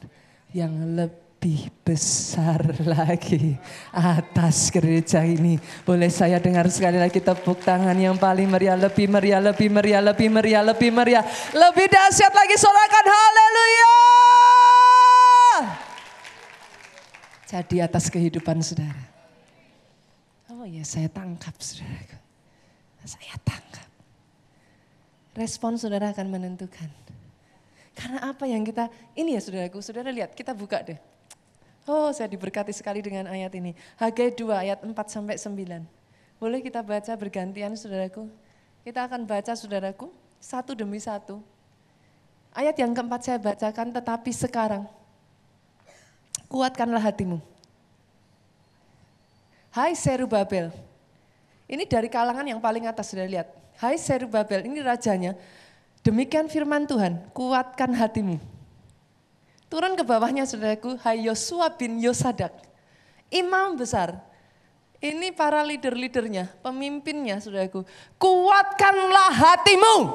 yang 0.57 0.73
lebih 0.97 1.21
lebih 1.45 1.69
besar 1.85 2.57
lagi 2.97 3.61
atas 3.93 4.73
gereja 4.73 5.21
ini. 5.21 5.61
Boleh 5.85 6.09
saya 6.09 6.41
dengar 6.41 6.65
sekali 6.73 6.97
lagi 6.97 7.21
tepuk 7.21 7.61
tangan 7.61 7.93
yang 8.01 8.17
paling 8.17 8.49
meriah, 8.49 8.73
lebih 8.73 9.13
meriah, 9.13 9.45
lebih 9.45 9.69
meriah, 9.69 10.01
lebih 10.01 10.33
meriah, 10.33 10.65
lebih 10.65 10.89
meriah. 10.89 11.21
Lebih 11.53 11.87
dahsyat 11.93 12.33
lagi 12.33 12.57
sorakan 12.57 13.07
haleluya. 13.13 13.93
Jadi 17.45 17.77
atas 17.85 18.09
kehidupan 18.09 18.65
saudara. 18.65 19.05
Oh 20.49 20.65
ya 20.65 20.81
saya 20.81 21.13
tangkap 21.13 21.53
saudara. 21.61 22.25
Saya 23.05 23.37
tangkap. 23.45 23.89
Respon 25.37 25.77
saudara 25.77 26.09
akan 26.09 26.41
menentukan. 26.41 26.89
Karena 27.93 28.33
apa 28.33 28.49
yang 28.49 28.65
kita, 28.65 28.89
ini 29.13 29.37
ya 29.37 29.45
saudaraku, 29.45 29.85
saudara 29.85 30.09
lihat, 30.09 30.33
kita 30.33 30.57
buka 30.57 30.81
deh. 30.81 31.14
Oh 31.85 32.09
saya 32.17 32.33
diberkati 32.33 32.73
sekali 32.73 33.05
dengan 33.05 33.29
ayat 33.29 33.53
ini. 33.61 33.77
Hagai 34.01 34.33
2 34.33 34.57
ayat 34.57 34.79
4 34.81 34.89
sampai 35.05 35.37
9. 35.37 35.85
Boleh 36.41 36.61
kita 36.65 36.81
baca 36.81 37.13
bergantian 37.13 37.77
saudaraku? 37.77 38.29
Kita 38.85 39.05
akan 39.05 39.29
baca 39.29 39.53
saudaraku 39.53 40.09
satu 40.41 40.73
demi 40.73 40.97
satu. 40.97 41.45
Ayat 42.57 42.77
yang 42.81 42.93
keempat 42.97 43.21
saya 43.21 43.39
bacakan, 43.41 43.91
tetapi 43.93 44.31
sekarang 44.33 44.85
kuatkanlah 46.47 47.03
hatimu. 47.03 47.43
Hai 49.75 49.99
Serubabel, 49.99 50.71
ini 51.67 51.83
dari 51.83 52.07
kalangan 52.07 52.47
yang 52.47 52.63
paling 52.63 52.87
atas 52.87 53.11
sudah 53.11 53.27
lihat. 53.27 53.51
Hai 53.75 53.99
Serubabel, 53.99 54.71
ini 54.71 54.79
rajanya. 54.79 55.35
Demikian 56.07 56.47
firman 56.47 56.87
Tuhan, 56.87 57.19
kuatkan 57.35 57.91
hatimu. 57.91 58.54
Turun 59.75 59.99
ke 59.99 60.07
bawahnya 60.07 60.47
saudaraku, 60.47 60.95
hai 61.03 61.27
Yosua 61.27 61.67
bin 61.75 61.99
Yosadak. 61.99 62.55
Imam 63.27 63.75
besar, 63.75 64.23
ini 65.03 65.35
para 65.35 65.67
leader-leadernya, 65.67 66.47
pemimpinnya 66.63 67.43
saudaraku. 67.43 67.83
Kuatkanlah 68.15 69.35
hatimu. 69.35 70.15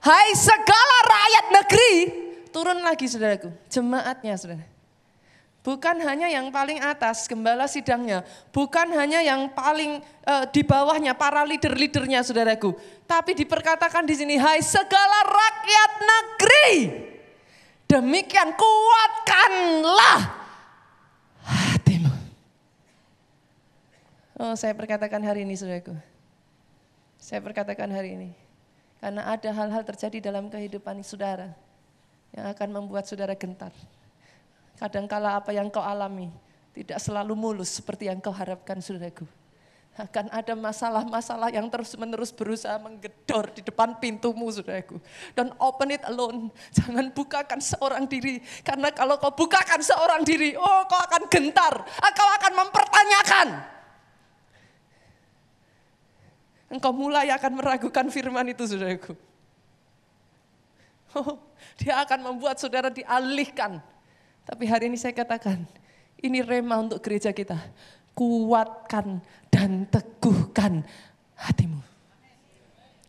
Hai 0.00 0.32
segala 0.32 0.96
rakyat 1.04 1.46
negeri, 1.52 1.92
turun 2.48 2.80
lagi 2.80 3.12
saudaraku, 3.12 3.52
jemaatnya 3.68 4.40
saudara. 4.40 4.64
Bukan 5.60 6.00
hanya 6.08 6.32
yang 6.32 6.48
paling 6.48 6.80
atas, 6.80 7.28
gembala 7.28 7.68
sidangnya. 7.68 8.24
Bukan 8.56 8.88
hanya 8.96 9.20
yang 9.20 9.52
paling 9.52 10.00
uh, 10.24 10.48
di 10.48 10.64
bawahnya, 10.64 11.12
para 11.12 11.44
leader-leadernya 11.44 12.24
saudaraku. 12.24 12.72
Tapi 13.04 13.36
diperkatakan 13.36 14.08
di 14.08 14.16
sini, 14.16 14.40
hai 14.40 14.64
segala 14.64 15.28
rakyat 15.28 15.90
negeri. 16.08 16.72
Demikian 17.92 18.56
kuatkanlah 18.56 20.20
hatimu. 21.44 22.08
Oh 24.40 24.56
saya 24.56 24.72
perkatakan 24.72 25.20
hari 25.20 25.44
ini 25.44 25.52
saudaraku. 25.52 25.92
Saya 27.20 27.44
perkatakan 27.44 27.92
hari 27.92 28.16
ini. 28.16 28.30
Karena 28.96 29.28
ada 29.28 29.50
hal-hal 29.52 29.84
terjadi 29.84 30.32
dalam 30.32 30.48
kehidupan 30.48 31.04
saudara. 31.04 31.52
Yang 32.32 32.56
akan 32.56 32.68
membuat 32.72 33.04
saudara 33.04 33.36
gentar 33.36 33.76
Kadangkala 34.80 35.36
apa 35.36 35.52
yang 35.52 35.68
kau 35.68 35.84
alami 35.84 36.32
tidak 36.72 36.96
selalu 36.96 37.36
mulus 37.36 37.76
seperti 37.76 38.08
yang 38.08 38.24
kau 38.24 38.32
harapkan 38.32 38.80
saudaraku. 38.80 39.28
Akan 39.92 40.32
ada 40.32 40.56
masalah-masalah 40.56 41.52
yang 41.52 41.68
terus-menerus 41.68 42.32
berusaha 42.32 42.80
menggedor 42.80 43.52
di 43.52 43.60
depan 43.60 44.00
pintumu 44.00 44.48
saudaraku. 44.48 44.96
Dan 45.36 45.52
open 45.60 45.92
it 45.92 46.02
alone. 46.08 46.48
Jangan 46.76 47.12
bukakan 47.12 47.60
seorang 47.60 48.08
diri. 48.08 48.40
Karena 48.64 48.88
kalau 48.88 49.20
kau 49.20 49.36
bukakan 49.36 49.84
seorang 49.84 50.24
diri, 50.24 50.56
oh 50.56 50.80
kau 50.88 50.96
akan 50.96 51.28
gentar. 51.28 51.84
Kau 52.16 52.30
akan 52.40 52.52
mempertanyakan. 52.56 53.48
Engkau 56.72 56.92
mulai 56.96 57.28
akan 57.28 57.52
meragukan 57.52 58.08
firman 58.08 58.48
itu 58.48 58.64
saudaraku. 58.64 59.12
Oh, 61.12 61.36
dia 61.76 62.00
akan 62.00 62.32
membuat 62.32 62.56
saudara 62.56 62.88
dialihkan 62.88 63.84
tapi 64.42 64.66
hari 64.66 64.90
ini 64.90 64.98
saya 64.98 65.14
katakan, 65.14 65.62
ini 66.18 66.42
rema 66.42 66.82
untuk 66.82 66.98
gereja 66.98 67.30
kita. 67.30 67.58
Kuatkan 68.12 69.24
dan 69.48 69.88
teguhkan 69.88 70.84
hatimu. 71.36 71.80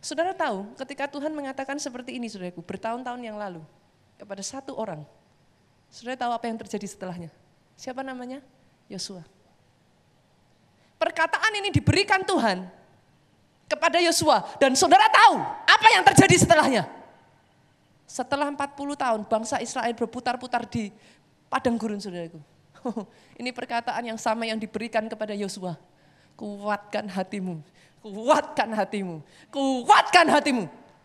Saudara 0.04 0.36
tahu 0.36 0.68
ketika 0.76 1.08
Tuhan 1.08 1.32
mengatakan 1.32 1.80
seperti 1.80 2.20
ini 2.20 2.28
saudaraku, 2.28 2.60
bertahun-tahun 2.60 3.20
yang 3.24 3.40
lalu. 3.40 3.64
Kepada 4.20 4.44
satu 4.44 4.76
orang. 4.76 5.00
Saudara 5.88 6.14
tahu 6.14 6.32
apa 6.36 6.44
yang 6.46 6.60
terjadi 6.60 6.86
setelahnya? 6.86 7.30
Siapa 7.74 8.04
namanya? 8.04 8.44
Yosua. 8.86 9.24
Perkataan 11.00 11.52
ini 11.58 11.72
diberikan 11.74 12.22
Tuhan 12.22 12.68
kepada 13.66 13.98
Yosua. 14.00 14.44
Dan 14.60 14.76
saudara 14.78 15.08
tahu 15.10 15.40
apa 15.66 15.88
yang 15.92 16.04
terjadi 16.04 16.36
setelahnya? 16.36 16.84
Setelah 18.04 18.52
40 18.52 18.60
tahun 18.94 19.20
bangsa 19.26 19.58
Israel 19.64 19.92
berputar-putar 19.96 20.68
di 20.68 20.92
padang 21.48 21.74
gurun 21.80 21.98
saudaraku. 21.98 22.53
Ini 23.40 23.50
perkataan 23.50 24.04
yang 24.04 24.18
sama 24.20 24.44
yang 24.48 24.60
diberikan 24.60 25.04
kepada 25.08 25.32
Yosua. 25.32 25.76
Kuatkan 26.34 27.06
hatimu, 27.06 27.62
kuatkan 28.02 28.70
hatimu, 28.74 29.22
kuatkan 29.54 30.26
hatimu. 30.26 30.64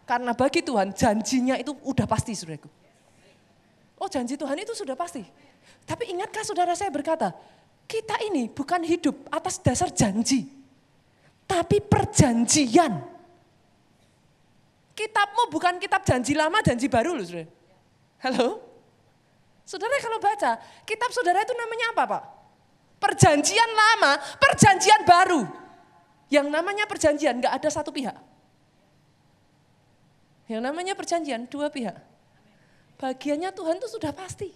Karena 0.09 0.33
bagi 0.33 0.65
Tuhan 0.65 0.89
janjinya 0.89 1.53
itu 1.61 1.69
udah 1.85 2.09
pasti 2.09 2.33
saudaraku. 2.33 2.65
Oh 4.01 4.09
janji 4.09 4.33
Tuhan 4.33 4.57
itu 4.57 4.73
sudah 4.73 4.97
pasti. 4.97 5.21
Tapi 5.85 6.09
ingatkah 6.09 6.41
saudara 6.41 6.73
saya 6.73 6.89
berkata, 6.89 7.29
kita 7.85 8.17
ini 8.25 8.49
bukan 8.49 8.81
hidup 8.81 9.13
atas 9.29 9.61
dasar 9.61 9.93
janji. 9.93 10.49
Tapi 11.45 11.77
perjanjian. 11.77 13.05
Kitabmu 14.97 15.53
bukan 15.53 15.77
kitab 15.77 16.01
janji 16.01 16.33
lama, 16.33 16.57
janji 16.65 16.89
baru 16.89 17.13
loh 17.13 17.25
saudara. 17.25 17.49
Halo? 18.17 18.68
Saudara 19.69 20.01
kalau 20.01 20.17
baca, 20.17 20.58
kitab 20.82 21.13
saudara 21.13 21.45
itu 21.45 21.53
namanya 21.53 21.93
apa 21.93 22.03
Pak? 22.10 22.23
Perjanjian 22.97 23.69
lama, 23.69 24.17
perjanjian 24.41 25.05
baru. 25.05 25.45
Yang 26.34 26.47
namanya 26.49 26.89
perjanjian 26.89 27.38
nggak 27.38 27.53
ada 27.53 27.69
satu 27.69 27.93
pihak. 27.93 28.17
Yang 30.49 30.62
namanya 30.65 30.97
perjanjian 30.97 31.45
dua 31.45 31.69
pihak. 31.69 32.01
Bagiannya 32.97 33.53
Tuhan 33.53 33.77
itu 33.77 33.88
sudah 33.93 34.10
pasti. 34.10 34.49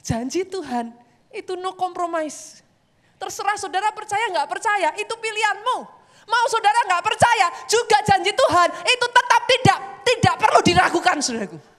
Janji 0.00 0.48
Tuhan 0.48 0.96
itu 1.36 1.52
no 1.60 1.76
compromise. 1.76 2.64
Terserah 3.20 3.60
saudara 3.60 3.92
percaya 3.92 4.24
nggak 4.32 4.48
percaya, 4.48 4.88
itu 4.96 5.12
pilihanmu. 5.12 5.78
Mau 6.32 6.44
saudara 6.48 6.80
nggak 6.88 7.04
percaya, 7.04 7.46
juga 7.68 8.00
janji 8.08 8.32
Tuhan 8.32 8.68
itu 8.88 9.06
tetap 9.06 9.42
tidak 9.44 9.78
tidak 10.00 10.34
perlu 10.40 10.60
diragukan, 10.64 11.20
saudaraku. 11.20 11.71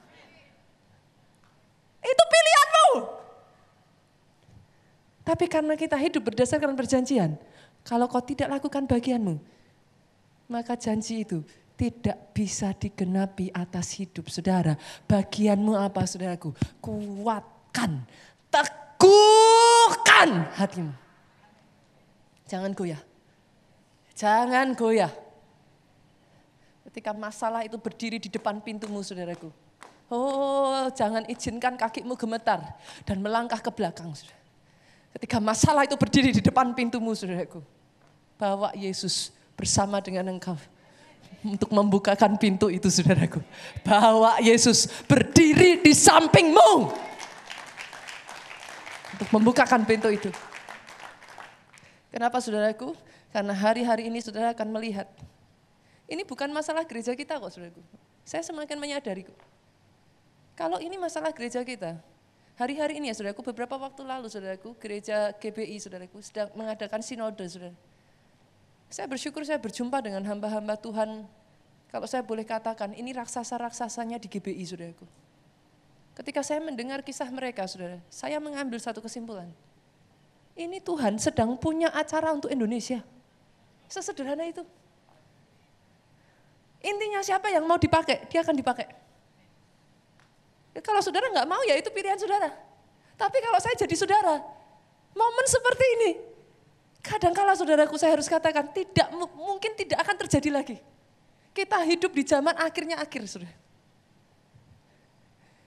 Itu 2.04 2.24
pilihanmu. 2.28 2.88
Tapi 5.24 5.46
karena 5.48 5.74
kita 5.80 5.96
hidup 5.96 6.28
berdasarkan 6.28 6.76
perjanjian, 6.76 7.40
kalau 7.88 8.12
kau 8.12 8.20
tidak 8.20 8.60
lakukan 8.60 8.84
bagianmu, 8.84 9.40
maka 10.52 10.76
janji 10.76 11.24
itu 11.24 11.40
tidak 11.80 12.36
bisa 12.36 12.76
digenapi 12.76 13.50
atas 13.56 13.96
hidup 13.98 14.28
saudara. 14.30 14.76
Bagianmu 15.08 15.74
apa 15.80 16.04
saudaraku? 16.04 16.52
Kuatkan, 16.84 18.04
teguhkan 18.52 20.30
hatimu. 20.60 20.94
Jangan 22.46 22.72
goyah. 22.76 23.02
Jangan 24.14 24.78
goyah. 24.78 25.12
Ketika 26.86 27.10
masalah 27.16 27.66
itu 27.66 27.80
berdiri 27.82 28.22
di 28.22 28.30
depan 28.30 28.62
pintumu 28.62 29.02
saudaraku. 29.02 29.50
Oh, 30.12 30.90
jangan 30.94 31.24
izinkan 31.32 31.80
kakimu 31.80 32.14
gemetar 32.20 32.76
dan 33.08 33.18
melangkah 33.24 33.58
ke 33.58 33.72
belakang. 33.72 34.12
Saudara. 34.14 34.44
Ketika 35.14 35.38
masalah 35.38 35.86
itu 35.86 35.94
berdiri 35.94 36.34
di 36.34 36.42
depan 36.42 36.74
pintumu, 36.74 37.14
saudaraku. 37.14 37.62
Bawa 38.36 38.74
Yesus 38.74 39.30
bersama 39.54 40.02
dengan 40.02 40.34
engkau 40.34 40.58
untuk 41.46 41.70
membukakan 41.70 42.36
pintu 42.42 42.68
itu, 42.74 42.90
saudaraku. 42.90 43.40
Bawa 43.86 44.42
Yesus 44.42 44.90
berdiri 45.06 45.80
di 45.86 45.94
sampingmu 45.94 46.72
untuk 49.14 49.30
membukakan 49.30 49.86
pintu 49.86 50.10
itu. 50.10 50.34
Kenapa 52.10 52.42
saudaraku? 52.42 52.98
Karena 53.34 53.54
hari-hari 53.54 54.10
ini 54.10 54.22
saudara 54.22 54.54
akan 54.54 54.70
melihat. 54.70 55.10
Ini 56.06 56.22
bukan 56.26 56.50
masalah 56.54 56.86
gereja 56.86 57.14
kita 57.18 57.42
kok 57.42 57.50
saudaraku. 57.54 57.82
Saya 58.26 58.46
semakin 58.46 58.78
menyadari. 58.78 59.26
Kalau 60.54 60.78
ini 60.78 61.02
masalah 61.02 61.34
gereja 61.34 61.66
kita, 61.66 61.98
hari-hari 62.54 63.02
ini 63.02 63.10
ya 63.10 63.16
saudaraku, 63.18 63.42
beberapa 63.42 63.74
waktu 63.78 64.02
lalu 64.06 64.30
saudaraku, 64.30 64.78
gereja 64.78 65.34
GBI 65.34 65.82
saudaraku 65.82 66.22
sedang 66.22 66.54
mengadakan 66.54 67.02
sinode 67.02 67.42
saudara. 67.50 67.74
Saya 68.94 69.10
bersyukur 69.10 69.42
saya 69.42 69.58
berjumpa 69.58 69.98
dengan 70.06 70.22
hamba-hamba 70.30 70.78
Tuhan, 70.78 71.26
kalau 71.90 72.06
saya 72.06 72.22
boleh 72.22 72.46
katakan, 72.46 72.94
ini 72.94 73.10
raksasa-raksasanya 73.18 74.22
di 74.22 74.30
GBI 74.30 74.64
saudaraku. 74.66 75.06
Ketika 76.14 76.46
saya 76.46 76.62
mendengar 76.62 77.02
kisah 77.02 77.26
mereka 77.34 77.66
saudara, 77.66 77.98
saya 78.14 78.38
mengambil 78.38 78.78
satu 78.78 79.02
kesimpulan. 79.02 79.50
Ini 80.54 80.78
Tuhan 80.86 81.18
sedang 81.18 81.58
punya 81.58 81.90
acara 81.90 82.30
untuk 82.30 82.54
Indonesia. 82.54 83.02
Sesederhana 83.90 84.46
itu. 84.46 84.62
Intinya 86.86 87.26
siapa 87.26 87.50
yang 87.50 87.66
mau 87.66 87.82
dipakai, 87.82 88.30
dia 88.30 88.46
akan 88.46 88.54
dipakai. 88.54 89.03
Ya, 90.74 90.82
kalau 90.82 91.00
saudara 91.06 91.30
nggak 91.30 91.48
mau 91.48 91.62
ya 91.64 91.78
itu 91.78 91.90
pilihan 91.94 92.18
saudara. 92.18 92.50
Tapi 93.14 93.38
kalau 93.46 93.62
saya 93.62 93.78
jadi 93.78 93.94
saudara, 93.94 94.42
momen 95.14 95.46
seperti 95.46 95.86
ini, 96.02 96.12
kadang 97.06 97.32
kala 97.32 97.54
saudaraku 97.54 97.94
saya 97.96 98.18
harus 98.18 98.26
katakan 98.26 98.74
tidak 98.74 99.08
mungkin 99.38 99.78
tidak 99.78 100.02
akan 100.02 100.16
terjadi 100.26 100.50
lagi. 100.50 100.78
Kita 101.54 101.78
hidup 101.86 102.10
di 102.10 102.26
zaman 102.26 102.58
akhirnya 102.58 102.98
akhir 102.98 103.30
saudara. 103.30 103.54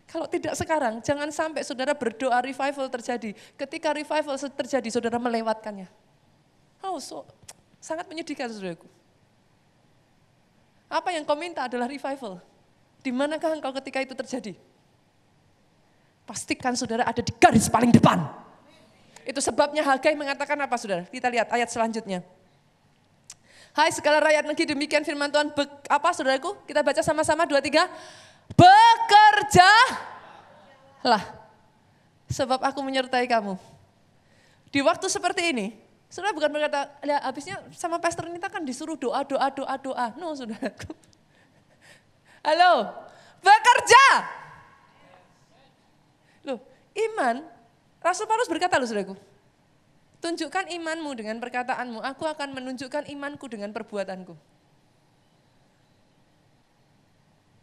Kalau 0.06 0.26
tidak 0.30 0.54
sekarang, 0.54 1.02
jangan 1.02 1.28
sampai 1.34 1.66
saudara 1.66 1.94
berdoa 1.94 2.38
revival 2.38 2.86
terjadi. 2.90 3.34
Ketika 3.58 3.90
revival 3.90 4.38
terjadi, 4.38 4.88
saudara 4.90 5.18
melewatkannya. 5.18 5.90
Oh, 6.82 6.98
so, 7.02 7.26
sangat 7.82 8.06
menyedihkan 8.06 8.46
saudaraku. 8.46 8.86
Apa 10.86 11.10
yang 11.10 11.26
kau 11.26 11.34
minta 11.34 11.66
adalah 11.66 11.90
revival. 11.90 12.38
Di 13.02 13.10
manakah 13.10 13.58
engkau 13.58 13.74
ketika 13.82 13.98
itu 14.02 14.14
terjadi? 14.14 14.54
Pastikan 16.26 16.74
saudara 16.74 17.06
ada 17.06 17.22
di 17.22 17.30
garis 17.38 17.70
paling 17.70 17.94
depan. 17.94 18.26
Itu 19.22 19.38
sebabnya 19.38 19.86
Hagai 19.86 20.18
mengatakan 20.18 20.58
apa 20.58 20.74
saudara? 20.74 21.06
Kita 21.06 21.30
lihat 21.30 21.50
ayat 21.54 21.70
selanjutnya. 21.70 22.26
Hai 23.70 23.94
segala 23.94 24.18
rakyat 24.18 24.42
negeri 24.48 24.74
demikian 24.74 25.06
firman 25.06 25.30
Tuhan. 25.30 25.54
Be, 25.54 25.62
apa 25.86 26.08
saudaraku? 26.10 26.58
Kita 26.66 26.82
baca 26.82 26.98
sama-sama 27.00 27.46
dua 27.46 27.62
tiga. 27.62 27.86
Bekerja 28.58 29.70
lah. 31.06 31.22
Sebab 32.26 32.58
aku 32.58 32.82
menyertai 32.82 33.30
kamu. 33.30 33.54
Di 34.74 34.82
waktu 34.82 35.06
seperti 35.06 35.54
ini, 35.54 35.66
Saudara 36.06 36.30
bukan 36.30 36.50
berkata, 36.54 36.86
ya 37.02 37.18
habisnya 37.18 37.58
sama 37.74 37.98
pastor 37.98 38.30
Nita 38.30 38.46
kan 38.46 38.62
disuruh 38.62 38.94
doa, 38.94 39.26
doa, 39.26 39.50
doa, 39.50 39.74
doa. 39.74 40.06
No 40.14 40.32
saudaraku. 40.38 40.94
Halo, 42.46 42.94
bekerja. 43.42 44.06
Iman, 46.96 47.44
Rasul 48.00 48.24
Paulus 48.24 48.48
berkata 48.48 48.80
loh 48.80 48.88
saudaraku. 48.88 49.14
Tunjukkan 50.16 50.72
imanmu 50.72 51.12
dengan 51.12 51.36
perkataanmu, 51.36 52.00
aku 52.00 52.24
akan 52.24 52.56
menunjukkan 52.56 53.04
imanku 53.12 53.46
dengan 53.52 53.68
perbuatanku. 53.76 54.32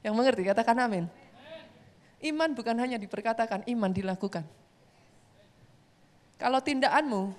Yang 0.06 0.14
mengerti, 0.14 0.42
katakan 0.46 0.78
amin. 0.86 1.10
Iman 2.24 2.54
bukan 2.54 2.78
hanya 2.78 3.02
diperkatakan, 3.02 3.66
iman 3.68 3.92
dilakukan. 3.92 4.46
Kalau 6.38 6.60
tindakanmu 6.62 7.34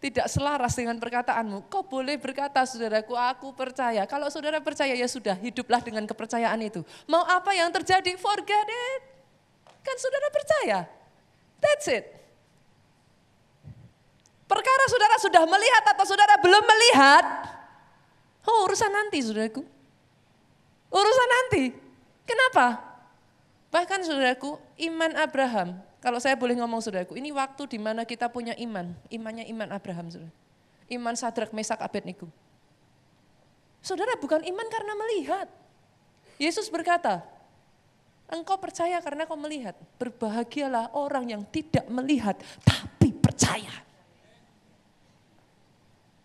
tidak 0.00 0.26
selaras 0.32 0.74
dengan 0.74 0.96
perkataanmu, 0.96 1.68
kau 1.68 1.84
boleh 1.84 2.16
berkata 2.16 2.64
saudaraku, 2.66 3.14
aku 3.14 3.52
percaya. 3.54 4.02
Kalau 4.08 4.32
saudara 4.32 4.58
percaya 4.58 4.96
ya 4.96 5.06
sudah, 5.06 5.36
hiduplah 5.38 5.78
dengan 5.84 6.08
kepercayaan 6.08 6.58
itu. 6.64 6.80
Mau 7.06 7.22
apa 7.22 7.52
yang 7.54 7.70
terjadi, 7.70 8.16
forget 8.18 8.66
it. 8.66 9.02
Kan 9.84 9.96
saudara 10.00 10.28
percaya. 10.32 10.99
That's 11.60 11.86
it. 11.92 12.04
Perkara 14.50 14.84
saudara 14.90 15.16
sudah 15.22 15.44
melihat 15.46 15.84
atau 15.94 16.04
saudara 16.08 16.34
belum 16.42 16.64
melihat, 16.66 17.24
oh 18.48 18.66
urusan 18.66 18.90
nanti 18.90 19.22
saudaraku. 19.22 19.62
Urusan 20.90 21.28
nanti. 21.30 21.70
Kenapa? 22.26 22.82
Bahkan 23.70 24.02
saudaraku, 24.02 24.58
iman 24.90 25.14
Abraham 25.14 25.78
kalau 26.00 26.16
saya 26.16 26.32
boleh 26.32 26.56
ngomong 26.56 26.80
saudaraku, 26.80 27.12
ini 27.20 27.28
waktu 27.28 27.68
di 27.68 27.76
mana 27.76 28.08
kita 28.08 28.32
punya 28.32 28.56
iman. 28.56 28.96
Imannya 29.12 29.44
iman 29.52 29.68
Abraham, 29.68 30.08
saudara. 30.08 30.32
Iman 30.88 31.14
Sadrak, 31.14 31.52
Mesak, 31.52 31.76
Abednego. 31.84 32.26
Saudara 33.84 34.16
bukan 34.16 34.40
iman 34.40 34.66
karena 34.72 34.96
melihat. 34.96 35.46
Yesus 36.40 36.72
berkata, 36.72 37.20
engkau 38.30 38.56
percaya 38.56 39.02
karena 39.02 39.26
kau 39.26 39.36
melihat. 39.36 39.74
Berbahagialah 39.98 40.94
orang 40.94 41.30
yang 41.30 41.42
tidak 41.50 41.84
melihat, 41.90 42.38
tapi 42.62 43.10
percaya. 43.12 43.70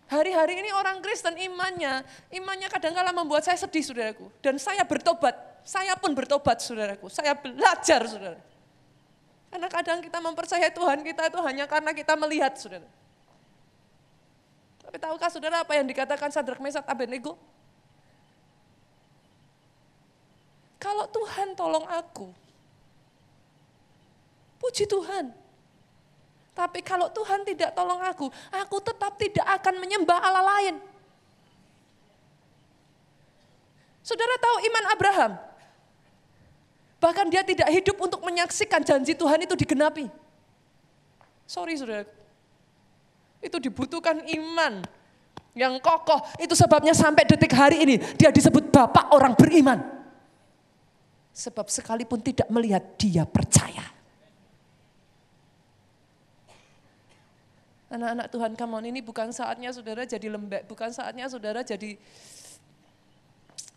Hari-hari 0.06 0.62
ini 0.62 0.70
orang 0.70 1.02
Kristen 1.02 1.34
imannya, 1.34 2.06
imannya 2.30 2.70
kadang-kala 2.70 3.10
membuat 3.10 3.42
saya 3.42 3.58
sedih 3.58 3.82
saudaraku. 3.82 4.30
Dan 4.38 4.54
saya 4.62 4.86
bertobat, 4.86 5.34
saya 5.66 5.98
pun 5.98 6.14
bertobat 6.14 6.62
saudaraku. 6.62 7.10
Saya 7.10 7.34
belajar 7.34 8.06
saudara. 8.06 8.38
Karena 9.50 9.66
kadang 9.66 9.98
kita 9.98 10.18
mempercayai 10.22 10.70
Tuhan 10.70 11.02
kita 11.02 11.26
itu 11.26 11.38
hanya 11.42 11.66
karena 11.66 11.90
kita 11.90 12.14
melihat, 12.14 12.54
saudara. 12.54 12.86
Tapi 14.86 14.96
tahukah 15.02 15.26
saudara 15.26 15.66
apa 15.66 15.74
yang 15.74 15.90
dikatakan 15.90 16.30
Sadrak 16.30 16.62
Mesak 16.62 16.86
Abednego? 16.86 17.34
Kalau 20.76 21.08
Tuhan 21.08 21.56
tolong 21.56 21.88
aku, 21.88 22.28
puji 24.60 24.84
Tuhan. 24.84 25.32
Tapi 26.56 26.80
kalau 26.80 27.12
Tuhan 27.12 27.44
tidak 27.44 27.76
tolong 27.76 28.00
aku, 28.00 28.32
aku 28.48 28.76
tetap 28.80 29.16
tidak 29.20 29.44
akan 29.60 29.76
menyembah 29.76 30.20
Allah 30.20 30.44
lain. 30.56 30.80
Saudara 34.00 34.40
tahu 34.40 34.56
iman 34.64 34.84
Abraham? 34.92 35.32
Bahkan 36.96 37.26
dia 37.28 37.44
tidak 37.44 37.68
hidup 37.68 37.96
untuk 38.00 38.24
menyaksikan 38.24 38.80
janji 38.80 39.12
Tuhan 39.12 39.44
itu 39.44 39.52
digenapi. 39.52 40.08
Sorry 41.44 41.76
saudara. 41.76 42.08
Itu 43.44 43.60
dibutuhkan 43.60 44.24
iman 44.24 44.80
yang 45.52 45.76
kokoh. 45.80 46.24
Itu 46.40 46.56
sebabnya 46.56 46.96
sampai 46.96 47.28
detik 47.28 47.52
hari 47.52 47.84
ini 47.84 47.96
dia 48.16 48.32
disebut 48.32 48.72
bapak 48.72 49.12
orang 49.12 49.36
beriman. 49.36 49.95
Sebab 51.36 51.68
sekalipun 51.68 52.24
tidak 52.24 52.48
melihat 52.48 52.80
dia 52.96 53.28
percaya. 53.28 53.84
Anak-anak 57.92 58.26
Tuhan, 58.32 58.52
come 58.56 58.72
on, 58.80 58.84
ini 58.88 59.04
bukan 59.04 59.30
saatnya 59.30 59.68
saudara 59.70 60.08
jadi 60.08 60.32
lembek, 60.32 60.64
bukan 60.64 60.90
saatnya 60.90 61.28
saudara 61.28 61.60
jadi 61.60 61.94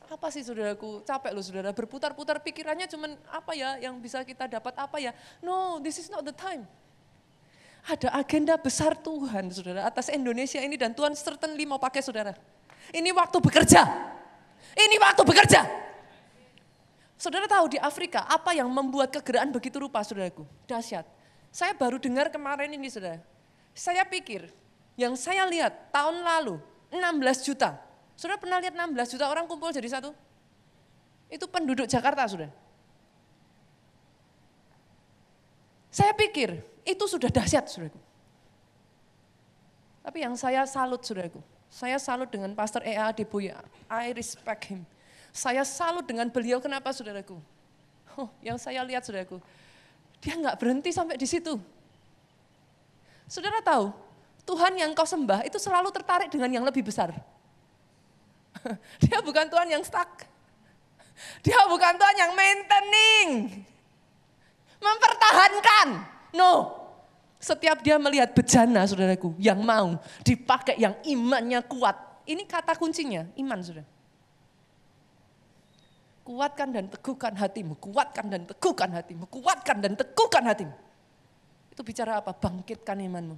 apa 0.10 0.34
sih 0.34 0.42
saudaraku, 0.42 1.06
capek 1.06 1.32
loh 1.36 1.44
saudara, 1.46 1.70
berputar-putar 1.70 2.42
pikirannya 2.42 2.90
cuman 2.90 3.14
apa 3.30 3.54
ya 3.54 3.78
yang 3.78 4.02
bisa 4.02 4.26
kita 4.26 4.50
dapat 4.50 4.74
apa 4.74 4.98
ya. 4.98 5.14
No, 5.46 5.78
this 5.78 6.02
is 6.02 6.10
not 6.10 6.26
the 6.26 6.34
time. 6.34 6.66
Ada 7.86 8.10
agenda 8.18 8.58
besar 8.58 8.98
Tuhan 8.98 9.54
saudara 9.54 9.86
atas 9.86 10.10
Indonesia 10.10 10.58
ini 10.58 10.76
dan 10.76 10.98
Tuhan 10.98 11.14
certainly 11.14 11.68
mau 11.70 11.78
pakai 11.78 12.02
saudara. 12.02 12.34
Ini 12.90 13.14
waktu 13.14 13.38
bekerja. 13.38 13.86
Ini 14.74 14.96
waktu 14.98 15.22
bekerja. 15.22 15.89
Saudara 17.20 17.52
tahu 17.52 17.76
di 17.76 17.80
Afrika 17.84 18.24
apa 18.24 18.56
yang 18.56 18.72
membuat 18.72 19.12
kegerakan 19.12 19.52
begitu 19.52 19.76
rupa 19.84 20.00
saudaraku? 20.08 20.48
Dahsyat. 20.64 21.04
Saya 21.52 21.76
baru 21.76 22.00
dengar 22.00 22.32
kemarin 22.32 22.72
ini 22.72 22.88
saudara. 22.88 23.20
Saya 23.76 24.08
pikir 24.08 24.48
yang 24.96 25.20
saya 25.20 25.44
lihat 25.44 25.92
tahun 25.92 26.24
lalu 26.24 26.56
16 26.96 27.48
juta 27.52 27.90
Saudara 28.20 28.36
pernah 28.36 28.60
lihat 28.60 28.76
16 28.76 29.16
juta 29.16 29.32
orang 29.32 29.48
kumpul 29.48 29.72
jadi 29.72 29.88
satu? 29.88 30.12
Itu 31.32 31.48
penduduk 31.48 31.88
Jakarta, 31.88 32.28
sudah. 32.28 32.52
Saya 35.88 36.12
pikir 36.12 36.60
itu 36.84 37.04
sudah 37.08 37.32
dahsyat, 37.32 37.72
saudaraku. 37.72 37.96
Tapi 40.04 40.20
yang 40.20 40.36
saya 40.36 40.68
salut, 40.68 41.00
saudaraku, 41.00 41.40
saya 41.72 41.96
salut 41.96 42.28
dengan 42.28 42.52
Pastor 42.52 42.84
E.A. 42.84 43.16
Adeboya. 43.16 43.64
I 43.88 44.12
respect 44.12 44.68
him. 44.68 44.84
Saya 45.30 45.62
salut 45.64 46.06
dengan 46.06 46.28
beliau, 46.28 46.58
kenapa 46.58 46.90
saudaraku? 46.90 47.38
Oh, 48.18 48.30
yang 48.44 48.58
saya 48.60 48.82
lihat, 48.84 49.06
saudaraku, 49.06 49.40
dia 50.20 50.36
nggak 50.36 50.58
berhenti 50.60 50.92
sampai 50.92 51.16
di 51.16 51.28
situ. 51.30 51.56
Saudara 53.30 53.62
tahu, 53.62 53.94
Tuhan 54.44 54.74
yang 54.76 54.92
kau 54.98 55.06
sembah 55.06 55.46
itu 55.46 55.62
selalu 55.62 55.94
tertarik 55.94 56.34
dengan 56.34 56.50
yang 56.50 56.66
lebih 56.66 56.82
besar. 56.82 57.14
Dia 59.06 59.22
bukan 59.22 59.46
Tuhan 59.46 59.70
yang 59.70 59.86
stuck. 59.86 60.26
Dia 61.46 61.60
bukan 61.70 61.94
Tuhan 61.96 62.16
yang 62.18 62.32
maintaining. 62.34 63.30
Mempertahankan. 64.82 65.88
No. 66.34 66.76
Setiap 67.40 67.80
dia 67.80 67.96
melihat 67.96 68.36
bejana 68.36 68.84
saudaraku 68.84 69.32
yang 69.40 69.64
mau 69.64 69.96
dipakai 70.28 70.76
yang 70.76 70.92
imannya 71.08 71.64
kuat. 71.64 71.96
Ini 72.28 72.44
kata 72.44 72.76
kuncinya, 72.76 73.24
iman 73.40 73.60
saudara. 73.64 73.88
Kuatkan 76.30 76.70
dan 76.70 76.86
teguhkan 76.94 77.34
hatimu, 77.34 77.74
kuatkan 77.82 78.30
dan 78.30 78.46
teguhkan 78.46 78.94
hatimu, 78.94 79.26
kuatkan 79.34 79.82
dan 79.82 79.98
teguhkan 79.98 80.46
hatimu. 80.46 80.76
Itu 81.74 81.82
bicara 81.82 82.22
apa? 82.22 82.38
Bangkitkan 82.38 83.02
imanmu. 83.02 83.34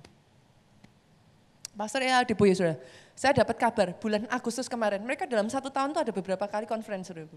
Pastor 1.72 2.04
ya 2.04 2.20
di 2.28 2.36
Boya 2.36 2.52
saudara. 2.52 2.76
Saya 3.16 3.32
dapat 3.32 3.56
kabar 3.56 3.96
bulan 3.96 4.28
Agustus 4.28 4.68
kemarin, 4.68 5.00
mereka 5.08 5.24
dalam 5.24 5.48
satu 5.48 5.72
tahun 5.72 5.96
tuh 5.96 6.04
ada 6.04 6.12
beberapa 6.12 6.44
kali 6.52 6.68
konferensi 6.68 7.16
saudara. 7.16 7.32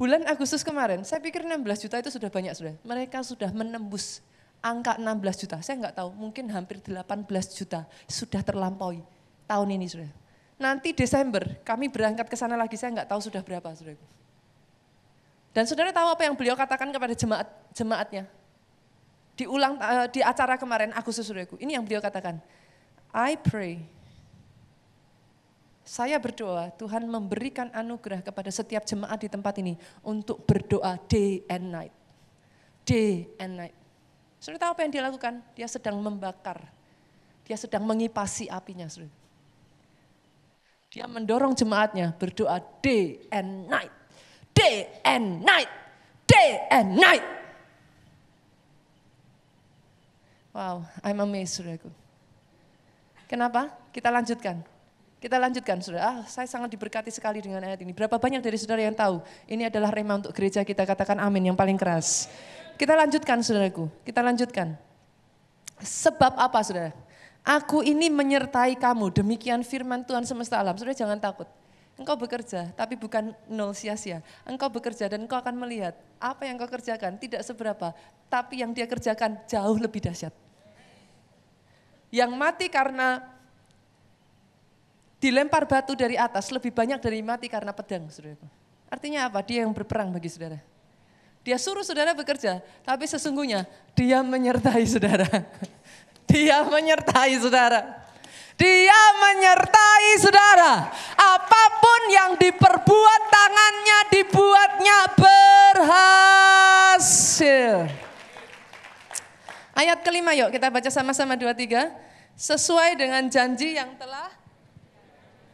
Bulan 0.00 0.24
Agustus 0.24 0.64
kemarin, 0.64 1.04
saya 1.04 1.20
pikir 1.20 1.44
16 1.44 1.84
juta 1.84 2.00
itu 2.00 2.08
sudah 2.08 2.32
banyak 2.32 2.56
sudah. 2.56 2.74
Mereka 2.88 3.20
sudah 3.20 3.52
menembus 3.52 4.24
angka 4.64 4.96
16 4.96 5.44
juta. 5.44 5.56
Saya 5.60 5.76
nggak 5.84 5.94
tahu, 6.00 6.08
mungkin 6.16 6.48
hampir 6.48 6.80
18 6.80 7.04
juta 7.52 7.84
sudah 8.08 8.40
terlampaui 8.40 9.04
tahun 9.44 9.68
ini 9.76 9.86
sudah. 9.92 10.10
Nanti 10.56 10.96
Desember 10.96 11.60
kami 11.68 11.92
berangkat 11.92 12.32
ke 12.32 12.36
sana 12.38 12.56
lagi, 12.56 12.80
saya 12.80 12.96
nggak 12.96 13.12
tahu 13.12 13.20
sudah 13.20 13.44
berapa 13.44 13.68
saudara. 13.76 14.00
Dan 15.54 15.70
saudara 15.70 15.94
tahu 15.94 16.10
apa 16.10 16.22
yang 16.26 16.34
beliau 16.34 16.58
katakan 16.58 16.90
kepada 16.90 17.14
jemaat 17.14 17.46
jemaatnya? 17.70 18.26
Di 19.38 19.46
ulang 19.46 19.78
uh, 19.78 20.10
di 20.10 20.18
acara 20.18 20.58
kemarin 20.58 20.90
Agustus 20.90 21.30
saudaraku. 21.30 21.54
Ini 21.62 21.78
yang 21.78 21.86
beliau 21.86 22.02
katakan. 22.02 22.42
I 23.14 23.38
pray 23.38 23.86
saya 25.84 26.16
berdoa 26.16 26.72
Tuhan 26.80 27.04
memberikan 27.04 27.68
anugerah 27.68 28.24
kepada 28.24 28.48
setiap 28.48 28.88
jemaat 28.88 29.20
di 29.20 29.28
tempat 29.28 29.52
ini 29.60 29.76
untuk 30.00 30.40
berdoa 30.48 30.96
day 31.06 31.44
and 31.44 31.68
night. 31.68 31.92
Day 32.88 33.28
and 33.36 33.60
night. 33.60 33.76
Sudah 34.40 34.56
tahu 34.56 34.70
apa 34.72 34.80
yang 34.88 34.92
dia 34.96 35.04
lakukan? 35.04 35.44
Dia 35.52 35.68
sedang 35.68 36.00
membakar. 36.00 36.72
Dia 37.44 37.60
sedang 37.60 37.84
mengipasi 37.84 38.48
apinya. 38.48 38.88
Sudah. 38.88 39.12
Dia 40.88 41.04
mendorong 41.04 41.52
jemaatnya 41.52 42.16
berdoa 42.16 42.64
day 42.80 43.20
and 43.28 43.68
night. 43.68 43.92
Day 44.54 45.02
and 45.02 45.42
night. 45.42 45.70
Day 46.24 46.62
and 46.70 46.94
night. 46.94 47.24
Wow, 50.54 50.86
I'm 51.02 51.18
amazed 51.18 51.58
saudaraku. 51.58 51.90
Kenapa? 53.26 53.74
Kita 53.90 54.14
lanjutkan. 54.14 54.62
Kita 55.18 55.40
lanjutkan 55.40 55.82
saudara. 55.82 56.02
Ah, 56.06 56.18
saya 56.30 56.46
sangat 56.46 56.70
diberkati 56.70 57.10
sekali 57.10 57.42
dengan 57.42 57.64
ayat 57.66 57.82
ini. 57.82 57.90
Berapa 57.90 58.20
banyak 58.20 58.38
dari 58.38 58.54
saudara 58.54 58.86
yang 58.86 58.94
tahu 58.94 59.18
ini 59.50 59.66
adalah 59.66 59.90
rema 59.90 60.22
untuk 60.22 60.30
gereja 60.30 60.62
kita 60.62 60.86
katakan 60.86 61.18
amin 61.18 61.50
yang 61.50 61.58
paling 61.58 61.74
keras. 61.74 62.30
Kita 62.78 62.94
lanjutkan 62.94 63.42
saudaraku. 63.42 63.90
Kita 64.06 64.22
lanjutkan. 64.22 64.78
Sebab 65.82 66.38
apa 66.38 66.60
saudara? 66.62 66.94
Aku 67.44 67.84
ini 67.84 68.08
menyertai 68.08 68.78
kamu, 68.78 69.12
demikian 69.20 69.60
firman 69.66 70.06
Tuhan 70.06 70.24
semesta 70.24 70.56
alam. 70.56 70.78
Saudara 70.78 70.96
jangan 70.96 71.18
takut. 71.18 71.50
Engkau 71.94 72.18
bekerja, 72.18 72.74
tapi 72.74 72.98
bukan 72.98 73.30
nol 73.46 73.70
sia-sia. 73.70 74.18
Engkau 74.42 74.66
bekerja 74.66 75.06
dan 75.06 75.22
engkau 75.22 75.38
akan 75.38 75.54
melihat 75.54 75.94
apa 76.18 76.42
yang 76.42 76.58
engkau 76.58 76.74
kerjakan 76.74 77.14
tidak 77.22 77.46
seberapa, 77.46 77.94
tapi 78.26 78.66
yang 78.66 78.74
dia 78.74 78.90
kerjakan 78.90 79.38
jauh 79.46 79.78
lebih 79.78 80.02
dahsyat. 80.02 80.34
Yang 82.10 82.30
mati 82.34 82.66
karena 82.66 83.22
dilempar 85.22 85.70
batu 85.70 85.94
dari 85.94 86.18
atas 86.18 86.50
lebih 86.50 86.74
banyak 86.74 86.98
dari 86.98 87.22
mati 87.22 87.46
karena 87.46 87.70
pedang, 87.70 88.10
saudara. 88.10 88.50
Artinya 88.90 89.30
apa? 89.30 89.38
Dia 89.46 89.62
yang 89.62 89.70
berperang 89.70 90.10
bagi 90.10 90.26
saudara. 90.26 90.58
Dia 91.46 91.56
suruh 91.62 91.86
saudara 91.86 92.10
bekerja, 92.10 92.58
tapi 92.82 93.06
sesungguhnya 93.06 93.70
dia 93.94 94.18
menyertai 94.24 94.82
saudara. 94.84 95.28
Dia 96.24 96.64
menyertai 96.64 97.36
saudara. 97.36 98.03
Dia 98.54 99.02
menyertai 99.18 100.10
saudara. 100.22 100.88
Apa 101.14 101.62
pun 101.82 102.00
yang 102.10 102.38
diperbuat 102.38 103.22
tangannya 103.30 103.98
dibuatnya 104.14 104.98
berhasil. 105.78 106.14
Ayat 109.74 110.06
kelima 110.06 110.30
yuk 110.38 110.54
kita 110.54 110.70
baca 110.70 110.90
sama-sama 110.90 111.34
dua 111.34 111.50
tiga. 111.50 111.90
Sesuai 112.34 112.98
dengan 112.98 113.22
janji 113.30 113.78
yang 113.78 113.94
telah 113.94 114.26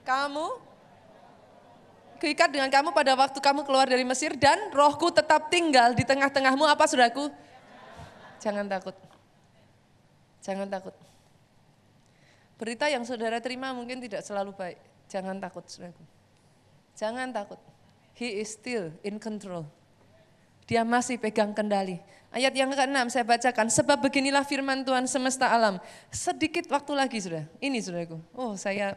kamu 0.04 0.48
keikat 2.20 2.52
dengan 2.52 2.68
kamu 2.68 2.92
pada 2.92 3.16
waktu 3.16 3.36
kamu 3.40 3.64
keluar 3.64 3.88
dari 3.88 4.04
Mesir 4.04 4.36
dan 4.36 4.72
rohku 4.72 5.08
tetap 5.12 5.48
tinggal 5.48 5.96
di 5.96 6.04
tengah-tengahmu 6.04 6.68
apa 6.68 6.84
saudaraku? 6.84 7.32
Jangan 8.40 8.68
takut. 8.68 8.96
Jangan 10.40 10.68
takut. 10.68 11.09
Berita 12.60 12.92
yang 12.92 13.08
saudara 13.08 13.40
terima 13.40 13.72
mungkin 13.72 14.04
tidak 14.04 14.20
selalu 14.20 14.52
baik. 14.52 14.76
Jangan 15.08 15.40
takut, 15.40 15.64
saudaraku. 15.64 16.04
Jangan 16.92 17.32
takut. 17.32 17.56
He 18.12 18.44
is 18.44 18.52
still 18.52 18.92
in 19.00 19.16
control. 19.16 19.64
Dia 20.68 20.84
masih 20.84 21.16
pegang 21.16 21.56
kendali. 21.56 21.96
Ayat 22.28 22.52
yang 22.52 22.68
ke-6 22.68 23.16
saya 23.16 23.24
bacakan. 23.24 23.72
Sebab 23.72 24.04
beginilah 24.04 24.44
firman 24.44 24.84
Tuhan 24.84 25.08
semesta 25.08 25.48
alam. 25.48 25.80
Sedikit 26.12 26.68
waktu 26.68 26.92
lagi 26.92 27.16
sudah. 27.16 27.48
Ini 27.64 27.80
saudaraku. 27.80 28.20
Oh 28.36 28.52
saya 28.60 28.92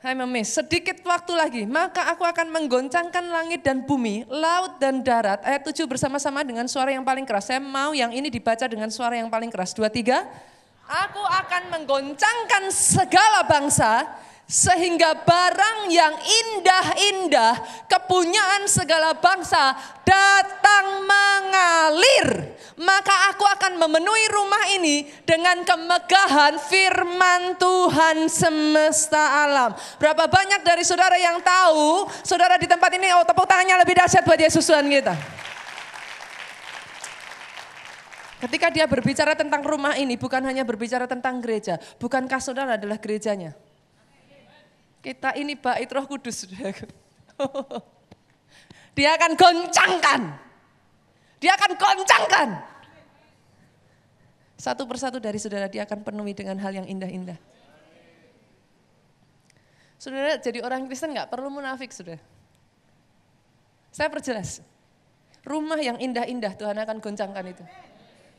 Hai 0.00 0.16
memes, 0.16 0.48
sedikit 0.48 0.96
waktu 1.04 1.32
lagi, 1.36 1.62
maka 1.68 2.08
aku 2.08 2.24
akan 2.24 2.48
menggoncangkan 2.48 3.20
langit 3.20 3.60
dan 3.60 3.84
bumi, 3.84 4.24
laut 4.32 4.80
dan 4.80 5.04
darat. 5.04 5.44
Ayat 5.44 5.60
7 5.60 5.84
bersama-sama 5.84 6.40
dengan 6.40 6.64
suara 6.64 6.88
yang 6.88 7.04
paling 7.04 7.28
keras. 7.28 7.52
Saya 7.52 7.60
mau 7.60 7.92
yang 7.92 8.08
ini 8.08 8.32
dibaca 8.32 8.64
dengan 8.64 8.88
suara 8.88 9.20
yang 9.20 9.28
paling 9.28 9.52
keras. 9.52 9.76
Dua, 9.76 9.92
tiga. 9.92 10.24
Aku 10.90 11.22
akan 11.22 11.70
menggoncangkan 11.70 12.66
segala 12.74 13.46
bangsa, 13.46 14.10
sehingga 14.50 15.22
barang 15.22 15.86
yang 15.86 16.10
indah-indah, 16.18 17.86
kepunyaan 17.86 18.66
segala 18.66 19.14
bangsa 19.14 19.78
datang 20.02 21.06
mengalir. 21.06 22.58
Maka 22.74 23.30
aku 23.30 23.46
akan 23.46 23.78
memenuhi 23.78 24.26
rumah 24.34 24.66
ini 24.74 25.06
dengan 25.22 25.62
kemegahan 25.62 26.58
firman 26.58 27.54
Tuhan 27.54 28.26
semesta 28.26 29.46
alam. 29.46 29.70
Berapa 29.94 30.26
banyak 30.26 30.66
dari 30.66 30.82
saudara 30.82 31.14
yang 31.22 31.38
tahu, 31.38 32.10
saudara 32.26 32.58
di 32.58 32.66
tempat 32.66 32.90
ini, 32.98 33.14
oh 33.14 33.22
tepuk 33.22 33.46
tangannya 33.46 33.78
lebih 33.86 33.94
dahsyat 33.94 34.26
buat 34.26 34.42
Yesus 34.42 34.66
Tuhan 34.66 34.90
kita. 34.90 35.14
Ketika 38.40 38.72
dia 38.72 38.88
berbicara 38.88 39.36
tentang 39.36 39.60
rumah 39.60 40.00
ini, 40.00 40.16
bukan 40.16 40.40
hanya 40.48 40.64
berbicara 40.64 41.04
tentang 41.04 41.44
gereja. 41.44 41.76
Bukankah 42.00 42.40
saudara 42.40 42.80
adalah 42.80 42.96
gerejanya? 42.96 43.52
Kita 45.04 45.36
ini 45.36 45.56
bait 45.56 45.88
roh 45.92 46.04
kudus. 46.08 46.48
Dia 48.96 49.16
akan 49.16 49.32
goncangkan. 49.32 50.20
Dia 51.40 51.56
akan 51.56 51.72
goncangkan. 51.72 52.48
Satu 54.60 54.84
persatu 54.84 55.16
dari 55.16 55.40
saudara 55.40 55.72
dia 55.72 55.88
akan 55.88 56.04
penuhi 56.04 56.36
dengan 56.36 56.60
hal 56.60 56.76
yang 56.76 56.84
indah-indah. 56.84 57.40
Saudara 59.96 60.36
jadi 60.36 60.60
orang 60.60 60.84
Kristen 60.84 61.16
nggak 61.16 61.32
perlu 61.32 61.48
munafik 61.48 61.96
saudara. 61.96 62.20
Saya 63.88 64.12
perjelas. 64.12 64.60
Rumah 65.48 65.80
yang 65.80 65.96
indah-indah 65.96 66.52
Tuhan 66.60 66.76
akan 66.76 67.00
goncangkan 67.00 67.56
itu. 67.56 67.64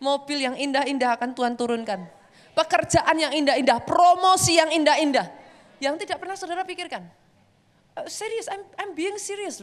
Mobil 0.01 0.49
yang 0.49 0.57
indah-indah 0.57 1.13
akan 1.13 1.37
Tuhan 1.37 1.53
turunkan. 1.53 2.09
Pekerjaan 2.57 3.15
yang 3.15 3.31
indah-indah, 3.31 3.85
promosi 3.85 4.57
yang 4.57 4.73
indah-indah 4.73 5.29
yang 5.81 5.97
tidak 5.97 6.21
pernah 6.21 6.37
saudara 6.37 6.61
pikirkan. 6.61 7.01
Uh, 7.97 8.05
serius, 8.05 8.45
I'm, 8.47 8.63
I'm 8.77 8.91
being 8.93 9.17
serious. 9.17 9.57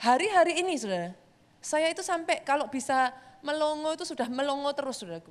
Hari-hari 0.00 0.64
ini, 0.64 0.80
saudara, 0.80 1.12
saya 1.60 1.92
itu 1.92 2.00
sampai 2.00 2.40
kalau 2.42 2.66
bisa 2.66 3.12
melongo 3.44 3.92
itu 3.92 4.08
sudah 4.08 4.26
melongo 4.32 4.72
terus, 4.72 4.96
saudaraku. 4.98 5.30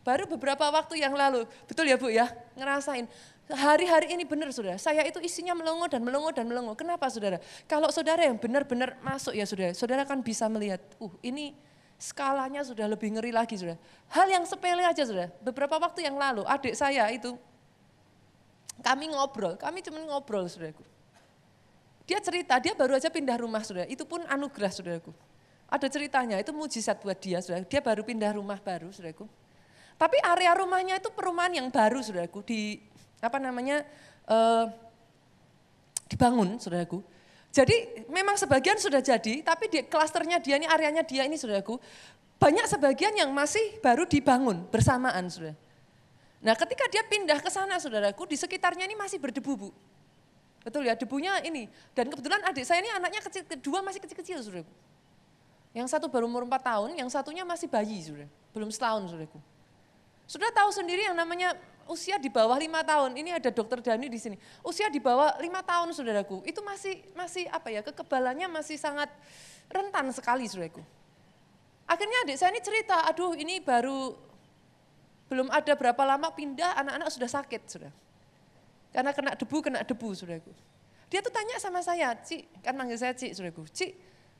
Baru 0.00 0.24
beberapa 0.24 0.64
waktu 0.72 1.04
yang 1.04 1.12
lalu, 1.12 1.44
betul 1.68 1.84
ya 1.84 2.00
Bu 2.00 2.08
ya, 2.08 2.32
ngerasain. 2.56 3.04
Hari-hari 3.50 4.16
ini 4.16 4.24
benar 4.24 4.48
saudara, 4.54 4.80
saya 4.80 5.04
itu 5.04 5.20
isinya 5.20 5.52
melongo 5.52 5.84
dan 5.90 6.00
melongo 6.00 6.32
dan 6.32 6.48
melongo. 6.48 6.72
Kenapa 6.72 7.12
saudara? 7.12 7.36
Kalau 7.68 7.92
saudara 7.92 8.24
yang 8.24 8.40
benar-benar 8.40 8.96
masuk 9.04 9.36
ya 9.36 9.44
saudara, 9.44 9.76
saudara 9.76 10.02
kan 10.08 10.24
bisa 10.24 10.48
melihat, 10.48 10.80
uh 10.96 11.12
ini 11.20 11.52
skalanya 12.00 12.64
sudah 12.64 12.88
lebih 12.88 13.12
ngeri 13.12 13.28
lagi 13.28 13.60
saudara. 13.60 13.76
Hal 14.08 14.24
yang 14.32 14.48
sepele 14.48 14.80
aja 14.80 15.04
saudara, 15.04 15.28
beberapa 15.44 15.76
waktu 15.76 16.08
yang 16.08 16.16
lalu 16.16 16.40
adik 16.48 16.72
saya 16.72 17.04
itu 17.12 17.36
kami 18.80 19.12
ngobrol, 19.12 19.60
kami 19.60 19.84
cuma 19.84 20.00
ngobrol 20.08 20.48
saudaraku. 20.48 20.80
Dia 22.08 22.18
cerita, 22.24 22.56
dia 22.56 22.72
baru 22.72 22.96
aja 22.96 23.12
pindah 23.12 23.36
rumah 23.36 23.60
saudara, 23.60 23.84
itu 23.86 24.02
pun 24.08 24.24
anugerah 24.24 24.72
saudaraku. 24.72 25.12
Ada 25.70 25.86
ceritanya, 25.86 26.40
itu 26.40 26.50
mujizat 26.50 26.98
buat 27.04 27.20
dia 27.20 27.38
saudara. 27.44 27.62
Dia 27.68 27.78
baru 27.84 28.02
pindah 28.02 28.34
rumah 28.34 28.58
baru 28.58 28.90
saudaraku. 28.90 29.28
Tapi 29.94 30.16
area 30.24 30.56
rumahnya 30.56 30.96
itu 30.98 31.12
perumahan 31.12 31.52
yang 31.60 31.68
baru 31.68 32.00
saudaraku, 32.00 32.40
di 32.42 32.80
apa 33.20 33.36
namanya, 33.36 33.84
eh, 34.26 34.64
dibangun 36.08 36.56
saudaraku. 36.56 37.04
Jadi 37.50 38.06
memang 38.06 38.38
sebagian 38.38 38.78
sudah 38.78 39.02
jadi, 39.02 39.42
tapi 39.42 39.66
di 39.66 39.82
klasternya 39.82 40.38
dia 40.38 40.54
ini, 40.54 40.70
areanya 40.70 41.02
dia 41.02 41.26
ini 41.26 41.34
saudaraku, 41.34 41.82
banyak 42.38 42.64
sebagian 42.70 43.12
yang 43.18 43.30
masih 43.34 43.82
baru 43.82 44.06
dibangun 44.06 44.64
bersamaan 44.70 45.26
saudara. 45.26 45.58
Nah 46.40 46.54
ketika 46.56 46.86
dia 46.88 47.02
pindah 47.04 47.42
ke 47.42 47.50
sana 47.50 47.76
saudaraku, 47.82 48.24
di 48.30 48.38
sekitarnya 48.38 48.86
ini 48.86 48.94
masih 48.94 49.18
berdebu 49.18 49.52
bu. 49.66 49.70
Betul 50.62 50.86
ya, 50.86 50.94
debunya 50.94 51.42
ini. 51.42 51.66
Dan 51.92 52.08
kebetulan 52.08 52.40
adik 52.46 52.64
saya 52.64 52.80
ini 52.80 52.90
anaknya 52.92 53.20
kecil, 53.24 53.42
kedua 53.44 53.82
masih 53.82 53.98
kecil-kecil 53.98 54.38
saudaraku. 54.46 54.72
Yang 55.74 55.90
satu 55.90 56.06
baru 56.06 56.30
umur 56.30 56.46
4 56.46 56.54
tahun, 56.62 56.90
yang 56.96 57.10
satunya 57.10 57.42
masih 57.42 57.66
bayi 57.66 57.98
saudara. 57.98 58.30
Belum 58.54 58.70
setahun 58.70 59.10
saudaraku. 59.10 59.42
Sudah 60.30 60.54
tahu 60.54 60.70
sendiri 60.70 61.10
yang 61.10 61.18
namanya 61.18 61.58
usia 61.90 62.16
di 62.22 62.30
bawah 62.30 62.54
lima 62.54 62.86
tahun. 62.86 63.18
Ini 63.18 63.42
ada 63.42 63.50
dokter 63.50 63.82
Dani 63.82 64.06
di 64.06 64.16
sini. 64.22 64.38
Usia 64.62 64.86
di 64.86 65.02
bawah 65.02 65.34
lima 65.42 65.60
tahun 65.66 65.90
saudaraku. 65.90 66.46
Itu 66.46 66.62
masih 66.62 67.02
masih 67.18 67.50
apa 67.50 67.74
ya 67.74 67.82
kekebalannya 67.82 68.46
masih 68.46 68.78
sangat 68.78 69.10
rentan 69.66 70.14
sekali 70.14 70.46
saudaraku. 70.46 70.80
Akhirnya 71.90 72.22
adik 72.22 72.38
saya 72.38 72.54
ini 72.54 72.62
cerita, 72.62 73.02
aduh 73.02 73.34
ini 73.34 73.58
baru 73.58 74.14
belum 75.26 75.50
ada 75.50 75.74
berapa 75.74 76.02
lama 76.06 76.30
pindah, 76.30 76.78
anak-anak 76.78 77.10
sudah 77.10 77.26
sakit, 77.26 77.62
sudah. 77.66 77.92
Karena 78.94 79.10
kena 79.10 79.34
debu, 79.34 79.58
kena 79.58 79.82
debu, 79.82 80.14
saudaraku. 80.14 80.54
Dia 81.10 81.18
tuh 81.18 81.34
tanya 81.34 81.58
sama 81.58 81.82
saya, 81.82 82.14
Ci, 82.22 82.46
kan 82.62 82.78
manggil 82.78 82.94
saya 82.94 83.10
Ci, 83.14 83.34
saudaraku. 83.34 83.66
Ci, 83.74 83.90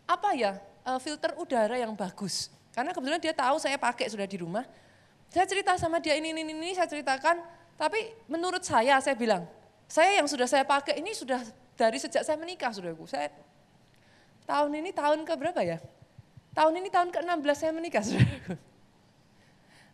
apa 0.07 0.35
ya 0.39 0.59
eh, 0.63 0.99
filter 1.03 1.35
udara 1.39 1.75
yang 1.75 1.95
bagus? 1.99 2.51
Karena 2.71 2.95
kebetulan 2.95 3.19
dia 3.19 3.35
tahu 3.35 3.59
saya 3.59 3.75
pakai 3.79 4.07
sudah 4.07 4.27
di 4.27 4.39
rumah. 4.39 4.63
Saya 5.31 5.47
cerita 5.47 5.79
sama 5.79 6.03
dia 6.03 6.19
ini, 6.19 6.35
ini, 6.35 6.43
ini, 6.43 6.75
saya 6.75 6.91
ceritakan. 6.91 7.39
Tapi 7.79 8.13
menurut 8.27 8.67
saya, 8.67 8.99
saya 8.99 9.15
bilang, 9.15 9.47
saya 9.87 10.19
yang 10.19 10.27
sudah 10.27 10.45
saya 10.45 10.67
pakai 10.67 10.99
ini 10.99 11.15
sudah 11.15 11.41
dari 11.79 11.97
sejak 11.97 12.27
saya 12.27 12.37
menikah, 12.37 12.75
saudaraku. 12.75 13.07
Saya 13.07 13.31
tahun 14.45 14.83
ini 14.83 14.91
tahun 14.91 15.23
ke 15.23 15.33
berapa 15.39 15.63
ya? 15.63 15.79
Tahun 16.51 16.75
ini 16.75 16.91
tahun 16.91 17.15
ke-16 17.15 17.57
saya 17.57 17.73
menikah, 17.73 18.03
saudaraku. 18.03 18.59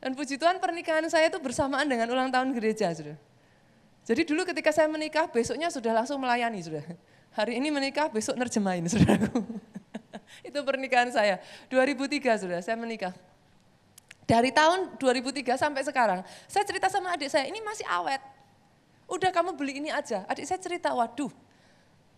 Dan 0.01 0.17
puji 0.17 0.41
Tuhan 0.41 0.57
pernikahan 0.57 1.05
saya 1.13 1.29
itu 1.29 1.39
bersamaan 1.41 1.85
dengan 1.85 2.09
ulang 2.09 2.33
tahun 2.33 2.57
gereja. 2.57 2.93
Sudah. 2.97 3.17
Jadi 4.07 4.23
dulu 4.23 4.47
ketika 4.47 4.73
saya 4.73 4.89
menikah, 4.89 5.29
besoknya 5.29 5.69
sudah 5.69 5.93
langsung 5.93 6.17
melayani, 6.23 6.63
sudah. 6.65 6.85
Hari 7.37 7.61
ini 7.61 7.69
menikah, 7.69 8.09
besok 8.09 8.41
nerjemahin, 8.41 8.89
saudaraku. 8.89 9.45
Itu 10.49 10.63
pernikahan 10.65 11.13
saya. 11.13 11.43
2003, 11.69 12.47
sudah, 12.47 12.59
saya 12.65 12.77
menikah. 12.81 13.13
Dari 14.27 14.51
tahun 14.51 14.99
2003 14.99 15.55
sampai 15.55 15.87
sekarang, 15.87 16.21
saya 16.51 16.67
cerita 16.67 16.91
sama 16.91 17.15
adik 17.15 17.31
saya, 17.31 17.47
ini 17.47 17.63
masih 17.63 17.87
awet. 17.87 18.19
Udah 19.07 19.31
kamu 19.31 19.55
beli 19.55 19.79
ini 19.79 19.95
aja. 19.95 20.27
Adik 20.27 20.43
saya 20.51 20.59
cerita, 20.59 20.91
waduh, 20.91 21.31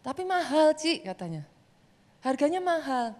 tapi 0.00 0.24
mahal 0.24 0.72
Ci 0.72 1.04
katanya. 1.04 1.44
Harganya 2.24 2.64
mahal. 2.64 3.12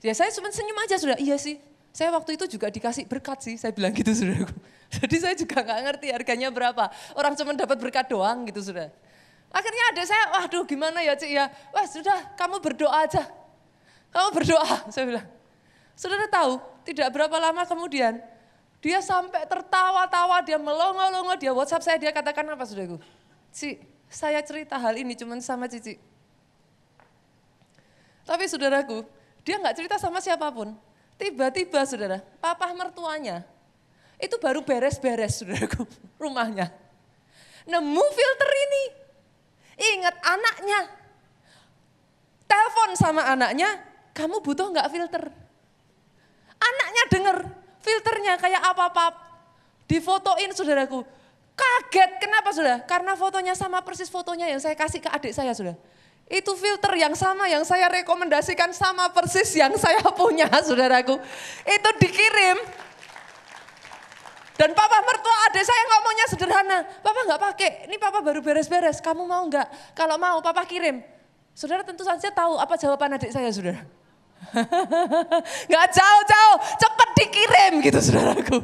Ya 0.00 0.16
saya 0.16 0.32
cuma 0.32 0.48
senyum 0.48 0.78
aja 0.80 0.96
sudah, 0.96 1.20
iya 1.20 1.36
sih. 1.36 1.60
Saya 1.92 2.08
waktu 2.16 2.40
itu 2.40 2.56
juga 2.56 2.72
dikasih 2.72 3.04
berkat 3.04 3.44
sih, 3.44 3.54
saya 3.60 3.76
bilang 3.76 3.92
gitu 3.92 4.08
sudah. 4.16 4.48
Jadi 4.96 5.16
saya 5.20 5.34
juga 5.36 5.60
nggak 5.60 5.80
ngerti 5.84 6.06
harganya 6.08 6.48
berapa. 6.48 6.88
Orang 7.12 7.36
cuma 7.36 7.52
dapat 7.52 7.76
berkat 7.76 8.08
doang 8.08 8.48
gitu 8.48 8.72
sudah. 8.72 8.88
Akhirnya 9.50 9.84
ada 9.92 10.02
saya, 10.06 10.24
waduh 10.38 10.64
gimana 10.64 11.02
ya 11.02 11.18
Cik 11.18 11.30
ya. 11.30 11.50
Wah 11.74 11.84
sudah 11.84 12.32
kamu 12.38 12.62
berdoa 12.62 13.04
aja. 13.04 13.26
Kamu 14.14 14.28
berdoa, 14.32 14.74
saya 14.94 15.04
bilang. 15.06 15.26
Saudara 15.98 16.24
tahu, 16.30 16.56
tidak 16.86 17.12
berapa 17.12 17.36
lama 17.36 17.62
kemudian, 17.68 18.22
dia 18.80 19.04
sampai 19.04 19.44
tertawa-tawa, 19.44 20.40
dia 20.40 20.56
melongo-longo, 20.56 21.36
dia 21.36 21.52
WhatsApp 21.52 21.84
saya, 21.84 21.96
dia 22.00 22.12
katakan 22.12 22.48
apa 22.48 22.64
saudaraku? 22.64 22.96
Cik, 23.52 23.76
saya 24.08 24.40
cerita 24.40 24.80
hal 24.80 24.96
ini 24.96 25.12
cuma 25.12 25.36
sama 25.44 25.68
Cici. 25.68 26.00
Tapi 28.24 28.44
saudaraku, 28.48 29.04
dia 29.44 29.60
nggak 29.60 29.76
cerita 29.76 29.96
sama 30.00 30.24
siapa 30.24 30.48
pun. 30.48 30.72
Tiba-tiba 31.20 31.84
saudara, 31.84 32.24
papa 32.40 32.72
mertuanya 32.72 33.44
itu 34.16 34.36
baru 34.40 34.64
beres-beres 34.64 35.44
saudaraku 35.44 35.84
rumahnya. 36.22 36.72
Nemu 37.68 38.04
filter 38.16 38.50
ini. 38.52 38.84
Ingat 39.80 40.16
anaknya. 40.24 40.80
Telepon 42.48 42.90
sama 42.96 43.28
anaknya, 43.28 43.68
kamu 44.16 44.40
butuh 44.40 44.72
nggak 44.72 44.88
filter? 44.88 45.24
Anaknya 46.60 47.02
denger 47.12 47.36
filternya 47.80 48.36
kayak 48.36 48.62
apa-apa. 48.62 49.12
Difotoin 49.90 50.54
saudaraku. 50.54 51.02
Kaget, 51.58 52.10
kenapa 52.22 52.48
saudara? 52.54 52.78
Karena 52.86 53.12
fotonya 53.18 53.52
sama 53.52 53.84
persis 53.84 54.08
fotonya 54.08 54.48
yang 54.48 54.62
saya 54.62 54.72
kasih 54.72 55.02
ke 55.02 55.10
adik 55.12 55.32
saya 55.34 55.52
saudara. 55.52 55.76
Itu 56.30 56.54
filter 56.54 56.94
yang 56.94 57.12
sama 57.18 57.50
yang 57.50 57.66
saya 57.66 57.90
rekomendasikan 57.90 58.70
sama 58.70 59.10
persis 59.10 59.50
yang 59.58 59.74
saya 59.74 60.00
punya 60.20 60.46
saudaraku. 60.62 61.18
Itu 61.66 61.90
dikirim. 61.98 62.56
Dan 64.54 64.76
papa 64.76 65.00
mertua 65.02 65.36
adik 65.50 65.64
saya 65.64 65.82
ngomongnya 65.90 66.26
sederhana. 66.30 66.78
Papa 67.02 67.20
nggak 67.26 67.40
pakai, 67.50 67.70
ini 67.90 67.96
papa 67.96 68.20
baru 68.22 68.40
beres-beres. 68.44 69.00
Kamu 69.02 69.26
mau 69.26 69.42
nggak? 69.48 69.96
Kalau 69.96 70.16
mau 70.16 70.38
papa 70.40 70.62
kirim. 70.64 71.02
Saudara 71.52 71.84
tentu 71.84 72.06
saja 72.06 72.30
tahu 72.30 72.56
apa 72.56 72.78
jawaban 72.78 73.18
adik 73.18 73.34
saya 73.34 73.50
saudara. 73.50 73.84
Nggak 75.70 75.86
jauh-jauh, 75.92 76.56
cepat 76.80 77.08
dikirim 77.16 77.72
gitu 77.84 77.98
saudaraku. 78.00 78.58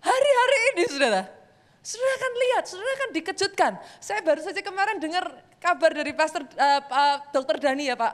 Hari-hari 0.00 0.58
ini 0.72 0.84
saudara, 0.88 1.22
Saudara 1.80 2.16
kan 2.20 2.32
lihat, 2.36 2.64
saudara 2.68 2.92
kan 2.92 3.10
dikejutkan. 3.16 3.72
Saya 4.04 4.20
baru 4.20 4.44
saja 4.44 4.60
kemarin 4.60 5.00
dengar 5.00 5.32
kabar 5.56 5.96
dari 5.96 6.12
Pastor 6.12 6.44
uh, 6.44 6.80
uh, 6.84 7.16
Dokter 7.32 7.56
Dani 7.56 7.88
ya 7.88 7.96
Pak. 7.96 8.12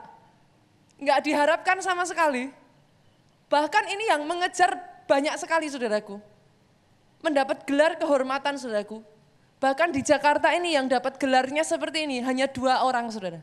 Enggak 1.02 1.18
diharapkan 1.26 1.82
sama 1.82 2.06
sekali. 2.06 2.54
Bahkan 3.50 3.84
ini 3.90 4.06
yang 4.06 4.22
mengejar 4.22 4.78
banyak 5.10 5.34
sekali 5.34 5.66
saudaraku. 5.66 6.22
Mendapat 7.26 7.66
gelar 7.66 7.98
kehormatan 7.98 8.54
saudaraku. 8.54 9.02
Bahkan 9.58 9.90
di 9.90 10.00
Jakarta 10.06 10.54
ini 10.54 10.78
yang 10.78 10.86
dapat 10.86 11.18
gelarnya 11.18 11.66
seperti 11.66 12.06
ini, 12.06 12.22
hanya 12.22 12.46
dua 12.46 12.86
orang 12.86 13.10
saudara. 13.10 13.42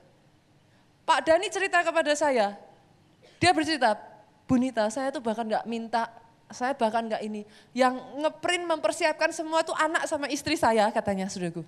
Pak 1.03 1.19
Dani 1.27 1.47
cerita 1.51 1.83
kepada 1.83 2.15
saya, 2.15 2.55
dia 3.39 3.51
bercerita, 3.51 3.99
Bunita 4.43 4.87
saya 4.91 5.11
tuh 5.11 5.23
bahkan 5.23 5.47
nggak 5.47 5.67
minta 5.67 6.11
saya 6.53 6.77
bahkan 6.77 7.09
enggak 7.09 7.25
ini. 7.25 7.41
Yang 7.73 7.99
ngeprint 8.21 8.63
mempersiapkan 8.69 9.33
semua 9.33 9.65
itu 9.65 9.73
anak 9.73 10.05
sama 10.05 10.29
istri 10.29 10.53
saya 10.53 10.87
katanya 10.93 11.25
saudaraku. 11.27 11.65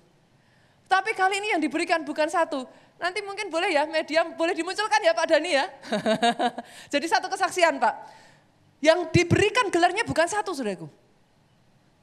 Tapi 0.86 1.10
kali 1.18 1.42
ini 1.42 1.50
yang 1.52 1.60
diberikan 1.60 2.06
bukan 2.06 2.30
satu. 2.30 2.62
Nanti 2.96 3.20
mungkin 3.20 3.50
boleh 3.50 3.74
ya 3.74 3.84
media 3.84 4.22
boleh 4.24 4.54
dimunculkan 4.54 5.02
ya 5.02 5.12
Pak 5.12 5.26
Dani 5.26 5.50
ya. 5.50 5.66
Jadi 6.94 7.06
satu 7.10 7.26
kesaksian 7.26 7.82
Pak. 7.82 7.94
Yang 8.78 9.10
diberikan 9.10 9.66
gelarnya 9.68 10.06
bukan 10.06 10.30
satu 10.30 10.54
saudaraku. 10.54 10.86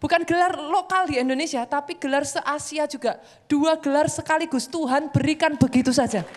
Bukan 0.04 0.28
gelar 0.28 0.52
lokal 0.60 1.08
di 1.08 1.16
Indonesia, 1.16 1.64
tapi 1.64 1.96
gelar 1.96 2.28
se-Asia 2.28 2.84
juga. 2.92 3.24
Dua 3.48 3.80
gelar 3.80 4.12
sekaligus 4.12 4.68
Tuhan 4.68 5.08
berikan 5.08 5.56
begitu 5.56 5.96
saja. 5.96 6.28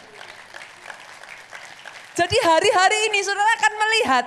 Jadi 2.17 2.37
hari-hari 2.41 3.13
ini 3.13 3.21
saudara 3.21 3.51
akan 3.61 3.73
melihat, 3.77 4.25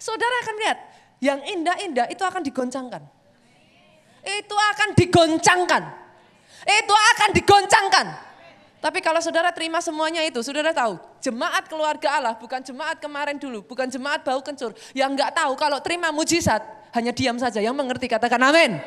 saudara 0.00 0.34
akan 0.48 0.54
melihat 0.56 0.78
yang 1.20 1.38
indah-indah 1.44 2.08
itu 2.08 2.24
akan 2.24 2.40
digoncangkan. 2.40 3.04
Itu 4.24 4.56
akan 4.56 4.88
digoncangkan. 4.96 5.82
Itu 6.64 6.94
akan 6.94 7.30
digoncangkan. 7.36 8.06
Tapi 8.82 8.98
kalau 8.98 9.22
saudara 9.22 9.54
terima 9.54 9.78
semuanya 9.78 10.26
itu, 10.26 10.42
saudara 10.42 10.74
tahu, 10.74 10.98
jemaat 11.22 11.70
keluarga 11.70 12.18
Allah 12.18 12.34
bukan 12.34 12.64
jemaat 12.64 12.98
kemarin 12.98 13.38
dulu, 13.38 13.62
bukan 13.62 13.86
jemaat 13.86 14.26
bau 14.26 14.42
kencur. 14.42 14.74
Yang 14.90 15.10
enggak 15.20 15.30
tahu 15.36 15.52
kalau 15.54 15.78
terima 15.78 16.10
mujizat, 16.10 16.64
hanya 16.96 17.14
diam 17.14 17.38
saja. 17.38 17.62
Yang 17.62 17.78
mengerti 17.78 18.10
katakan 18.10 18.42
amin. 18.42 18.80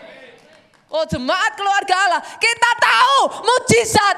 Oh 0.92 1.06
jemaat 1.08 1.56
keluarga 1.56 1.96
Allah, 2.10 2.22
kita 2.42 2.72
tahu 2.82 3.20
mujizat. 3.48 4.18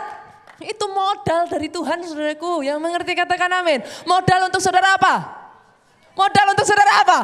Itu 0.58 0.90
modal 0.90 1.46
dari 1.46 1.70
Tuhan 1.70 2.02
saudaraku. 2.02 2.66
Yang 2.66 2.80
mengerti 2.82 3.14
katakan 3.14 3.52
amin. 3.62 3.86
Modal 4.10 4.50
untuk 4.50 4.62
saudara 4.62 4.98
apa? 4.98 5.16
Modal 6.18 6.58
untuk 6.58 6.66
saudara 6.66 6.94
apa? 7.06 7.20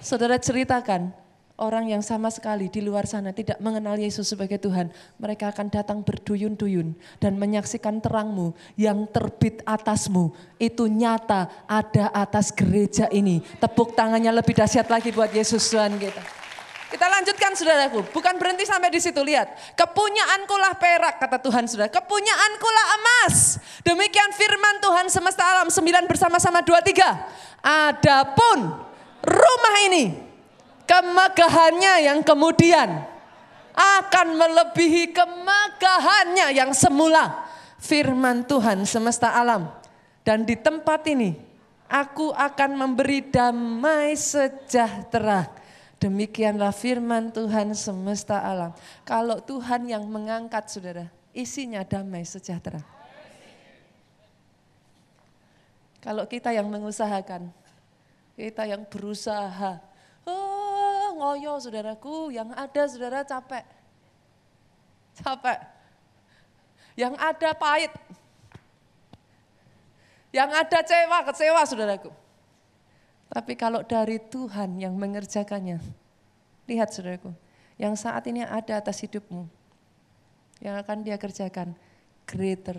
Saudara 0.00 0.36
ceritakan, 0.40 1.12
orang 1.60 1.92
yang 1.92 2.00
sama 2.00 2.32
sekali 2.32 2.68
di 2.72 2.80
luar 2.84 3.04
sana 3.04 3.32
tidak 3.32 3.60
mengenal 3.60 3.96
Yesus 3.96 4.28
sebagai 4.28 4.56
Tuhan, 4.56 4.88
mereka 5.20 5.52
akan 5.52 5.68
datang 5.68 5.98
berduyun-duyun 6.00 6.96
dan 7.20 7.36
menyaksikan 7.36 8.00
terangmu 8.00 8.56
yang 8.76 9.04
terbit 9.08 9.60
atasmu. 9.68 10.32
Itu 10.56 10.88
nyata 10.88 11.68
ada 11.68 12.12
atas 12.12 12.52
gereja 12.52 13.08
ini. 13.12 13.44
Tepuk 13.60 13.92
tangannya 13.92 14.32
lebih 14.32 14.56
dahsyat 14.56 14.88
lagi 14.88 15.12
buat 15.12 15.32
Yesus 15.32 15.64
Tuhan 15.68 15.96
kita. 16.00 16.45
Kita 16.86 17.02
lanjutkan 17.10 17.50
saudaraku, 17.58 18.14
bukan 18.14 18.38
berhenti 18.38 18.62
sampai 18.62 18.94
di 18.94 19.02
situ, 19.02 19.18
lihat. 19.18 19.74
Kepunyaanku 19.74 20.54
lah 20.54 20.78
perak, 20.78 21.18
kata 21.18 21.42
Tuhan 21.42 21.66
saudara. 21.66 21.90
Kepunyaanku 21.90 22.68
lah 22.70 22.86
emas. 23.02 23.58
Demikian 23.82 24.30
firman 24.30 24.78
Tuhan 24.78 25.10
semesta 25.10 25.42
alam, 25.42 25.66
sembilan 25.66 26.06
bersama-sama 26.06 26.62
dua 26.62 26.78
tiga. 26.86 27.26
Adapun 27.58 28.86
rumah 29.26 29.76
ini 29.90 30.14
kemegahannya 30.86 32.06
yang 32.06 32.22
kemudian 32.22 33.02
akan 33.74 34.26
melebihi 34.38 35.10
kemegahannya 35.10 36.54
yang 36.54 36.70
semula. 36.70 37.50
Firman 37.82 38.46
Tuhan 38.46 38.86
semesta 38.86 39.34
alam. 39.34 39.68
Dan 40.22 40.46
di 40.46 40.54
tempat 40.54 41.02
ini 41.10 41.34
aku 41.90 42.30
akan 42.30 42.70
memberi 42.78 43.26
damai 43.26 44.14
sejahtera. 44.14 45.65
Demikianlah 45.96 46.76
firman 46.76 47.32
Tuhan 47.32 47.72
semesta 47.72 48.44
alam. 48.44 48.76
Kalau 49.08 49.40
Tuhan 49.40 49.88
yang 49.88 50.04
mengangkat 50.04 50.68
saudara, 50.68 51.08
isinya 51.32 51.80
damai 51.88 52.20
sejahtera. 52.28 52.84
Kalau 56.04 56.28
kita 56.28 56.52
yang 56.52 56.68
mengusahakan, 56.68 57.48
kita 58.36 58.68
yang 58.68 58.84
berusaha. 58.84 59.80
Oh, 60.28 61.16
ngoyo 61.16 61.56
saudaraku, 61.56 62.28
yang 62.30 62.52
ada 62.52 62.82
saudara 62.86 63.24
capek. 63.24 63.64
Capek. 65.16 65.58
Yang 66.92 67.14
ada 67.16 67.50
pahit. 67.56 67.92
Yang 70.28 70.50
ada 70.60 70.78
cewa, 70.84 71.18
kecewa 71.24 71.62
saudaraku. 71.64 72.25
Tapi 73.26 73.52
kalau 73.58 73.82
dari 73.82 74.22
Tuhan 74.22 74.78
yang 74.78 74.94
mengerjakannya, 74.94 75.82
lihat 76.70 76.94
saudaraku, 76.94 77.34
yang 77.76 77.98
saat 77.98 78.24
ini 78.30 78.46
ada 78.46 78.78
atas 78.78 79.02
hidupmu, 79.02 79.44
yang 80.62 80.78
akan 80.78 81.02
dia 81.02 81.18
kerjakan, 81.18 81.74
greater, 82.24 82.78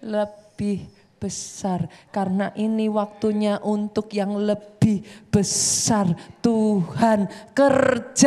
lebih 0.00 0.86
besar. 1.20 1.84
Karena 2.08 2.48
ini 2.56 2.88
waktunya 2.88 3.60
untuk 3.60 4.08
yang 4.16 4.40
lebih 4.40 5.04
besar. 5.28 6.08
Tuhan 6.40 7.28
kerjakan. 7.52 8.24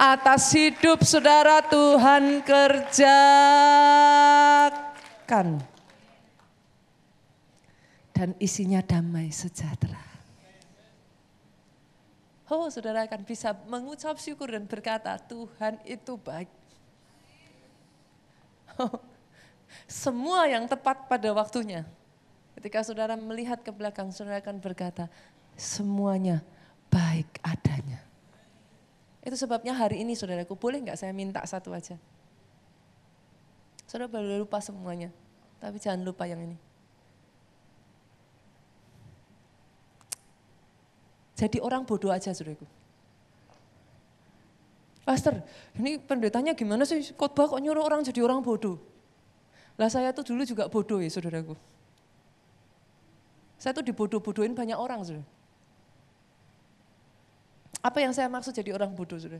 Atas 0.00 0.56
hidup 0.56 1.04
saudara 1.04 1.60
Tuhan 1.68 2.40
kerjakan. 2.40 2.88
Dan 8.18 8.34
isinya 8.42 8.82
damai 8.82 9.30
sejahtera. 9.30 10.02
oh 12.50 12.66
saudara 12.66 13.06
akan 13.06 13.22
bisa 13.22 13.54
mengucap 13.70 14.18
syukur 14.18 14.50
dan 14.50 14.66
berkata, 14.66 15.14
Tuhan 15.22 15.78
itu 15.86 16.18
baik. 16.18 16.50
Oh, 18.82 18.98
semua 19.86 20.50
yang 20.50 20.66
tepat 20.66 21.06
pada 21.06 21.30
waktunya. 21.30 21.86
Ketika 22.58 22.82
saudara 22.82 23.14
melihat 23.14 23.62
ke 23.62 23.70
belakang, 23.70 24.10
saudara 24.10 24.42
akan 24.42 24.58
berkata, 24.58 25.06
semuanya 25.54 26.42
baik 26.90 27.38
adanya. 27.46 28.02
Itu 29.22 29.38
sebabnya 29.38 29.78
hari 29.78 30.02
ini 30.02 30.18
saudaraku, 30.18 30.58
boleh 30.58 30.82
nggak 30.82 30.98
saya 30.98 31.14
minta 31.14 31.38
satu 31.46 31.70
aja? 31.70 31.94
Saudara 33.86 34.10
boleh 34.10 34.42
lupa 34.42 34.58
semuanya, 34.58 35.14
tapi 35.62 35.78
jangan 35.78 36.02
lupa 36.02 36.26
yang 36.26 36.42
ini. 36.42 36.67
Jadi 41.38 41.62
orang 41.62 41.86
bodoh 41.86 42.10
aja 42.10 42.34
saudaraku. 42.34 42.66
Pastor, 45.06 45.38
ini 45.78 46.02
pendetanya 46.02 46.50
gimana 46.52 46.82
sih? 46.82 47.14
Khotbah 47.14 47.46
kok 47.46 47.62
nyuruh 47.62 47.86
orang 47.86 48.02
jadi 48.02 48.26
orang 48.26 48.42
bodoh? 48.42 48.82
Lah 49.78 49.86
saya 49.86 50.10
tuh 50.10 50.26
dulu 50.26 50.42
juga 50.42 50.66
bodoh 50.66 50.98
ya 50.98 51.06
saudaraku. 51.06 51.54
Saya 53.54 53.70
tuh 53.70 53.86
dibodoh-bodohin 53.86 54.50
banyak 54.58 54.74
orang 54.74 54.98
saudara. 55.06 55.26
Apa 57.78 58.02
yang 58.02 58.10
saya 58.10 58.26
maksud 58.26 58.50
jadi 58.50 58.74
orang 58.74 58.90
bodoh 58.90 59.14
saudara? 59.14 59.38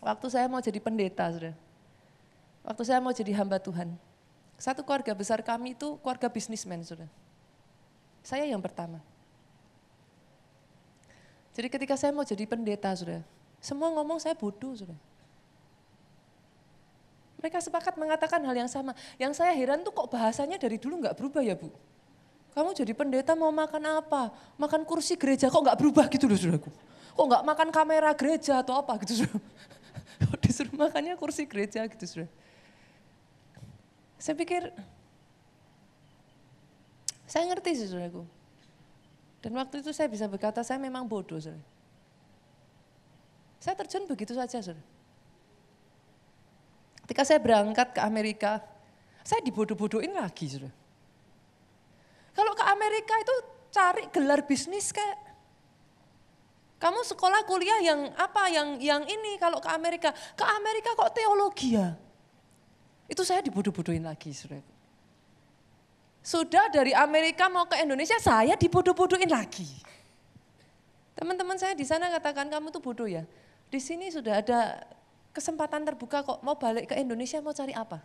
Waktu 0.00 0.26
saya 0.32 0.48
mau 0.48 0.64
jadi 0.64 0.80
pendeta 0.80 1.28
saudara. 1.28 1.52
Waktu 2.64 2.82
saya 2.88 2.98
mau 3.04 3.12
jadi 3.12 3.36
hamba 3.36 3.60
Tuhan. 3.60 3.92
Satu 4.56 4.80
keluarga 4.80 5.12
besar 5.12 5.44
kami 5.44 5.76
itu 5.76 6.00
keluarga 6.00 6.32
bisnismen 6.32 6.80
saudara. 6.80 7.19
Saya 8.20 8.44
yang 8.46 8.60
pertama. 8.60 9.00
Jadi 11.56 11.68
ketika 11.68 11.94
saya 11.98 12.14
mau 12.14 12.22
jadi 12.22 12.46
pendeta, 12.46 12.94
sudah, 12.94 13.20
semua 13.58 13.90
ngomong 13.92 14.22
saya 14.22 14.32
bodoh, 14.38 14.72
sudah. 14.72 14.96
Mereka 17.40 17.56
sepakat 17.64 17.96
mengatakan 17.96 18.44
hal 18.44 18.52
yang 18.52 18.68
sama. 18.68 18.92
Yang 19.16 19.40
saya 19.40 19.56
heran 19.56 19.80
tuh 19.80 19.96
kok 19.96 20.12
bahasanya 20.12 20.60
dari 20.60 20.76
dulu 20.76 21.00
nggak 21.00 21.16
berubah 21.16 21.40
ya 21.40 21.56
Bu? 21.56 21.72
Kamu 22.52 22.76
jadi 22.76 22.92
pendeta 22.92 23.32
mau 23.32 23.48
makan 23.48 24.04
apa? 24.04 24.28
Makan 24.60 24.84
kursi 24.84 25.16
gereja 25.16 25.48
kok 25.48 25.62
nggak 25.64 25.78
berubah 25.80 26.04
gitu 26.12 26.28
loh 26.28 26.36
saudaraku. 26.36 26.68
Kok 27.16 27.24
nggak 27.24 27.44
makan 27.48 27.68
kamera 27.72 28.12
gereja 28.12 28.60
atau 28.60 28.76
apa 28.76 29.00
gitu. 29.04 29.24
Kok 30.20 30.36
disuruh 30.44 30.76
makannya 30.76 31.16
kursi 31.16 31.48
gereja 31.48 31.88
gitu 31.88 32.04
saudara. 32.04 32.28
Saya 34.20 34.36
pikir 34.36 34.68
saya 37.30 37.46
ngerti 37.46 37.78
sih 37.78 37.86
saudaraku. 37.86 38.26
Dan 39.38 39.54
waktu 39.54 39.86
itu 39.86 39.94
saya 39.94 40.10
bisa 40.10 40.26
berkata 40.26 40.66
saya 40.66 40.82
memang 40.82 41.06
bodoh 41.06 41.38
saudara. 41.38 41.62
Saya 43.62 43.78
terjun 43.78 44.10
begitu 44.10 44.34
saja 44.34 44.58
saudara. 44.58 44.82
Ketika 47.06 47.22
saya 47.22 47.38
berangkat 47.38 47.94
ke 47.94 48.00
Amerika, 48.02 48.58
saya 49.22 49.38
dibodoh-bodohin 49.46 50.10
lagi 50.10 50.50
saudara. 50.50 50.74
Kalau 52.34 52.52
ke 52.58 52.64
Amerika 52.66 53.14
itu 53.14 53.34
cari 53.70 54.02
gelar 54.10 54.42
bisnis 54.42 54.90
kayak 54.90 55.30
kamu 56.82 57.06
sekolah 57.06 57.46
kuliah 57.46 57.78
yang 57.84 58.10
apa 58.18 58.50
yang 58.50 58.68
yang 58.82 59.02
ini 59.06 59.38
kalau 59.38 59.62
ke 59.62 59.70
Amerika 59.70 60.10
ke 60.10 60.44
Amerika 60.58 60.96
kok 60.98 61.12
teologi 61.14 61.78
ya 61.78 61.94
itu 63.06 63.22
saya 63.22 63.44
dibodoh-bodohin 63.44 64.02
lagi 64.02 64.34
saudara 64.34 64.64
sudah 66.20 66.68
dari 66.68 66.92
Amerika 66.92 67.48
mau 67.48 67.64
ke 67.64 67.80
Indonesia, 67.80 68.16
saya 68.20 68.52
dibodoh-bodohin 68.56 69.28
lagi. 69.32 69.66
Teman-teman 71.16 71.56
saya 71.56 71.72
di 71.76 71.84
sana 71.84 72.08
katakan 72.12 72.48
kamu 72.48 72.72
tuh 72.72 72.80
bodoh 72.80 73.08
ya. 73.08 73.24
Di 73.68 73.80
sini 73.80 74.08
sudah 74.08 74.40
ada 74.40 74.84
kesempatan 75.36 75.84
terbuka 75.84 76.24
kok 76.24 76.40
mau 76.40 76.56
balik 76.56 76.92
ke 76.92 76.94
Indonesia 76.96 77.40
mau 77.40 77.52
cari 77.52 77.72
apa? 77.72 78.00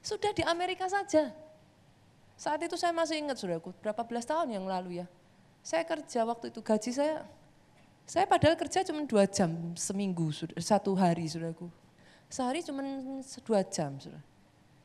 Sudah 0.00 0.32
di 0.32 0.40
Amerika 0.44 0.88
saja. 0.88 1.32
Saat 2.40 2.64
itu 2.64 2.76
saya 2.80 2.96
masih 2.96 3.20
ingat 3.20 3.36
saudaraku, 3.36 3.76
berapa 3.84 4.00
belas 4.00 4.24
tahun 4.24 4.56
yang 4.56 4.64
lalu 4.64 5.04
ya. 5.04 5.06
Saya 5.60 5.84
kerja 5.84 6.24
waktu 6.24 6.48
itu 6.48 6.64
gaji 6.64 6.88
saya, 6.88 7.28
saya 8.08 8.24
padahal 8.24 8.56
kerja 8.56 8.80
cuma 8.80 9.04
dua 9.04 9.28
jam 9.28 9.76
seminggu, 9.76 10.32
satu 10.56 10.96
hari 10.96 11.28
saudaraku. 11.28 11.68
Sehari 12.32 12.64
cuma 12.64 12.80
dua 13.44 13.60
jam 13.68 14.00
saudara. 14.00 14.24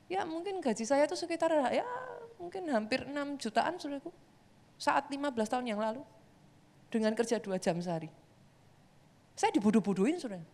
Ya 0.05 0.21
mungkin 0.23 0.61
gaji 0.61 0.85
saya 0.85 1.09
itu 1.09 1.17
sekitar 1.17 1.49
ya 1.73 1.85
mungkin 2.37 2.69
hampir 2.69 3.05
6 3.09 3.41
jutaan 3.41 3.77
saudaraku. 3.81 4.13
Saat 4.77 5.09
15 5.09 5.33
tahun 5.49 5.65
yang 5.65 5.81
lalu. 5.81 6.03
Dengan 6.91 7.11
kerja 7.17 7.41
dua 7.41 7.57
jam 7.59 7.75
sehari. 7.81 8.07
Saya 9.35 9.51
dibodoh-bodohin 9.51 10.15
saudara. 10.15 10.45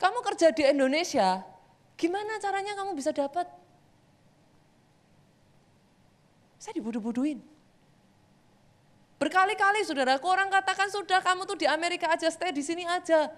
Kamu 0.00 0.24
kerja 0.24 0.48
di 0.54 0.64
Indonesia, 0.64 1.44
gimana 1.98 2.40
caranya 2.40 2.72
kamu 2.72 2.96
bisa 2.96 3.12
dapat? 3.12 3.44
Saya 6.56 6.72
dibodoh-bodohin. 6.80 7.44
Berkali-kali 9.20 9.84
saudaraku 9.84 10.24
orang 10.24 10.48
katakan 10.48 10.88
sudah 10.88 11.20
kamu 11.20 11.44
tuh 11.44 11.60
di 11.60 11.68
Amerika 11.68 12.08
aja, 12.08 12.32
stay 12.32 12.50
di 12.50 12.64
sini 12.64 12.88
aja. 12.88 13.28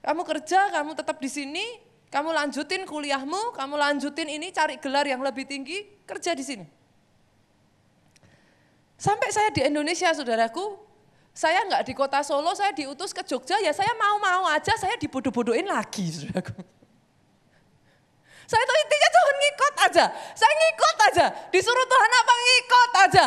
Kamu 0.00 0.22
kerja, 0.22 0.70
kamu 0.72 0.94
tetap 0.94 1.18
di 1.18 1.26
sini, 1.26 1.66
kamu 2.10 2.34
lanjutin 2.34 2.82
kuliahmu, 2.90 3.54
kamu 3.54 3.74
lanjutin 3.78 4.26
ini 4.26 4.50
cari 4.50 4.82
gelar 4.82 5.06
yang 5.06 5.22
lebih 5.22 5.46
tinggi, 5.46 5.86
kerja 6.02 6.34
di 6.34 6.42
sini. 6.42 6.66
Sampai 8.98 9.30
saya 9.30 9.54
di 9.54 9.62
Indonesia 9.62 10.10
saudaraku, 10.10 10.74
saya 11.30 11.62
nggak 11.70 11.86
di 11.86 11.94
kota 11.94 12.18
Solo, 12.26 12.50
saya 12.58 12.74
diutus 12.74 13.14
ke 13.14 13.22
Jogja, 13.22 13.62
ya 13.62 13.70
saya 13.70 13.94
mau-mau 13.94 14.50
aja, 14.50 14.74
saya 14.74 14.98
dibodoh-bodohin 14.98 15.70
lagi 15.70 16.10
saudaraku. 16.10 16.58
Saya 18.50 18.62
itu 18.66 18.74
intinya 18.74 19.08
cuma 19.14 19.30
ngikut 19.30 19.74
aja, 19.86 20.04
saya 20.34 20.52
ngikut 20.58 20.96
aja, 21.14 21.26
disuruh 21.54 21.86
Tuhan 21.86 22.10
apa 22.10 22.34
ngikut 22.34 22.90
aja. 23.06 23.26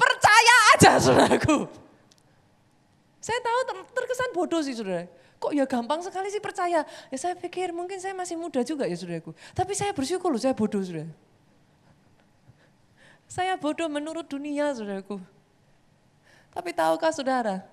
Percaya 0.00 0.56
aja 0.72 0.92
saudaraku. 0.96 1.68
Saya 3.20 3.38
tahu 3.44 3.84
terkesan 3.92 4.32
bodoh 4.32 4.64
sih 4.64 4.72
saudara 4.72 5.04
kok 5.42 5.50
ya 5.50 5.66
gampang 5.66 5.98
sekali 6.06 6.30
sih 6.30 6.38
percaya. 6.38 6.86
Ya 6.86 7.18
saya 7.18 7.34
pikir 7.34 7.74
mungkin 7.74 7.98
saya 7.98 8.14
masih 8.14 8.38
muda 8.38 8.62
juga 8.62 8.86
ya 8.86 8.94
saudaraku. 8.94 9.34
Tapi 9.58 9.74
saya 9.74 9.90
bersyukur 9.90 10.30
loh 10.30 10.38
saya 10.38 10.54
bodoh 10.54 10.78
saudara. 10.78 11.10
Saya 13.26 13.58
bodoh 13.58 13.90
menurut 13.90 14.30
dunia 14.30 14.70
saudaraku. 14.70 15.18
Tapi 16.54 16.70
tahukah 16.70 17.10
saudara, 17.10 17.64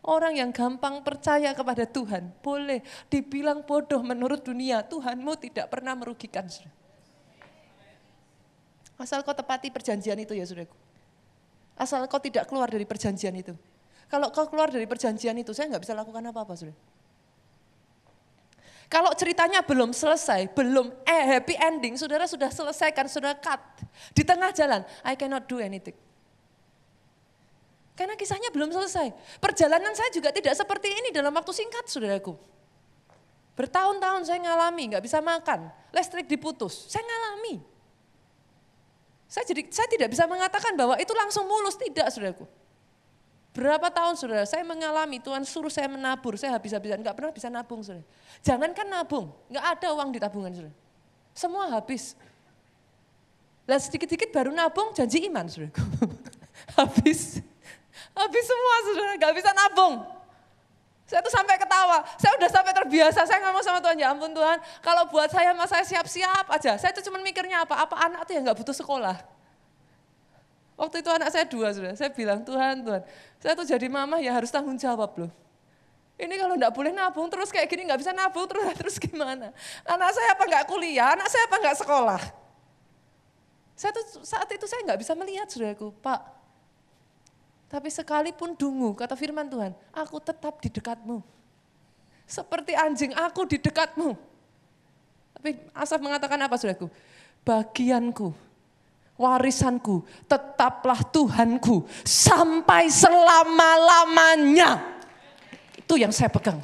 orang 0.00 0.40
yang 0.40 0.50
gampang 0.54 1.04
percaya 1.04 1.52
kepada 1.52 1.84
Tuhan 1.84 2.32
boleh 2.40 2.80
dibilang 3.12 3.60
bodoh 3.66 4.00
menurut 4.00 4.40
dunia, 4.40 4.80
Tuhanmu 4.86 5.36
tidak 5.36 5.68
pernah 5.68 5.92
merugikan 5.92 6.48
saudara. 6.48 6.72
Asal 8.98 9.22
kau 9.22 9.36
tepati 9.36 9.70
perjanjian 9.70 10.16
itu 10.18 10.32
ya 10.32 10.42
saudaraku. 10.48 10.74
Asal 11.78 12.02
kau 12.10 12.18
tidak 12.18 12.50
keluar 12.50 12.66
dari 12.66 12.82
perjanjian 12.82 13.34
itu. 13.36 13.54
Kalau 14.08 14.32
kau 14.32 14.48
keluar 14.48 14.72
dari 14.72 14.88
perjanjian 14.88 15.36
itu, 15.38 15.52
saya 15.54 15.70
nggak 15.70 15.84
bisa 15.84 15.94
lakukan 15.94 16.24
apa-apa 16.32 16.56
saudara. 16.56 16.97
Kalau 18.88 19.12
ceritanya 19.12 19.60
belum 19.60 19.92
selesai, 19.92 20.48
belum 20.56 20.88
eh 21.04 21.24
happy 21.36 21.60
ending, 21.60 22.00
saudara 22.00 22.24
sudah 22.24 22.48
selesaikan, 22.48 23.04
sudah 23.04 23.36
cut. 23.36 23.60
Di 24.16 24.24
tengah 24.24 24.48
jalan, 24.56 24.80
I 25.04 25.12
cannot 25.12 25.44
do 25.44 25.60
anything. 25.60 25.92
Karena 27.92 28.16
kisahnya 28.16 28.48
belum 28.48 28.72
selesai. 28.72 29.12
Perjalanan 29.44 29.92
saya 29.92 30.08
juga 30.08 30.32
tidak 30.32 30.56
seperti 30.56 30.88
ini 30.88 31.12
dalam 31.12 31.34
waktu 31.36 31.52
singkat, 31.52 31.84
saudaraku. 31.84 32.32
Bertahun-tahun 33.58 34.24
saya 34.24 34.40
ngalami, 34.40 34.96
nggak 34.96 35.04
bisa 35.04 35.20
makan, 35.20 35.68
listrik 35.92 36.24
diputus, 36.24 36.88
saya 36.88 37.04
ngalami. 37.04 37.60
Saya 39.28 39.44
jadi 39.44 39.68
saya 39.68 39.88
tidak 39.92 40.08
bisa 40.16 40.24
mengatakan 40.24 40.72
bahwa 40.72 40.96
itu 40.96 41.12
langsung 41.12 41.44
mulus, 41.44 41.76
tidak, 41.76 42.08
saudaraku. 42.08 42.48
Berapa 43.58 43.90
tahun 43.90 44.14
saudara, 44.14 44.46
saya 44.46 44.62
mengalami 44.62 45.18
Tuhan 45.18 45.42
suruh 45.42 45.66
saya 45.66 45.90
menabur, 45.90 46.38
saya 46.38 46.54
habis-habisan, 46.54 47.02
nggak 47.02 47.10
pernah 47.18 47.34
bisa 47.34 47.50
nabung 47.50 47.82
saudara. 47.82 48.06
Jangankan 48.38 48.86
nabung, 48.86 49.34
nggak 49.50 49.64
ada 49.74 49.88
uang 49.98 50.14
di 50.14 50.22
tabungan 50.22 50.54
saudara. 50.54 50.76
Semua 51.34 51.66
habis. 51.74 52.14
Lah 53.66 53.82
sedikit-sedikit 53.82 54.30
baru 54.30 54.54
nabung 54.54 54.94
janji 54.94 55.26
iman 55.26 55.42
saudara. 55.50 55.74
habis. 56.78 57.42
Habis 58.14 58.44
semua 58.46 58.74
saudara, 58.86 59.12
nggak 59.18 59.34
bisa 59.34 59.50
nabung. 59.50 60.06
Saya 61.10 61.18
tuh 61.18 61.34
sampai 61.34 61.58
ketawa, 61.58 62.06
saya 62.14 62.38
udah 62.38 62.50
sampai 62.54 62.72
terbiasa, 62.78 63.26
saya 63.26 63.42
ngomong 63.42 63.64
sama 63.66 63.82
Tuhan, 63.82 63.96
ya 63.98 64.14
ampun 64.14 64.30
Tuhan, 64.38 64.62
kalau 64.78 65.10
buat 65.10 65.34
saya 65.34 65.50
mas 65.50 65.66
saya 65.66 65.82
siap-siap 65.82 66.46
aja. 66.46 66.78
Saya 66.78 66.94
tuh 66.94 67.02
cuma 67.02 67.18
mikirnya 67.18 67.66
apa, 67.66 67.74
apa 67.74 68.06
anak 68.06 68.22
tuh 68.22 68.38
yang 68.38 68.46
nggak 68.46 68.62
butuh 68.62 68.76
sekolah. 68.76 69.18
Waktu 70.78 71.02
itu 71.02 71.10
anak 71.10 71.34
saya 71.34 71.42
dua 71.42 71.74
sudah, 71.74 71.92
saya 71.98 72.06
bilang 72.14 72.46
Tuhan, 72.46 72.86
Tuhan, 72.86 73.02
saya 73.42 73.52
tuh 73.58 73.66
jadi 73.66 73.90
mama 73.90 74.22
ya 74.22 74.30
harus 74.30 74.46
tanggung 74.46 74.78
jawab 74.78 75.10
loh. 75.18 75.32
Ini 76.14 76.34
kalau 76.38 76.54
enggak 76.54 76.70
boleh 76.70 76.94
nabung 76.94 77.26
terus 77.26 77.50
kayak 77.50 77.66
gini 77.66 77.90
nggak 77.90 77.98
bisa 77.98 78.14
nabung 78.14 78.46
terus 78.46 78.62
terus 78.78 78.96
gimana? 79.02 79.50
Anak 79.82 80.10
saya 80.14 80.38
apa 80.38 80.44
nggak 80.46 80.64
kuliah, 80.70 81.18
anak 81.18 81.26
saya 81.26 81.50
apa 81.50 81.56
nggak 81.58 81.76
sekolah? 81.82 82.22
Saya 83.74 83.90
tuh 83.90 84.22
saat 84.22 84.46
itu 84.54 84.66
saya 84.70 84.86
nggak 84.86 85.02
bisa 85.02 85.18
melihat 85.18 85.46
saudaraku, 85.50 85.90
Pak. 85.98 86.20
Tapi 87.68 87.90
sekalipun 87.90 88.54
dungu, 88.54 88.94
kata 88.94 89.18
firman 89.18 89.50
Tuhan, 89.50 89.74
aku 89.90 90.22
tetap 90.22 90.62
di 90.62 90.70
dekatmu. 90.70 91.20
Seperti 92.22 92.78
anjing, 92.78 93.14
aku 93.18 93.50
di 93.50 93.58
dekatmu. 93.58 94.14
Tapi 95.38 95.58
Asaf 95.74 95.98
mengatakan 95.98 96.38
apa 96.38 96.54
saudaraku? 96.54 96.86
Bagianku, 97.42 98.34
warisanku, 99.18 100.06
tetaplah 100.30 101.02
Tuhanku 101.10 101.84
sampai 102.06 102.86
selama-lamanya. 102.86 104.78
Itu 105.74 105.98
yang 105.98 106.14
saya 106.14 106.30
pegang. 106.30 106.62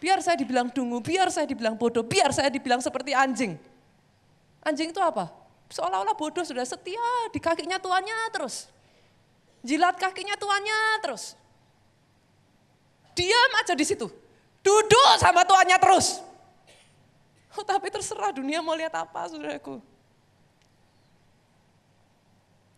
Biar 0.00 0.18
saya 0.24 0.40
dibilang 0.40 0.72
dungu, 0.72 1.04
biar 1.04 1.28
saya 1.28 1.44
dibilang 1.44 1.76
bodoh, 1.76 2.02
biar 2.02 2.32
saya 2.32 2.48
dibilang 2.48 2.80
seperti 2.80 3.12
anjing. 3.12 3.60
Anjing 4.64 4.90
itu 4.90 4.98
apa? 4.98 5.30
Seolah-olah 5.68 6.16
bodoh 6.16 6.42
sudah 6.42 6.64
setia 6.64 7.30
di 7.30 7.38
kakinya 7.38 7.76
tuannya 7.76 8.32
terus. 8.32 8.70
Jilat 9.66 9.98
kakinya 9.98 10.38
tuannya 10.38 10.78
terus. 11.02 11.34
Diam 13.18 13.52
aja 13.58 13.74
di 13.74 13.82
situ. 13.82 14.06
Duduk 14.62 15.10
sama 15.18 15.42
tuannya 15.42 15.78
terus. 15.82 16.22
Oh, 17.56 17.64
tapi 17.64 17.88
terserah 17.88 18.36
dunia 18.36 18.60
mau 18.60 18.76
lihat 18.76 18.92
apa 18.92 19.32
saudaraku. 19.32 19.80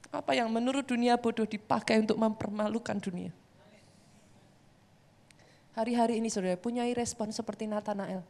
Apa 0.09 0.39
yang 0.39 0.49
menurut 0.49 0.87
dunia 0.87 1.18
bodoh 1.18 1.45
dipakai 1.45 2.01
untuk 2.01 2.16
mempermalukan 2.16 2.97
dunia. 2.97 3.35
Hari-hari 5.74 6.22
ini 6.22 6.31
saudara 6.31 6.59
punya 6.59 6.87
respon 6.95 7.31
seperti 7.35 7.66
Nathanael. 7.66 8.22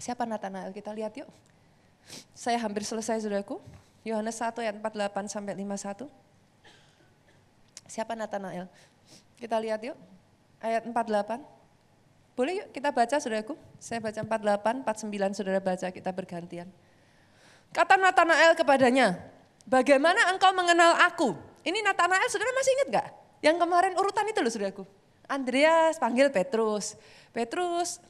Siapa 0.00 0.24
Nathanael? 0.26 0.72
Kita 0.74 0.90
lihat 0.90 1.14
yuk. 1.16 1.28
Saya 2.34 2.60
hampir 2.60 2.84
selesai 2.84 3.24
saudaraku. 3.24 3.60
Yohanes 4.04 4.36
1 4.36 4.52
ayat 4.60 4.76
48 4.80 5.32
sampai 5.32 5.56
51. 5.56 6.08
Siapa 7.88 8.12
Nathanael? 8.12 8.68
Kita 9.40 9.56
lihat 9.60 9.80
yuk. 9.80 9.96
Ayat 10.60 10.84
48. 10.84 11.53
Boleh 12.34 12.62
yuk 12.62 12.74
kita 12.74 12.90
baca 12.90 13.16
saudaraku. 13.22 13.54
Saya 13.78 14.02
baca 14.02 14.18
48, 14.18 14.82
49 14.82 15.38
saudara 15.38 15.58
baca 15.62 15.86
kita 15.90 16.10
bergantian. 16.10 16.68
Kata 17.70 17.94
Nathanael 17.98 18.54
kepadanya, 18.58 19.18
bagaimana 19.66 20.30
engkau 20.34 20.50
mengenal 20.54 20.98
aku? 21.02 21.34
Ini 21.62 21.78
Nathanael 21.82 22.26
saudara 22.30 22.50
masih 22.54 22.70
ingat 22.78 22.88
gak? 22.90 23.08
Yang 23.42 23.56
kemarin 23.62 23.92
urutan 23.98 24.26
itu 24.26 24.38
loh 24.42 24.52
saudaraku. 24.52 24.84
Andreas 25.30 25.96
panggil 25.96 26.28
Petrus. 26.28 26.98
Petrus 27.30 28.02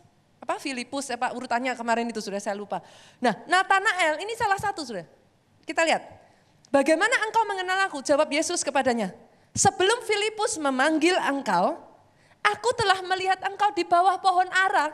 apa 0.44 0.60
Filipus 0.60 1.08
apa 1.08 1.32
urutannya 1.32 1.72
kemarin 1.72 2.04
itu 2.08 2.20
sudah 2.20 2.36
saya 2.36 2.52
lupa. 2.52 2.84
Nah, 3.20 3.32
Nathanael 3.48 4.20
ini 4.20 4.36
salah 4.36 4.60
satu 4.60 4.84
sudah. 4.84 5.04
Kita 5.64 5.84
lihat. 5.84 6.04
Bagaimana 6.68 7.14
engkau 7.24 7.46
mengenal 7.46 7.86
aku? 7.86 8.02
Jawab 8.02 8.28
Yesus 8.28 8.60
kepadanya. 8.60 9.14
Sebelum 9.54 10.02
Filipus 10.02 10.58
memanggil 10.58 11.14
engkau, 11.22 11.78
aku 12.44 12.70
telah 12.76 13.00
melihat 13.08 13.40
engkau 13.48 13.72
di 13.72 13.82
bawah 13.88 14.20
pohon 14.20 14.46
ara. 14.52 14.92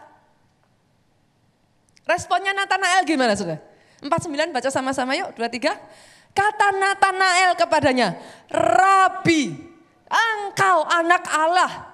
Responnya 2.06 2.54
Nathanael 2.54 3.02
gimana 3.04 3.34
sudah? 3.34 3.58
49 4.00 4.54
baca 4.54 4.70
sama-sama 4.72 5.12
yuk, 5.18 5.36
23. 5.36 5.76
Kata 6.30 6.68
Nathanael 6.78 7.58
kepadanya, 7.58 8.16
Rabi, 8.48 9.52
engkau 10.08 10.86
anak 10.88 11.26
Allah 11.28 11.90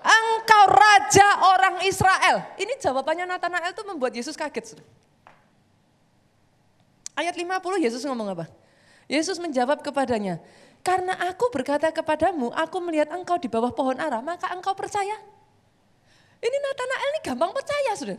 Engkau 0.00 0.64
raja 0.72 1.28
orang 1.44 1.84
Israel. 1.84 2.40
Ini 2.56 2.80
jawabannya 2.80 3.28
Nathanael 3.28 3.76
itu 3.76 3.84
membuat 3.84 4.16
Yesus 4.16 4.32
kaget. 4.32 4.80
Ayat 7.12 7.36
50 7.36 7.84
Yesus 7.84 8.00
ngomong 8.08 8.32
apa? 8.32 8.48
Yesus 9.10 9.36
menjawab 9.36 9.84
kepadanya, 9.84 10.40
karena 10.80 11.12
aku 11.28 11.52
berkata 11.52 11.92
kepadamu, 11.92 12.50
aku 12.56 12.76
melihat 12.80 13.12
engkau 13.12 13.36
di 13.36 13.46
bawah 13.46 13.72
pohon 13.72 14.00
ara, 14.00 14.24
maka 14.24 14.48
engkau 14.52 14.72
percaya. 14.72 15.16
Ini 16.40 16.56
Nathanael 16.56 17.08
ini 17.12 17.20
gampang 17.20 17.52
percaya 17.52 17.92
sudah. 17.96 18.18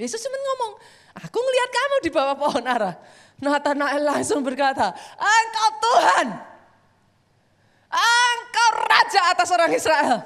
Yesus 0.00 0.18
cuma 0.18 0.34
ngomong, 0.34 0.72
aku 1.14 1.38
melihat 1.38 1.70
kamu 1.70 1.96
di 2.02 2.10
bawah 2.10 2.36
pohon 2.36 2.64
ara. 2.66 2.98
Nathanael 3.38 4.02
langsung 4.02 4.42
berkata, 4.42 4.90
engkau 5.16 5.68
Tuhan 5.80 6.50
Engkau 7.90 8.68
raja 8.86 9.20
atas 9.34 9.50
orang 9.50 9.70
Israel. 9.74 10.22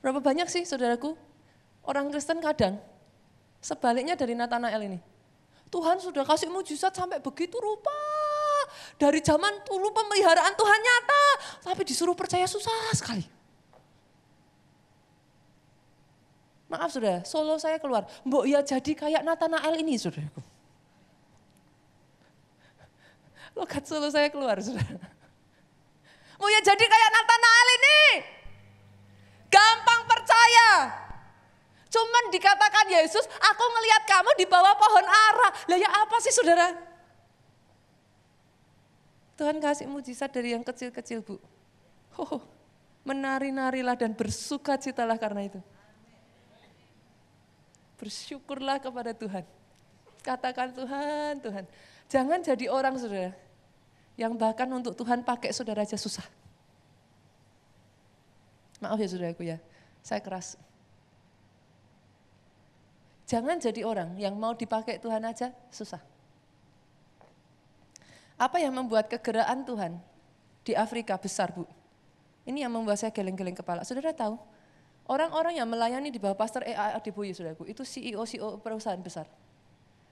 Berapa 0.00 0.24
banyak 0.24 0.48
sih 0.48 0.64
saudaraku 0.64 1.14
orang 1.84 2.08
Kristen 2.08 2.40
kadang 2.40 2.80
sebaliknya 3.60 4.16
dari 4.16 4.32
Nathanael 4.32 4.80
ini. 4.88 4.98
Tuhan 5.72 5.96
sudah 5.96 6.20
kasih 6.28 6.52
mujizat 6.52 6.92
sampai 6.92 7.16
begitu 7.24 7.56
rupa. 7.56 7.96
Dari 9.00 9.24
zaman 9.24 9.64
dulu 9.64 9.88
pemeliharaan 9.88 10.52
Tuhan 10.52 10.80
nyata, 10.84 11.24
tapi 11.64 11.82
disuruh 11.88 12.12
percaya 12.12 12.44
susah 12.44 12.92
sekali. 12.92 13.24
Maaf 16.68 16.92
sudah, 16.92 17.20
solo 17.24 17.56
saya 17.60 17.76
keluar. 17.80 18.08
Mbok 18.24 18.44
ya 18.48 18.60
jadi 18.64 18.92
kayak 18.96 19.24
Nathanael 19.24 19.76
ini 19.80 19.96
saudaraku. 20.00 20.40
Lokat 23.52 23.84
solo 23.84 24.08
saya 24.08 24.32
keluar 24.32 24.56
saudara. 24.60 25.08
Mau 26.40 26.48
ya 26.48 26.60
jadi 26.64 26.84
kayak 26.84 27.10
Nathanael 27.12 27.68
ini. 27.76 28.00
Gampang 29.52 30.02
percaya. 30.08 30.68
Cuman 31.92 32.32
dikatakan 32.32 32.88
Yesus, 32.88 33.28
aku 33.28 33.64
ngelihat 33.68 34.02
kamu 34.08 34.30
di 34.40 34.46
bawah 34.48 34.72
pohon 34.80 35.04
ara. 35.04 35.48
Lah 35.68 35.76
ya 35.76 35.90
apa 35.92 36.16
sih 36.24 36.32
saudara? 36.32 36.72
Tuhan 39.36 39.60
kasih 39.60 39.84
mujizat 39.92 40.32
dari 40.32 40.56
yang 40.56 40.64
kecil-kecil 40.64 41.20
bu. 41.20 41.36
Oh, 42.16 42.40
menari-narilah 43.04 43.92
dan 43.92 44.16
bersuka 44.16 44.80
citalah 44.80 45.20
karena 45.20 45.52
itu. 45.52 45.60
Bersyukurlah 48.00 48.80
kepada 48.80 49.12
Tuhan. 49.12 49.44
Katakan 50.24 50.72
Tuhan, 50.72 51.44
Tuhan. 51.44 51.64
Jangan 52.08 52.40
jadi 52.40 52.72
orang 52.72 52.96
saudara 52.96 53.36
yang 54.16 54.32
bahkan 54.36 54.68
untuk 54.72 54.96
Tuhan 54.96 55.24
pakai 55.24 55.52
saudara 55.52 55.84
aja 55.84 56.00
susah. 56.00 56.24
Maaf 58.80 58.96
ya 58.96 59.08
saudaraku 59.08 59.44
ya, 59.44 59.60
saya 60.00 60.20
keras. 60.24 60.56
Jangan 63.32 63.56
jadi 63.56 63.80
orang 63.88 64.12
yang 64.20 64.36
mau 64.36 64.52
dipakai 64.52 65.00
Tuhan 65.00 65.24
aja 65.24 65.56
susah. 65.72 66.04
Apa 68.36 68.60
yang 68.60 68.76
membuat 68.76 69.08
kegerakan 69.08 69.64
Tuhan 69.64 69.92
di 70.68 70.76
Afrika 70.76 71.16
besar 71.16 71.48
Bu? 71.56 71.64
Ini 72.44 72.68
yang 72.68 72.72
membuat 72.76 73.00
saya 73.00 73.08
geleng-geleng 73.08 73.56
kepala. 73.56 73.88
Saudara 73.88 74.12
tahu, 74.12 74.36
orang-orang 75.08 75.56
yang 75.56 75.68
melayani 75.70 76.12
di 76.12 76.20
bawah 76.20 76.36
Pastor 76.36 76.60
E.A. 76.68 77.00
Adeboye 77.00 77.32
saudaraku, 77.32 77.64
itu 77.64 77.86
CEO-CEO 77.86 78.60
perusahaan 78.60 79.00
besar. 79.00 79.24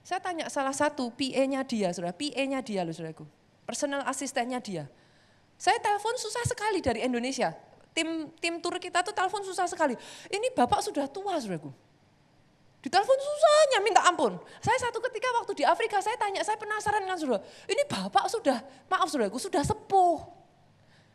Saya 0.01 0.17
tanya 0.17 0.49
salah 0.49 0.73
satu 0.73 1.13
PA-nya 1.13 1.61
dia, 1.61 1.93
saudara, 1.93 2.15
PA-nya 2.17 2.65
dia 2.65 2.81
loh 2.81 2.95
saudaraku 2.95 3.27
personal 3.71 4.03
asistennya 4.03 4.59
dia. 4.59 4.83
Saya 5.55 5.79
telepon 5.79 6.11
susah 6.19 6.43
sekali 6.43 6.83
dari 6.83 7.05
Indonesia. 7.07 7.55
Tim 7.95 8.27
tim 8.43 8.59
tur 8.59 8.75
kita 8.83 8.99
tuh 8.99 9.15
telepon 9.15 9.47
susah 9.47 9.63
sekali. 9.71 9.95
Ini 10.27 10.51
bapak 10.51 10.83
sudah 10.83 11.07
tua, 11.07 11.39
saudaraku. 11.39 11.71
Ditelepon 12.81 13.13
susahnya 13.13 13.79
minta 13.85 14.01
ampun. 14.09 14.41
Saya 14.57 14.77
satu 14.81 14.97
ketika 15.05 15.29
waktu 15.37 15.61
di 15.61 15.63
Afrika 15.63 16.01
saya 16.01 16.17
tanya, 16.17 16.41
saya 16.41 16.57
penasaran 16.57 17.05
kan 17.05 17.13
saudara. 17.13 17.45
Ini 17.69 17.85
bapak 17.85 18.25
sudah, 18.25 18.57
maaf 18.89 19.05
saudaraku, 19.05 19.37
sudah 19.37 19.61
sepuh. 19.61 20.25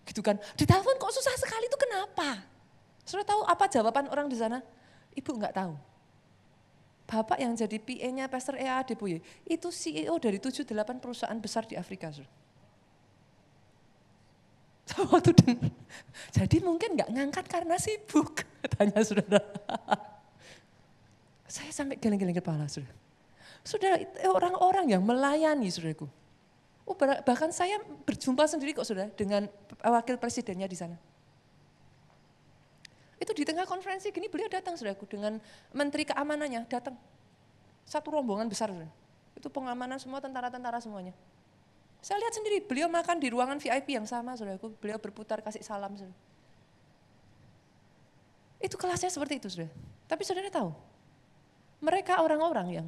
Gitu 0.06 0.22
kan. 0.22 0.38
Ditelepon 0.54 0.94
kok 0.94 1.10
susah 1.10 1.34
sekali 1.34 1.66
itu 1.66 1.74
kenapa? 1.74 2.38
Saudara 3.02 3.26
tahu 3.26 3.42
apa 3.50 3.66
jawaban 3.66 4.06
orang 4.14 4.30
di 4.30 4.38
sana? 4.38 4.62
Ibu 5.18 5.30
enggak 5.34 5.58
tahu. 5.58 5.74
Bapak 7.06 7.38
yang 7.38 7.54
jadi 7.54 7.78
PA-nya 7.78 8.26
Pastor 8.26 8.58
E.A. 8.58 8.82
Adeboye, 8.82 9.22
itu 9.46 9.68
CEO 9.70 10.18
dari 10.18 10.42
7-8 10.42 10.98
perusahaan 10.98 11.38
besar 11.38 11.66
di 11.66 11.78
Afrika. 11.78 12.10
Waktu 15.10 15.34
jadi 16.30 16.56
mungkin 16.62 16.94
nggak 16.94 17.10
ngangkat 17.10 17.46
karena 17.50 17.74
sibuk, 17.78 18.42
tanya 18.74 19.02
saudara. 19.02 19.42
Saya 21.46 21.70
sampai 21.70 21.96
geleng-geleng 21.98 22.36
kepala, 22.36 22.66
saudara. 22.66 22.94
Saudara, 23.62 23.96
orang-orang 24.30 24.90
yang 24.90 25.02
melayani, 25.02 25.70
saudaraku. 25.70 26.06
Oh, 26.86 26.94
bahkan 26.98 27.50
saya 27.50 27.82
berjumpa 28.06 28.46
sendiri 28.46 28.74
kok, 28.74 28.86
saudara, 28.86 29.10
dengan 29.14 29.50
wakil 29.82 30.18
presidennya 30.18 30.70
di 30.70 30.78
sana. 30.78 30.94
Itu 33.16 33.32
di 33.32 33.42
tengah 33.48 33.64
konferensi 33.64 34.12
gini 34.12 34.28
beliau 34.28 34.46
datang 34.46 34.76
saudaraku 34.76 35.08
dengan 35.08 35.40
menteri 35.72 36.04
keamanannya 36.04 36.68
datang. 36.68 36.94
Satu 37.88 38.12
rombongan 38.12 38.46
besar 38.46 38.68
saudara. 38.70 38.92
Itu 39.34 39.48
pengamanan 39.48 39.96
semua 39.96 40.20
tentara-tentara 40.20 40.78
semuanya. 40.78 41.16
Saya 42.04 42.22
lihat 42.22 42.34
sendiri 42.38 42.62
beliau 42.62 42.86
makan 42.86 43.18
di 43.18 43.32
ruangan 43.32 43.58
VIP 43.58 43.96
yang 43.96 44.06
sama 44.06 44.36
saudaraku. 44.36 44.76
Beliau 44.78 45.00
berputar 45.00 45.40
kasih 45.40 45.64
salam 45.64 45.96
saudara. 45.96 46.14
Itu 48.60 48.76
kelasnya 48.76 49.08
seperti 49.08 49.40
itu 49.40 49.48
saudara. 49.48 49.72
Tapi 50.06 50.22
saudara 50.22 50.52
tahu, 50.52 50.70
mereka 51.80 52.24
orang-orang 52.24 52.82
yang 52.82 52.86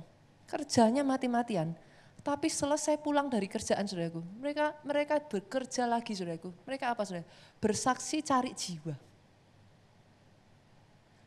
kerjanya 0.48 1.04
mati-matian 1.04 1.76
Tapi 2.18 2.50
selesai 2.50 2.98
pulang 3.00 3.30
dari 3.30 3.48
kerjaan 3.48 3.88
saudaraku, 3.88 4.20
mereka 4.36 4.76
mereka 4.84 5.16
bekerja 5.22 5.88
lagi 5.88 6.12
saudaraku. 6.12 6.52
Mereka 6.66 6.92
apa 6.92 7.06
saudara? 7.06 7.24
Bersaksi 7.56 8.20
cari 8.20 8.52
jiwa. 8.52 8.92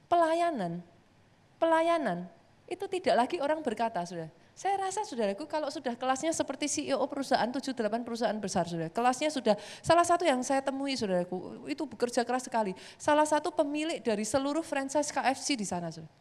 Pelayanan, 0.06 0.84
pelayanan 1.58 2.28
itu 2.68 2.86
tidak 2.92 3.26
lagi 3.26 3.42
orang 3.42 3.64
berkata 3.66 4.04
saudara. 4.04 4.30
Saya 4.52 4.78
rasa 4.78 5.02
saudaraku 5.08 5.50
kalau 5.50 5.72
sudah 5.74 5.96
kelasnya 5.98 6.30
seperti 6.36 6.70
CEO 6.70 7.02
perusahaan 7.10 7.50
7-8 7.50 8.06
perusahaan 8.06 8.38
besar 8.38 8.70
saudara. 8.70 8.92
Kelasnya 8.94 9.34
sudah 9.34 9.56
salah 9.82 10.06
satu 10.06 10.28
yang 10.28 10.44
saya 10.46 10.62
temui 10.62 10.94
saudaraku 10.94 11.66
itu 11.66 11.82
bekerja 11.88 12.22
keras 12.22 12.46
sekali. 12.46 12.78
Salah 13.00 13.26
satu 13.26 13.50
pemilik 13.50 14.04
dari 14.04 14.22
seluruh 14.22 14.62
franchise 14.62 15.10
KFC 15.10 15.58
di 15.58 15.66
sana 15.66 15.90
saudara. 15.90 16.12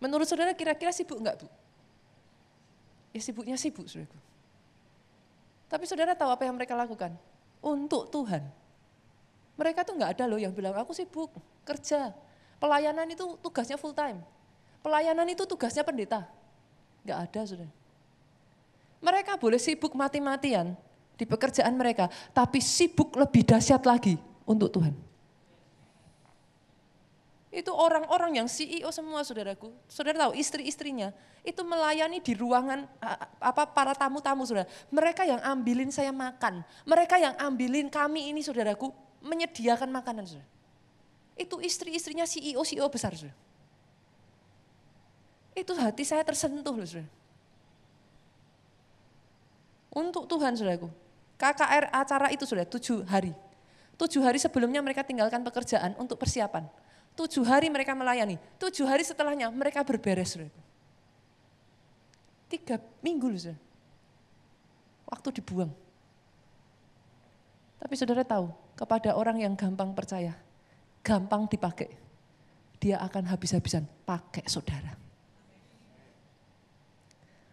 Menurut 0.00 0.24
saudara 0.24 0.56
kira-kira 0.56 0.90
sibuk 0.90 1.20
enggak 1.20 1.44
bu? 1.44 1.46
Ya 3.12 3.20
sibuknya 3.20 3.54
sibuk 3.60 3.84
saudaraku. 3.84 4.16
Tapi 5.70 5.84
saudara 5.86 6.16
tahu 6.16 6.32
apa 6.32 6.42
yang 6.48 6.56
mereka 6.56 6.72
lakukan? 6.74 7.14
Untuk 7.60 8.08
Tuhan. 8.08 8.42
Mereka 9.60 9.84
tuh 9.84 9.94
enggak 10.00 10.16
ada 10.16 10.24
loh 10.24 10.40
yang 10.40 10.56
bilang 10.56 10.72
aku 10.72 10.96
sibuk 10.96 11.30
kerja. 11.68 12.16
Pelayanan 12.56 13.12
itu 13.12 13.36
tugasnya 13.44 13.76
full 13.76 13.92
time. 13.92 14.24
Pelayanan 14.80 15.28
itu 15.28 15.44
tugasnya 15.44 15.84
pendeta. 15.84 16.24
Enggak 17.04 17.18
ada 17.28 17.40
saudara. 17.44 17.72
Mereka 19.00 19.36
boleh 19.36 19.60
sibuk 19.60 19.92
mati-matian 19.96 20.76
di 21.16 21.24
pekerjaan 21.28 21.76
mereka, 21.76 22.08
tapi 22.32 22.64
sibuk 22.64 23.12
lebih 23.16 23.44
dahsyat 23.44 23.84
lagi 23.84 24.16
untuk 24.48 24.72
Tuhan. 24.72 25.09
Itu 27.50 27.74
orang-orang 27.74 28.38
yang 28.38 28.46
CEO 28.46 28.94
semua 28.94 29.26
saudaraku. 29.26 29.74
Saudara 29.90 30.30
tahu 30.30 30.38
istri-istrinya 30.38 31.10
itu 31.42 31.58
melayani 31.66 32.22
di 32.22 32.38
ruangan 32.38 32.86
apa 33.42 33.66
para 33.66 33.90
tamu-tamu 33.90 34.46
saudara. 34.46 34.70
Mereka 34.86 35.26
yang 35.26 35.42
ambilin 35.42 35.90
saya 35.90 36.14
makan. 36.14 36.62
Mereka 36.86 37.18
yang 37.18 37.34
ambilin 37.42 37.90
kami 37.90 38.30
ini 38.30 38.38
saudaraku 38.38 38.94
menyediakan 39.18 39.90
makanan 39.90 40.30
saudara. 40.30 40.46
Itu 41.34 41.58
istri-istrinya 41.58 42.22
CEO 42.22 42.62
CEO 42.62 42.86
besar 42.86 43.18
saudara. 43.18 43.34
Itu 45.50 45.74
hati 45.74 46.06
saya 46.06 46.22
tersentuh 46.22 46.70
loh 46.70 46.86
saudara. 46.86 47.10
Untuk 49.90 50.30
Tuhan 50.30 50.54
saudaraku. 50.54 50.86
KKR 51.34 51.90
acara 51.90 52.30
itu 52.30 52.46
sudah 52.46 52.62
tujuh 52.62 53.02
hari. 53.10 53.34
Tujuh 53.98 54.22
hari 54.22 54.38
sebelumnya 54.38 54.78
mereka 54.78 55.02
tinggalkan 55.02 55.42
pekerjaan 55.42 55.98
untuk 55.98 56.14
persiapan. 56.14 56.62
Tujuh 57.18 57.44
hari 57.44 57.68
mereka 57.68 57.92
melayani. 57.92 58.40
Tujuh 58.56 58.86
hari 58.86 59.04
setelahnya 59.04 59.50
mereka 59.52 59.84
berberes. 59.84 60.38
Tiga 62.50 62.82
minggu 63.04 63.30
saudara. 63.36 63.58
Waktu 65.10 65.28
dibuang. 65.42 65.72
Tapi 67.80 67.94
saudara 67.96 68.22
tahu, 68.22 68.52
kepada 68.78 69.16
orang 69.16 69.42
yang 69.42 69.58
gampang 69.58 69.90
percaya, 69.96 70.36
gampang 71.02 71.48
dipakai, 71.50 71.90
dia 72.78 73.00
akan 73.02 73.26
habis-habisan 73.26 73.88
pakai 74.06 74.46
saudara. 74.46 74.94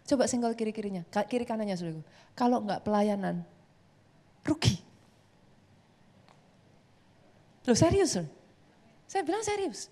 Coba 0.08 0.24
singgol 0.30 0.56
kiri-kirinya, 0.56 1.04
kiri 1.28 1.44
kanannya 1.44 1.76
saudaraku. 1.76 2.04
Kalau 2.32 2.64
enggak 2.64 2.84
pelayanan, 2.86 3.44
rugi. 4.46 4.80
Loh 7.68 7.76
serius 7.76 8.16
saudara? 8.16 8.37
Saya 9.08 9.24
bilang 9.24 9.42
serius. 9.42 9.88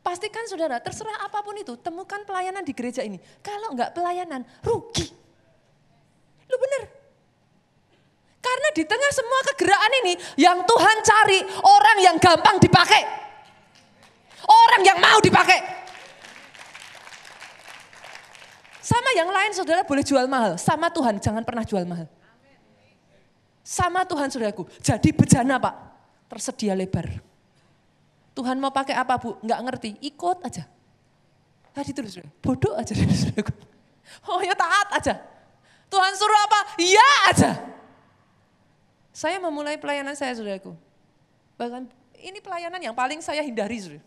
Pastikan 0.00 0.48
saudara, 0.48 0.80
terserah 0.80 1.28
apa 1.28 1.44
pun 1.44 1.52
itu, 1.58 1.76
temukan 1.76 2.22
pelayanan 2.24 2.64
di 2.64 2.72
gereja 2.72 3.04
ini. 3.04 3.20
Kalau 3.44 3.76
enggak 3.76 3.92
pelayanan, 3.92 4.42
rugi. 4.64 5.12
Lu 6.46 6.56
bener. 6.56 6.82
Karena 8.38 8.68
di 8.72 8.86
tengah 8.86 9.10
semua 9.10 9.40
kegerakan 9.52 9.92
ini, 10.06 10.14
yang 10.38 10.62
Tuhan 10.62 10.96
cari 11.02 11.38
orang 11.60 11.98
yang 12.00 12.16
gampang 12.16 12.56
dipakai. 12.62 13.02
Orang 14.46 14.82
yang 14.86 14.98
mau 15.02 15.18
dipakai. 15.18 15.58
Sama 18.78 19.10
yang 19.18 19.26
lain 19.34 19.50
saudara 19.50 19.82
boleh 19.82 20.06
jual 20.06 20.30
mahal, 20.30 20.54
sama 20.54 20.86
Tuhan 20.94 21.18
jangan 21.18 21.42
pernah 21.42 21.66
jual 21.66 21.82
mahal. 21.82 22.06
Sama 23.66 24.06
Tuhan 24.06 24.30
saudaraku, 24.30 24.70
jadi 24.78 25.10
bejana 25.10 25.58
pak, 25.58 25.74
tersedia 26.30 26.78
lebar. 26.78 27.35
Tuhan 28.36 28.60
mau 28.60 28.68
pakai 28.68 28.92
apa 28.92 29.16
bu, 29.16 29.40
nggak 29.40 29.60
ngerti, 29.64 29.90
ikut 30.04 30.44
aja. 30.44 30.68
Tadi 31.72 31.90
terus 31.96 32.20
bodoh 32.44 32.76
aja. 32.76 32.92
Oh 34.30 34.38
ya 34.38 34.54
taat 34.54 35.02
aja. 35.02 35.18
Tuhan 35.90 36.14
suruh 36.14 36.40
apa, 36.46 36.78
iya 36.78 37.10
aja. 37.26 37.58
Saya 39.10 39.42
memulai 39.42 39.74
pelayanan 39.74 40.14
saya 40.14 40.30
saudaraku. 40.30 40.78
Bahkan 41.58 41.90
ini 42.22 42.38
pelayanan 42.38 42.78
yang 42.78 42.94
paling 42.94 43.18
saya 43.18 43.42
hindari 43.42 43.82
saudara. 43.82 44.04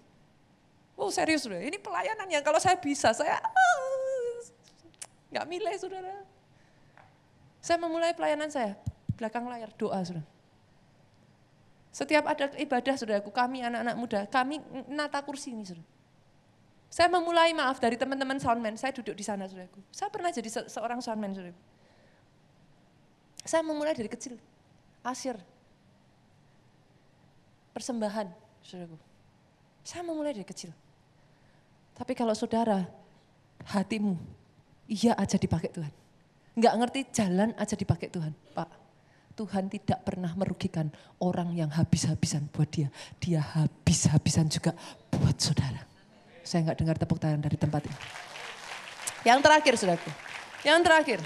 Oh 0.95 1.11
serius 1.11 1.43
saudara, 1.43 1.67
ini 1.67 1.75
pelayanan 1.75 2.31
yang 2.31 2.39
kalau 2.39 2.63
saya 2.63 2.79
bisa, 2.79 3.11
saya 3.11 3.43
Gak 5.29 5.45
milih 5.45 5.75
saudara. 5.77 6.25
Saya 7.61 7.77
memulai 7.77 8.15
pelayanan 8.17 8.49
saya, 8.49 8.73
belakang 9.13 9.45
layar 9.45 9.69
doa 9.77 10.01
saudara. 10.01 10.25
Setiap 11.89 12.29
ada 12.29 12.53
ibadah 12.61 12.95
saudaraku, 12.95 13.33
kami 13.33 13.65
anak-anak 13.65 13.95
muda, 13.97 14.19
kami 14.29 14.61
nata 14.85 15.19
kursi 15.25 15.53
ini 15.53 15.65
saudara. 15.65 15.87
Saya 16.89 17.05
memulai 17.09 17.53
maaf 17.53 17.77
dari 17.77 17.97
teman-teman 17.97 18.41
soundman, 18.41 18.73
saya 18.77 18.93
duduk 18.93 19.13
di 19.13 19.25
sana 19.25 19.45
saudaraku. 19.45 19.81
Saya 19.93 20.09
pernah 20.09 20.29
jadi 20.33 20.49
se 20.49 20.61
seorang 20.69 21.01
soundman 21.01 21.33
saudaraku. 21.33 21.61
Saya 23.45 23.61
memulai 23.65 23.97
dari 23.97 24.09
kecil, 24.09 24.37
asir, 25.01 25.37
persembahan 27.73 28.29
saudaraku. 28.61 28.97
Saya 29.81 30.01
memulai 30.05 30.33
dari 30.33 30.45
kecil. 30.45 30.69
Tapi 31.97 32.13
kalau 32.13 32.37
saudara, 32.37 32.85
hatimu 33.65 34.15
iya 34.89 35.17
aja 35.17 35.37
dipakai 35.37 35.73
Tuhan. 35.73 35.93
Enggak 36.57 36.73
ngerti 36.75 36.99
jalan 37.13 37.49
aja 37.57 37.75
dipakai 37.77 38.09
Tuhan. 38.09 38.33
Pak, 38.53 38.69
Tuhan 39.39 39.71
tidak 39.71 40.03
pernah 40.03 40.35
merugikan 40.35 40.91
orang 41.23 41.55
yang 41.55 41.71
habis-habisan 41.71 42.51
buat 42.51 42.67
dia. 42.67 42.91
Dia 43.23 43.39
habis-habisan 43.39 44.51
juga 44.51 44.75
buat 45.07 45.39
saudara. 45.39 45.79
Saya 46.43 46.67
enggak 46.67 46.77
dengar 46.83 46.95
tepuk 46.99 47.23
tangan 47.23 47.39
dari 47.39 47.55
tempat 47.55 47.87
ini. 47.87 47.97
Yang 49.23 49.39
terakhir 49.47 49.73
saudaraku. 49.79 50.11
Yang 50.67 50.79
terakhir. 50.83 51.19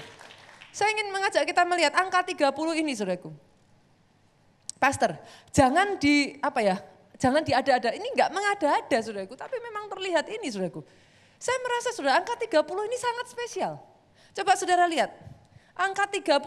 Saya 0.70 0.94
ingin 0.94 1.10
mengajak 1.10 1.42
kita 1.42 1.66
melihat 1.66 1.98
angka 1.98 2.22
30 2.22 2.54
ini 2.86 2.94
saudaraku. 2.94 3.34
Pastor, 4.78 5.18
jangan 5.50 5.98
di 5.98 6.38
apa 6.38 6.62
ya? 6.62 6.78
Jangan 7.18 7.42
diada-ada. 7.42 7.98
Ini 7.98 8.06
enggak 8.14 8.30
mengada-ada 8.30 8.98
saudaraku, 9.02 9.34
tapi 9.34 9.58
memang 9.58 9.90
terlihat 9.90 10.30
ini 10.30 10.54
saudaraku. 10.54 10.86
Saya 11.42 11.58
merasa 11.66 11.90
sudah 11.90 12.14
angka 12.14 12.38
30 12.38 12.62
ini 12.62 12.94
sangat 12.94 13.26
spesial. 13.26 13.82
Coba 14.34 14.54
saudara 14.54 14.86
lihat, 14.86 15.10
angka 15.74 16.06
30 16.06 16.38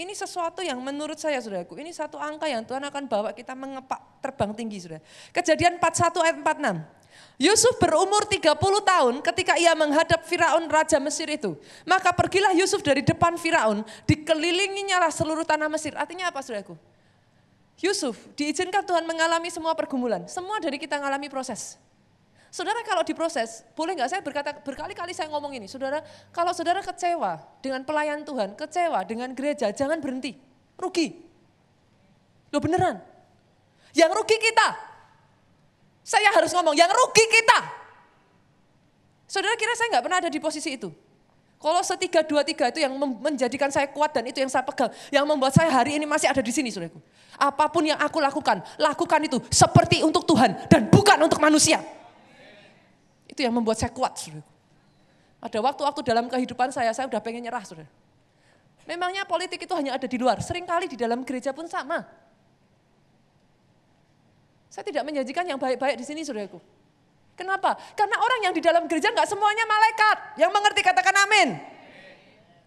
ini 0.00 0.12
sesuatu 0.16 0.64
yang 0.64 0.80
menurut 0.80 1.20
saya 1.20 1.38
saudaraku, 1.44 1.76
ini 1.76 1.92
satu 1.92 2.16
angka 2.16 2.48
yang 2.48 2.64
Tuhan 2.64 2.80
akan 2.88 3.04
bawa 3.04 3.30
kita 3.36 3.52
mengepak 3.52 4.20
terbang 4.24 4.50
tinggi 4.56 4.80
saudara. 4.80 5.04
Kejadian 5.30 5.76
41 5.76 6.24
ayat 6.24 6.36
46. 6.40 7.02
Yusuf 7.36 7.74
berumur 7.76 8.24
30 8.24 8.56
tahun 8.60 9.14
ketika 9.20 9.58
ia 9.60 9.76
menghadap 9.76 10.24
Firaun 10.24 10.68
Raja 10.68 10.96
Mesir 11.02 11.28
itu. 11.28 11.58
Maka 11.84 12.12
pergilah 12.14 12.54
Yusuf 12.56 12.80
dari 12.80 13.04
depan 13.04 13.36
Firaun, 13.36 13.84
dikelilinginya 14.08 15.00
lah 15.02 15.12
seluruh 15.12 15.44
tanah 15.44 15.68
Mesir. 15.68 15.92
Artinya 15.96 16.32
apa 16.32 16.40
saudaraku? 16.40 16.76
Yusuf 17.82 18.14
diizinkan 18.38 18.86
Tuhan 18.86 19.02
mengalami 19.04 19.50
semua 19.50 19.74
pergumulan. 19.74 20.24
Semua 20.30 20.62
dari 20.62 20.78
kita 20.78 21.02
mengalami 21.02 21.26
proses. 21.26 21.82
Saudara 22.52 22.84
kalau 22.84 23.00
diproses, 23.00 23.64
boleh 23.72 23.96
nggak 23.96 24.12
saya 24.12 24.20
berkata 24.20 24.52
berkali-kali 24.52 25.16
saya 25.16 25.32
ngomong 25.32 25.56
ini, 25.56 25.64
saudara, 25.64 26.04
kalau 26.36 26.52
saudara 26.52 26.84
kecewa 26.84 27.40
dengan 27.64 27.80
pelayan 27.80 28.20
Tuhan, 28.28 28.52
kecewa 28.52 29.08
dengan 29.08 29.32
gereja, 29.32 29.72
jangan 29.72 29.96
berhenti, 30.04 30.36
rugi. 30.76 31.16
Lo 32.52 32.60
beneran, 32.60 33.00
yang 33.96 34.12
rugi 34.12 34.36
kita. 34.36 34.68
Saya 36.04 36.28
harus 36.28 36.52
ngomong, 36.52 36.76
yang 36.76 36.92
rugi 36.92 37.24
kita. 37.24 37.58
Saudara 39.24 39.56
kira 39.56 39.72
saya 39.72 39.96
nggak 39.96 40.04
pernah 40.04 40.18
ada 40.20 40.28
di 40.28 40.36
posisi 40.36 40.76
itu. 40.76 40.92
Kalau 41.56 41.80
setiga 41.80 42.20
dua 42.20 42.44
tiga 42.44 42.68
itu 42.68 42.84
yang 42.84 42.92
menjadikan 43.00 43.72
saya 43.72 43.88
kuat 43.88 44.12
dan 44.12 44.28
itu 44.28 44.44
yang 44.44 44.52
saya 44.52 44.60
pegang, 44.60 44.92
yang 45.08 45.24
membuat 45.24 45.56
saya 45.56 45.72
hari 45.72 45.96
ini 45.96 46.04
masih 46.04 46.28
ada 46.28 46.44
di 46.44 46.52
sini, 46.52 46.68
saudaraku. 46.68 47.00
Apa 47.40 47.72
pun 47.72 47.88
yang 47.88 47.96
aku 47.96 48.20
lakukan, 48.20 48.60
lakukan 48.76 49.20
itu 49.24 49.40
seperti 49.48 50.04
untuk 50.04 50.28
Tuhan 50.28 50.68
dan 50.68 50.92
bukan 50.92 51.16
untuk 51.24 51.40
manusia. 51.40 51.80
Itu 53.32 53.40
yang 53.40 53.56
membuat 53.56 53.80
saya 53.80 53.88
kuat, 53.88 54.12
saudara. 54.20 54.44
Ada 55.40 55.58
waktu-waktu 55.64 56.00
dalam 56.04 56.28
kehidupan 56.28 56.68
saya, 56.68 56.92
saya 56.92 57.08
udah 57.08 57.24
pengen 57.24 57.48
nyerah, 57.48 57.64
saudara. 57.64 57.88
Memangnya 58.84 59.24
politik 59.24 59.64
itu 59.64 59.72
hanya 59.72 59.96
ada 59.96 60.04
di 60.04 60.20
luar, 60.20 60.44
sering 60.44 60.68
kali 60.68 60.84
di 60.84 61.00
dalam 61.00 61.24
gereja 61.24 61.56
pun 61.56 61.64
sama. 61.64 62.04
Saya 64.68 64.84
tidak 64.84 65.08
menjanjikan 65.08 65.48
yang 65.48 65.56
baik-baik 65.56 65.96
di 65.96 66.04
sini, 66.04 66.20
saudaraku. 66.28 66.60
Kenapa? 67.32 67.80
Karena 67.96 68.20
orang 68.20 68.40
yang 68.44 68.54
di 68.54 68.60
dalam 68.60 68.84
gereja 68.84 69.08
nggak 69.08 69.24
semuanya 69.24 69.64
malaikat. 69.64 70.16
Yang 70.36 70.50
mengerti 70.52 70.80
katakan 70.84 71.16
amin. 71.24 71.48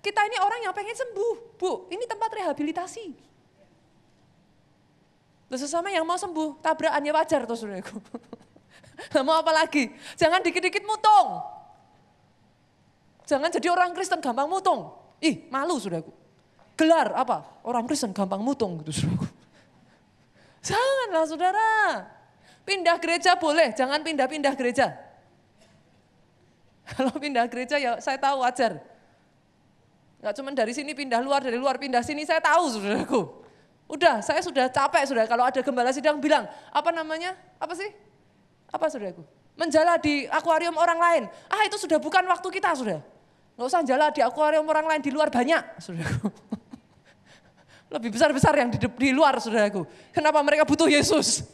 Kita 0.02 0.22
ini 0.26 0.38
orang 0.42 0.66
yang 0.66 0.74
pengen 0.74 0.98
sembuh. 0.98 1.62
Bu, 1.62 1.90
ini 1.94 2.10
tempat 2.10 2.30
rehabilitasi. 2.34 3.06
Terus 5.46 5.62
sesama 5.62 5.94
yang 5.94 6.06
mau 6.06 6.18
sembuh, 6.18 6.58
tabrakannya 6.62 7.14
wajar 7.14 7.46
tuh 7.46 7.54
saudaraku. 7.54 7.98
mau 9.28 9.40
apa 9.40 9.52
lagi? 9.52 9.92
Jangan 10.16 10.40
dikit-dikit 10.42 10.84
mutung. 10.88 11.42
Jangan 13.26 13.50
jadi 13.50 13.68
orang 13.74 13.92
Kristen 13.98 14.22
gampang 14.22 14.46
mutung. 14.46 14.94
Ih, 15.20 15.50
malu 15.50 15.82
saudaraku. 15.82 16.14
Gelar 16.76 17.16
apa? 17.16 17.62
Orang 17.66 17.88
Kristen 17.90 18.14
gampang 18.14 18.44
mutung 18.44 18.80
gitu 18.84 18.92
saudaraku. 19.04 19.28
Janganlah 20.68 21.26
saudara. 21.26 21.72
Pindah 22.66 22.98
gereja 22.98 23.38
boleh, 23.38 23.78
jangan 23.78 24.02
pindah-pindah 24.02 24.58
gereja. 24.58 24.90
Kalau 26.90 27.14
pindah 27.14 27.46
gereja 27.46 27.78
ya 27.78 28.02
saya 28.02 28.18
tahu 28.18 28.42
wajar. 28.42 28.82
Gak 30.26 30.34
cuma 30.42 30.50
dari 30.50 30.74
sini 30.74 30.98
pindah 30.98 31.22
luar, 31.22 31.46
dari 31.46 31.62
luar 31.62 31.78
pindah 31.78 32.02
sini 32.02 32.26
saya 32.26 32.42
tahu 32.42 32.74
saudaraku. 32.74 33.22
Udah, 33.86 34.18
saya 34.26 34.42
sudah 34.42 34.66
capek 34.66 35.06
sudah 35.06 35.30
kalau 35.30 35.46
ada 35.46 35.62
gembala 35.62 35.94
sidang 35.94 36.18
bilang, 36.18 36.50
apa 36.74 36.90
namanya? 36.90 37.38
Apa 37.62 37.78
sih? 37.78 37.94
Apa 38.72 38.90
saudaraku? 38.90 39.26
Menjala 39.56 39.96
di 40.00 40.28
akuarium 40.28 40.76
orang 40.76 41.00
lain. 41.00 41.24
Ah 41.48 41.64
itu 41.64 41.80
sudah 41.80 41.96
bukan 41.98 42.24
waktu 42.28 42.48
kita 42.52 42.76
sudah. 42.76 43.00
Nggak 43.56 43.68
usah 43.72 43.82
jala 43.88 44.12
di 44.12 44.20
akuarium 44.20 44.68
orang 44.68 44.84
lain 44.84 45.02
di 45.02 45.12
luar 45.16 45.32
banyak 45.32 45.80
saudaraku. 45.80 46.28
Lebih 47.96 48.10
besar-besar 48.12 48.52
yang 48.60 48.68
di, 48.68 48.78
di 48.84 49.10
luar 49.16 49.40
saudaraku. 49.40 49.88
Kenapa 50.12 50.44
mereka 50.44 50.68
butuh 50.68 50.92
Yesus? 50.92 51.48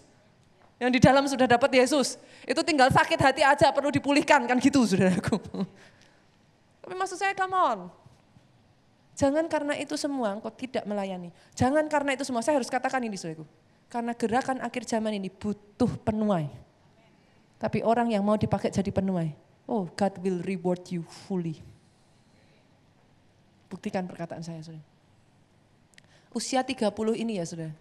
Yang 0.81 0.97
di 0.97 0.99
dalam 1.05 1.29
sudah 1.29 1.45
dapat 1.45 1.69
Yesus. 1.77 2.17
Itu 2.41 2.65
tinggal 2.65 2.89
sakit 2.89 3.21
hati 3.21 3.45
aja 3.45 3.69
perlu 3.69 3.93
dipulihkan 3.93 4.49
kan 4.49 4.57
gitu 4.57 4.81
saudaraku. 4.81 5.37
Tapi 6.81 6.93
maksud 6.97 7.21
saya 7.21 7.37
come 7.37 7.53
on. 7.53 7.79
Jangan 9.13 9.45
karena 9.45 9.77
itu 9.77 9.93
semua 9.93 10.33
engkau 10.33 10.49
tidak 10.49 10.81
melayani. 10.89 11.29
Jangan 11.53 11.85
karena 11.85 12.17
itu 12.17 12.25
semua, 12.25 12.41
saya 12.41 12.57
harus 12.57 12.73
katakan 12.73 12.97
ini 13.05 13.13
saudaraku. 13.13 13.45
Karena 13.85 14.17
gerakan 14.17 14.57
akhir 14.65 14.89
zaman 14.89 15.13
ini 15.21 15.29
butuh 15.29 16.01
penuai. 16.01 16.49
Tapi 17.61 17.85
orang 17.85 18.09
yang 18.09 18.25
mau 18.25 18.41
dipakai 18.41 18.73
jadi 18.73 18.89
penuai, 18.89 19.37
oh 19.69 19.85
God 19.93 20.17
will 20.25 20.41
reward 20.41 20.81
you 20.89 21.05
fully. 21.05 21.61
Buktikan 23.69 24.09
perkataan 24.09 24.41
saya 24.41 24.65
saudara. 24.65 24.83
Usia 26.33 26.65
30 26.65 26.89
ini 27.21 27.37
ya 27.37 27.45
saudara. 27.45 27.75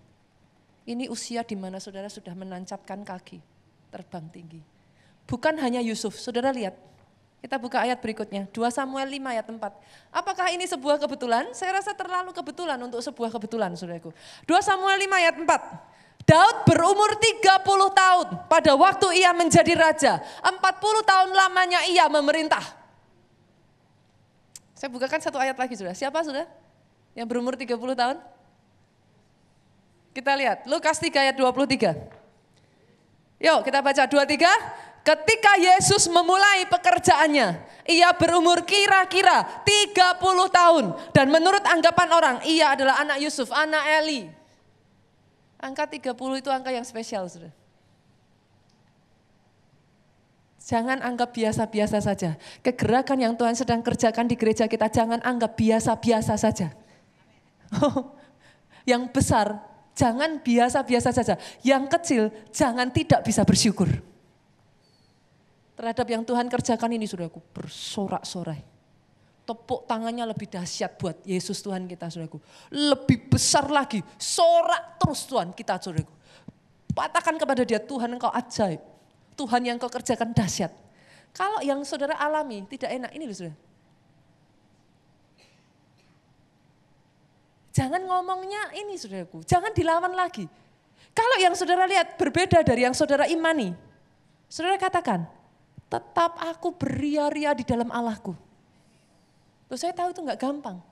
Ini 0.84 1.08
usia 1.08 1.40
di 1.40 1.56
mana 1.56 1.80
saudara 1.80 2.12
sudah 2.12 2.36
menancapkan 2.36 3.00
kaki, 3.00 3.40
terbang 3.88 4.28
tinggi. 4.28 4.60
Bukan 5.24 5.56
hanya 5.62 5.80
Yusuf, 5.80 6.18
saudara 6.20 6.50
lihat, 6.50 6.76
kita 7.40 7.56
buka 7.56 7.80
ayat 7.80 8.02
berikutnya, 8.04 8.50
2 8.52 8.60
Samuel 8.68 9.08
5 9.08 9.32
ayat 9.32 9.46
4. 9.48 9.56
Apakah 10.12 10.52
ini 10.52 10.68
sebuah 10.68 11.00
kebetulan? 11.00 11.56
Saya 11.56 11.80
rasa 11.80 11.96
terlalu 11.96 12.36
kebetulan 12.36 12.76
untuk 12.76 13.00
sebuah 13.00 13.32
kebetulan, 13.32 13.72
saudaraku. 13.78 14.12
2 14.44 14.60
Samuel 14.60 14.98
5 15.08 15.22
ayat 15.24 15.34
4. 15.40 15.48
Daud 16.28 16.56
berumur 16.68 17.16
30 17.16 17.64
tahun 17.96 18.26
pada 18.46 18.72
waktu 18.76 19.06
ia 19.18 19.32
menjadi 19.32 19.72
raja. 19.74 20.12
40 20.44 20.60
tahun 21.02 21.28
lamanya 21.32 21.84
ia 21.88 22.06
memerintah. 22.06 22.62
Saya 24.76 24.88
bukakan 24.92 25.20
satu 25.20 25.36
ayat 25.36 25.56
lagi 25.60 25.76
sudah. 25.76 25.92
Siapa 25.92 26.24
sudah? 26.24 26.48
Yang 27.12 27.26
berumur 27.28 27.54
30 27.58 27.76
tahun? 27.76 28.16
Kita 30.10 30.32
lihat, 30.34 30.66
Lukas 30.66 30.98
3 30.98 31.30
ayat 31.30 31.36
23. 31.38 31.94
Yuk 33.40 33.58
kita 33.64 33.80
baca 33.80 34.02
23. 34.04 35.00
Ketika 35.00 35.56
Yesus 35.56 36.12
memulai 36.12 36.68
pekerjaannya, 36.68 37.56
ia 37.88 38.10
berumur 38.12 38.68
kira-kira 38.68 39.64
30 39.64 39.96
tahun. 40.52 40.84
Dan 41.16 41.32
menurut 41.32 41.64
anggapan 41.64 42.08
orang, 42.12 42.36
ia 42.44 42.76
adalah 42.76 43.00
anak 43.00 43.16
Yusuf, 43.24 43.48
anak 43.48 43.80
Eli. 44.04 44.39
Angka 45.60 45.84
30 45.84 46.16
itu 46.40 46.48
angka 46.48 46.72
yang 46.72 46.86
spesial, 46.88 47.28
sudah. 47.28 47.52
Jangan 50.60 51.04
anggap 51.04 51.36
biasa-biasa 51.36 52.00
saja. 52.00 52.40
Kegerakan 52.64 53.18
yang 53.20 53.34
Tuhan 53.36 53.52
sedang 53.52 53.84
kerjakan 53.84 54.24
di 54.24 54.40
gereja 54.40 54.64
kita, 54.64 54.88
jangan 54.88 55.20
anggap 55.20 55.56
biasa-biasa 55.60 56.34
saja. 56.40 56.72
yang 58.90 59.04
besar, 59.12 59.60
jangan 59.92 60.40
biasa-biasa 60.40 61.10
saja. 61.12 61.34
Yang 61.60 61.84
kecil, 61.92 62.22
jangan 62.54 62.88
tidak 62.88 63.20
bisa 63.28 63.44
bersyukur 63.44 64.10
terhadap 65.80 66.04
yang 66.12 66.20
Tuhan 66.28 66.44
kerjakan 66.52 66.92
ini 66.92 67.08
saudaraku 67.08 67.40
bersorak-sorai. 67.56 68.69
Tepuk 69.50 69.82
tangannya 69.90 70.22
lebih 70.30 70.46
dahsyat 70.46 70.94
buat 70.94 71.26
Yesus 71.26 71.58
Tuhan 71.58 71.90
kita 71.90 72.06
saudaraku. 72.06 72.38
Lebih 72.70 73.34
besar 73.34 73.66
lagi, 73.66 73.98
sorak 74.14 75.02
terus 75.02 75.26
Tuhan 75.26 75.50
kita 75.50 75.74
saudaraku. 75.82 76.14
Katakan 76.94 77.34
kepada 77.34 77.66
dia 77.66 77.82
Tuhan 77.82 78.14
engkau 78.14 78.30
ajaib. 78.30 78.78
Tuhan 79.34 79.66
yang 79.66 79.74
kau 79.82 79.90
kerjakan 79.90 80.30
dahsyat. 80.30 80.70
Kalau 81.34 81.58
yang 81.66 81.82
saudara 81.82 82.14
alami 82.14 82.62
tidak 82.70 82.94
enak 82.94 83.10
ini 83.10 83.26
loh 83.26 83.34
saudara. 83.34 83.58
Jangan 87.74 88.02
ngomongnya 88.06 88.62
ini 88.78 88.94
saudaraku, 88.94 89.42
jangan 89.42 89.74
dilawan 89.74 90.14
lagi. 90.14 90.46
Kalau 91.10 91.36
yang 91.42 91.58
saudara 91.58 91.90
lihat 91.90 92.14
berbeda 92.14 92.62
dari 92.62 92.86
yang 92.86 92.94
saudara 92.94 93.26
imani, 93.26 93.74
saudara 94.46 94.78
katakan, 94.78 95.26
tetap 95.90 96.38
aku 96.38 96.70
beria-ria 96.70 97.50
di 97.50 97.66
dalam 97.66 97.90
Allahku. 97.90 98.49
Loh, 99.70 99.78
saya 99.78 99.94
tahu 99.94 100.10
itu 100.10 100.20
nggak 100.20 100.40
gampang. 100.40 100.82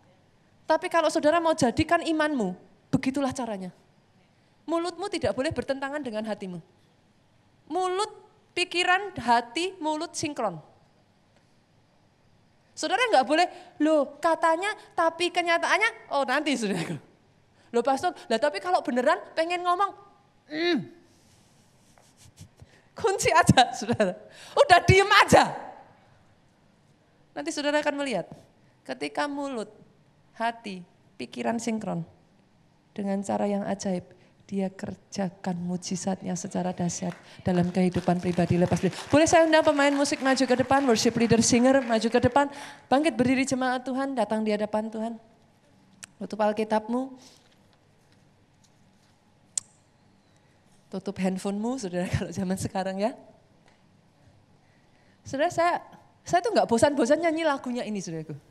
Tapi 0.64 0.86
kalau 0.86 1.10
saudara 1.10 1.42
mau 1.42 1.52
jadikan 1.52 1.98
imanmu, 1.98 2.54
begitulah 2.94 3.34
caranya. 3.34 3.74
Mulutmu 4.68 5.10
tidak 5.10 5.34
boleh 5.34 5.50
bertentangan 5.50 5.98
dengan 5.98 6.22
hatimu. 6.28 6.62
Mulut, 7.68 8.12
pikiran, 8.54 9.16
hati, 9.18 9.74
mulut 9.82 10.14
sinkron. 10.14 10.60
Saudara 12.78 13.02
nggak 13.10 13.26
boleh, 13.26 13.46
loh 13.82 14.22
katanya 14.22 14.70
tapi 14.94 15.34
kenyataannya, 15.34 16.14
oh 16.14 16.22
nanti 16.22 16.54
saudara. 16.54 16.94
Loh 17.74 17.82
pastor, 17.82 18.14
lah 18.30 18.38
tapi 18.38 18.62
kalau 18.62 18.78
beneran 18.86 19.18
pengen 19.34 19.66
ngomong, 19.66 19.90
mm, 20.46 20.78
Kunci 22.98 23.30
aja 23.30 23.70
saudara. 23.70 24.18
Udah 24.58 24.82
diem 24.82 25.06
aja. 25.22 25.54
Nanti 27.30 27.54
saudara 27.54 27.78
akan 27.78 27.94
melihat. 28.02 28.26
Ketika 28.88 29.28
mulut, 29.28 29.68
hati, 30.32 30.80
pikiran 31.20 31.60
sinkron. 31.60 32.08
Dengan 32.96 33.20
cara 33.20 33.44
yang 33.44 33.68
ajaib. 33.68 34.16
Dia 34.48 34.72
kerjakan 34.72 35.60
mujizatnya 35.60 36.32
secara 36.32 36.72
dahsyat 36.72 37.12
dalam 37.44 37.68
kehidupan 37.68 38.16
pribadi 38.16 38.56
lepas 38.56 38.80
diri. 38.80 38.96
Boleh 39.12 39.28
saya 39.28 39.44
undang 39.44 39.60
pemain 39.60 39.92
musik 39.92 40.24
maju 40.24 40.40
ke 40.40 40.56
depan, 40.56 40.88
worship 40.88 41.12
leader, 41.20 41.44
singer 41.44 41.84
maju 41.84 42.08
ke 42.08 42.16
depan. 42.16 42.48
Bangkit 42.88 43.12
berdiri 43.12 43.44
jemaat 43.44 43.84
Tuhan, 43.84 44.16
datang 44.16 44.40
di 44.40 44.56
hadapan 44.56 44.88
Tuhan. 44.88 45.12
Tutup 46.16 46.40
Alkitabmu, 46.40 47.12
Tutup 50.88 51.20
handphonemu, 51.20 51.76
saudara 51.76 52.08
kalau 52.16 52.32
zaman 52.32 52.56
sekarang 52.56 52.96
ya. 52.96 53.12
Saudara 55.28 55.52
saya, 55.52 55.84
saya 56.24 56.40
tuh 56.40 56.56
nggak 56.56 56.64
bosan-bosan 56.64 57.20
nyanyi 57.20 57.44
lagunya 57.44 57.84
ini 57.84 58.00
saudaraku. 58.00 58.47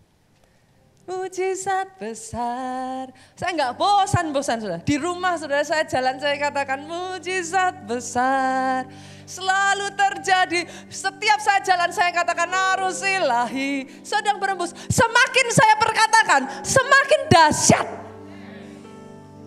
Mujizat 1.08 1.96
besar. 1.96 3.08
Saya 3.32 3.52
nggak 3.56 3.80
bosan-bosan 3.80 4.60
saudara. 4.60 4.84
Di 4.84 5.00
rumah 5.00 5.40
saudara 5.40 5.64
saya 5.64 5.88
jalan 5.88 6.20
saya 6.20 6.36
katakan 6.36 6.84
mujizat 6.84 7.88
besar. 7.88 8.84
Selalu 9.24 9.88
terjadi. 9.96 10.68
Setiap 10.92 11.40
saya 11.40 11.64
jalan 11.64 11.96
saya 11.96 12.12
katakan 12.12 12.52
harus 12.52 13.00
ilahi. 13.08 13.88
Sedang 14.04 14.36
berembus. 14.36 14.76
Semakin 14.92 15.48
saya 15.56 15.80
perkatakan 15.80 16.42
semakin 16.68 17.20
dahsyat 17.32 17.88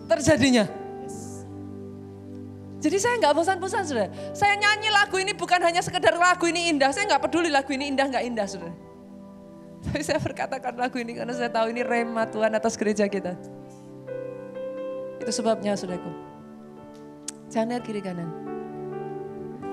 terjadinya. 0.09 0.65
Jadi 2.81 2.97
saya 2.97 3.21
nggak 3.21 3.37
bosan-bosan 3.37 3.85
sudah. 3.85 4.09
Saya 4.33 4.57
nyanyi 4.57 4.89
lagu 4.89 5.21
ini 5.21 5.37
bukan 5.37 5.61
hanya 5.61 5.85
sekedar 5.85 6.17
lagu 6.17 6.49
ini 6.49 6.73
indah. 6.73 6.89
Saya 6.89 7.05
nggak 7.05 7.21
peduli 7.29 7.53
lagu 7.53 7.69
ini 7.69 7.93
indah 7.93 8.09
nggak 8.09 8.25
indah 8.25 8.49
sudah. 8.49 8.90
Tapi 9.85 10.01
saya 10.05 10.21
berkatakan 10.21 10.77
lagu 10.77 11.01
ini 11.01 11.17
karena 11.17 11.33
saya 11.33 11.49
tahu 11.49 11.73
ini 11.73 11.81
rema 11.81 12.29
Tuhan 12.29 12.53
atas 12.53 12.77
gereja 12.77 13.09
kita. 13.09 13.33
Itu 15.21 15.31
sebabnya 15.33 15.73
saudaraku. 15.73 16.09
Jangan 17.49 17.77
lihat 17.77 17.83
kiri 17.83 18.01
kanan. 18.01 18.29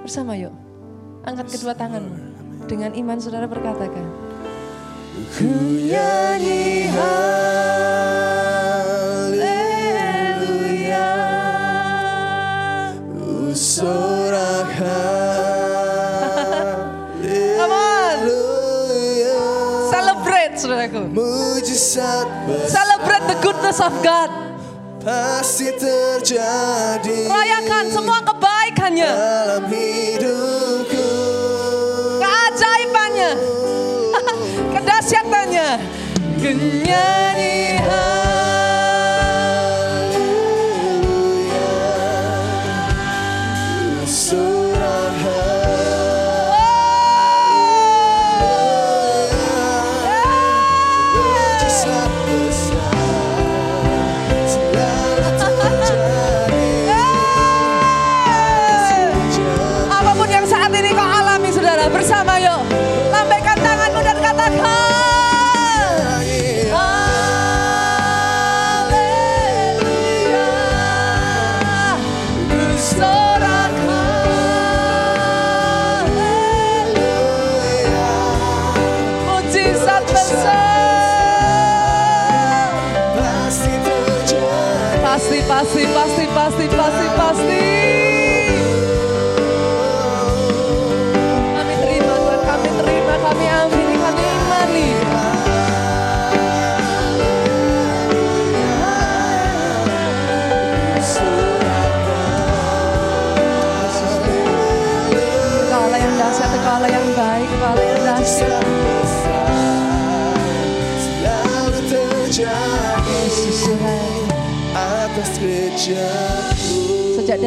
Bersama 0.03 0.33
yuk. 0.35 0.53
Angkat 1.29 1.53
kedua 1.53 1.77
tanganmu. 1.77 2.17
Dengan 2.67 2.93
iman 2.97 3.21
saudara 3.21 3.45
berkatakan. 3.45 4.07
Ku 5.35 5.51
nyanyi 5.89 6.89
Come 6.95 7.98
Celebrate 21.79 23.23
the 23.31 23.39
goodness 23.39 23.79
of 23.79 23.95
God. 24.03 24.31
pasti 24.99 25.71
terjadi 25.79 27.31
Rayakan 27.31 27.87
semua 27.89 28.19
kebaikannya, 28.21 29.07
dalam 29.07 29.65
hidupku. 29.71 31.07
keajaibannya, 32.19 33.31
kedahsyatannya. 34.75 35.69
Kenyanyi 36.39 37.79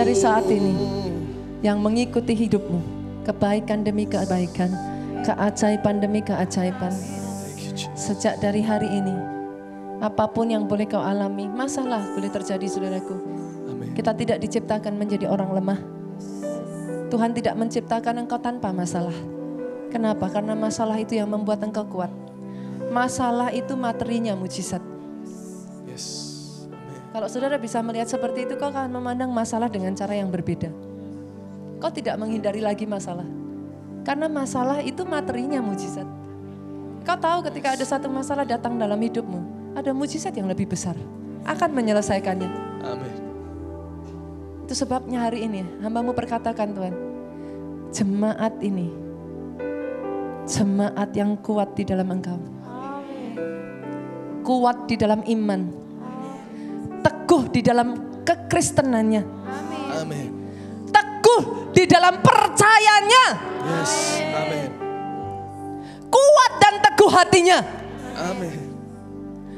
dari 0.01 0.17
saat 0.17 0.49
ini, 0.49 0.73
yang 1.61 1.77
mengikuti 1.77 2.33
hidupmu, 2.33 2.81
kebaikan 3.21 3.85
demi 3.85 4.09
kebaikan, 4.09 4.73
keajaiban 5.21 6.01
demi 6.01 6.25
keajaiban. 6.25 6.89
Sejak 7.93 8.41
dari 8.41 8.65
hari 8.65 8.89
ini, 8.89 9.13
apa 10.01 10.25
pun 10.25 10.49
yang 10.49 10.65
boleh 10.65 10.89
kau 10.89 10.97
alami, 10.97 11.45
masalah 11.45 12.01
boleh 12.17 12.33
terjadi 12.33 12.65
saudaraku. 12.65 13.13
Kita 13.93 14.17
tidak 14.17 14.41
diciptakan 14.41 14.97
menjadi 14.97 15.29
orang 15.29 15.53
lemah. 15.53 15.77
Tuhan 17.13 17.37
tidak 17.37 17.53
menciptakan 17.61 18.25
engkau 18.25 18.41
tanpa 18.41 18.73
masalah. 18.73 19.13
Kenapa? 19.93 20.33
Karena 20.33 20.57
masalah 20.57 20.97
itu 20.97 21.13
yang 21.13 21.29
membuat 21.29 21.61
engkau 21.61 21.85
kuat. 21.85 22.09
Masalah 22.89 23.53
itu 23.53 23.77
materinya 23.77 24.33
mujizat. 24.33 24.81
Kalau 27.11 27.27
saudara 27.27 27.59
bisa 27.59 27.83
melihat 27.83 28.07
seperti 28.07 28.47
itu, 28.47 28.55
kau 28.55 28.71
akan 28.71 28.87
memandang 28.87 29.27
masalah 29.35 29.67
dengan 29.67 29.91
cara 29.91 30.15
yang 30.15 30.31
berbeda. 30.31 30.71
Kau 31.83 31.91
tidak 31.91 32.15
menghindari 32.15 32.63
lagi 32.63 32.87
masalah. 32.87 33.27
Karena 34.07 34.31
masalah 34.31 34.79
itu 34.79 35.03
materinya 35.03 35.59
mujizat. 35.59 36.07
Kau 37.03 37.19
tahu 37.19 37.51
ketika 37.51 37.75
ada 37.75 37.83
satu 37.83 38.07
masalah 38.07 38.47
datang 38.47 38.79
dalam 38.79 38.95
hidupmu, 38.95 39.73
ada 39.75 39.91
mujizat 39.91 40.31
yang 40.39 40.47
lebih 40.47 40.71
besar. 40.71 40.95
Akan 41.43 41.75
menyelesaikannya. 41.75 42.49
Amin. 42.85 43.13
Itu 44.63 44.87
sebabnya 44.87 45.27
hari 45.27 45.43
ini 45.51 45.67
hambamu 45.83 46.15
perkatakan 46.15 46.71
Tuhan, 46.71 46.95
jemaat 47.91 48.55
ini, 48.63 48.87
jemaat 50.47 51.11
yang 51.11 51.35
kuat 51.43 51.75
di 51.75 51.83
dalam 51.83 52.07
engkau. 52.07 52.39
Kuat 54.47 54.87
di 54.87 54.95
dalam 54.95 55.27
iman. 55.27 55.80
Teguh 57.31 57.47
di 57.47 57.63
dalam 57.63 57.95
kekristenannya. 58.27 59.23
Amin. 60.03 60.27
Teguh 60.91 61.71
di 61.71 61.87
dalam 61.87 62.19
percayanya. 62.19 63.25
Yes. 63.71 64.19
Amin. 64.35 64.67
Kuat 66.11 66.51
dan 66.59 66.83
teguh 66.83 67.07
hatinya. 67.07 67.63
Amin. 68.19 68.75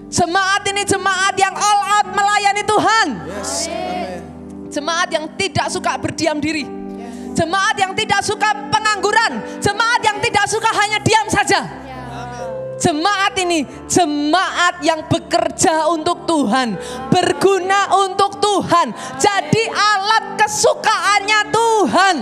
Jemaat 0.05 0.69
ini 0.69 0.85
jemaat 0.85 1.33
yang 1.33 1.57
all 1.57 1.81
out 1.97 2.13
melayani 2.13 2.61
Tuhan. 2.61 3.07
Yes. 3.41 3.65
Amin. 3.65 4.21
Jemaat 4.69 5.09
yang 5.09 5.25
tidak 5.33 5.73
suka 5.73 5.97
berdiam 5.97 6.37
diri. 6.37 6.69
Jemaat 7.33 7.73
yang 7.81 7.97
tidak 7.97 8.21
suka 8.21 8.53
pengangguran. 8.69 9.41
Jemaat 9.57 10.05
yang 10.05 10.21
tidak 10.21 10.45
suka 10.45 10.69
hanya 10.77 11.01
diam 11.01 11.25
saja. 11.25 11.65
Jemaat 12.83 13.33
ini 13.39 13.63
jemaat 13.87 14.83
yang 14.83 15.07
bekerja 15.07 15.87
untuk 15.87 16.27
Tuhan, 16.27 16.75
berguna 17.07 17.87
untuk 17.95 18.43
Tuhan, 18.43 18.91
jadi 19.15 19.63
alat 19.71 20.35
kesukaannya 20.35 21.39
Tuhan. 21.47 22.15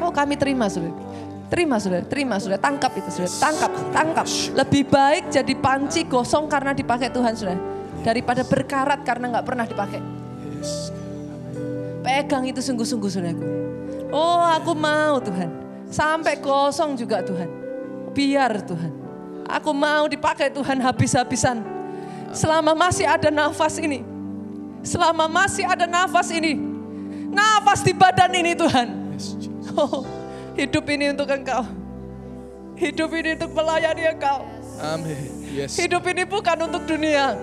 Oh 0.00 0.08
kami 0.08 0.40
terima 0.40 0.72
saudara. 0.72 0.96
Terima 1.52 1.76
saudara, 1.76 2.02
terima 2.08 2.40
saudara, 2.40 2.56
tangkap 2.56 2.96
itu 2.96 3.12
saudara, 3.12 3.36
tangkap, 3.36 3.72
tangkap. 3.92 4.26
Lebih 4.56 4.88
baik 4.88 5.24
jadi 5.28 5.52
panci 5.52 6.08
gosong 6.08 6.48
karena 6.48 6.72
dipakai 6.72 7.12
Tuhan 7.12 7.36
saudara. 7.36 7.60
Daripada 8.00 8.40
berkarat 8.40 9.04
karena 9.04 9.36
nggak 9.36 9.44
pernah 9.44 9.68
dipakai. 9.68 10.00
Pegang 12.00 12.48
itu 12.48 12.64
sungguh-sungguh 12.64 13.10
saudaraku. 13.12 13.44
Oh 14.08 14.48
aku 14.48 14.72
mau 14.72 15.20
Tuhan. 15.20 15.52
Sampai 15.92 16.40
kosong 16.40 16.96
juga 16.96 17.20
Tuhan. 17.20 17.63
Biar 18.14 18.62
Tuhan. 18.62 18.92
Aku 19.50 19.74
mau 19.76 20.06
dipakai 20.08 20.48
Tuhan 20.48 20.78
habis-habisan. 20.80 21.60
Selama 22.30 22.72
masih 22.72 23.04
ada 23.04 23.28
nafas 23.28 23.76
ini. 23.76 24.06
Selama 24.86 25.26
masih 25.26 25.66
ada 25.66 25.84
nafas 25.84 26.30
ini. 26.30 26.56
Nafas 27.34 27.82
di 27.82 27.92
badan 27.92 28.30
ini 28.32 28.54
Tuhan. 28.54 28.88
Oh, 29.74 30.06
hidup 30.54 30.86
ini 30.86 31.10
untuk 31.10 31.26
Engkau. 31.26 31.66
Hidup 32.78 33.10
ini 33.10 33.34
untuk 33.34 33.50
melayani 33.54 34.02
Engkau. 34.14 34.46
Amin. 34.78 35.30
Yes. 35.50 35.78
Hidup 35.78 36.02
ini 36.10 36.22
bukan 36.26 36.70
untuk 36.70 36.86
dunia. 36.86 37.34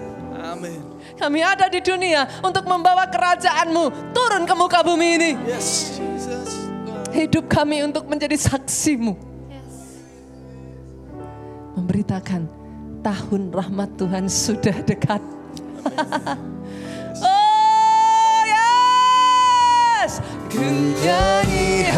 Amin. 0.43 0.79
Kami 1.15 1.39
ada 1.43 1.67
di 1.67 1.79
dunia 1.83 2.27
untuk 2.43 2.67
membawa 2.67 3.07
kerajaanmu 3.07 4.15
turun 4.15 4.43
ke 4.47 4.53
muka 4.55 4.79
bumi 4.83 5.07
ini. 5.19 5.31
Yes. 5.47 5.99
Jesus. 5.99 6.67
Hidup 7.11 7.51
kami 7.51 7.83
untuk 7.83 8.07
menjadi 8.07 8.35
saksimu. 8.39 9.30
Memberitakan 11.75 12.47
tahun 13.01 13.51
rahmat 13.55 13.89
Tuhan 13.97 14.25
sudah 14.29 14.77
dekat. 14.85 15.21
oh 17.25 18.39
yes. 18.45 20.21
Ku 20.51 20.61
nyanyi 21.01 21.89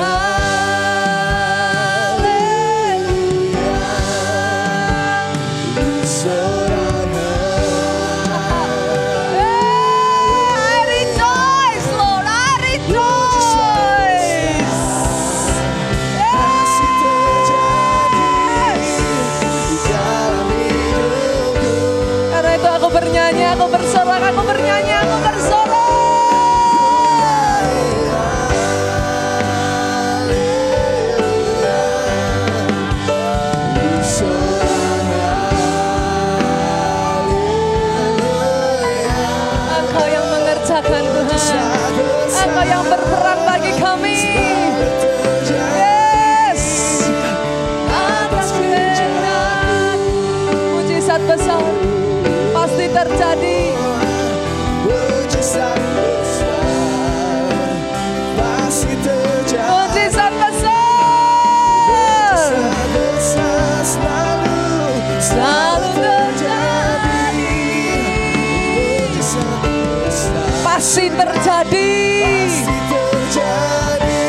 Pasti 70.93 71.09
terjadi. 71.09 71.89
pasti 72.21 72.77
terjadi. 72.93 74.21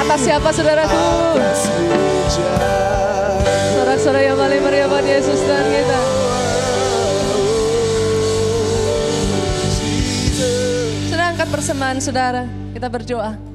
Atas 0.00 0.20
siapa 0.24 0.48
saudaraku? 0.48 1.04
Sorak-sorak 3.76 4.22
yang 4.24 4.40
paling 4.40 4.64
meriah 4.64 4.88
buat 4.88 5.04
Yesus 5.04 5.44
dan 5.44 5.60
kita. 5.68 6.00
Angkat 11.20 11.48
persembahan 11.52 12.00
saudara. 12.00 12.48
Kita 12.72 12.88
berdoa. 12.88 13.53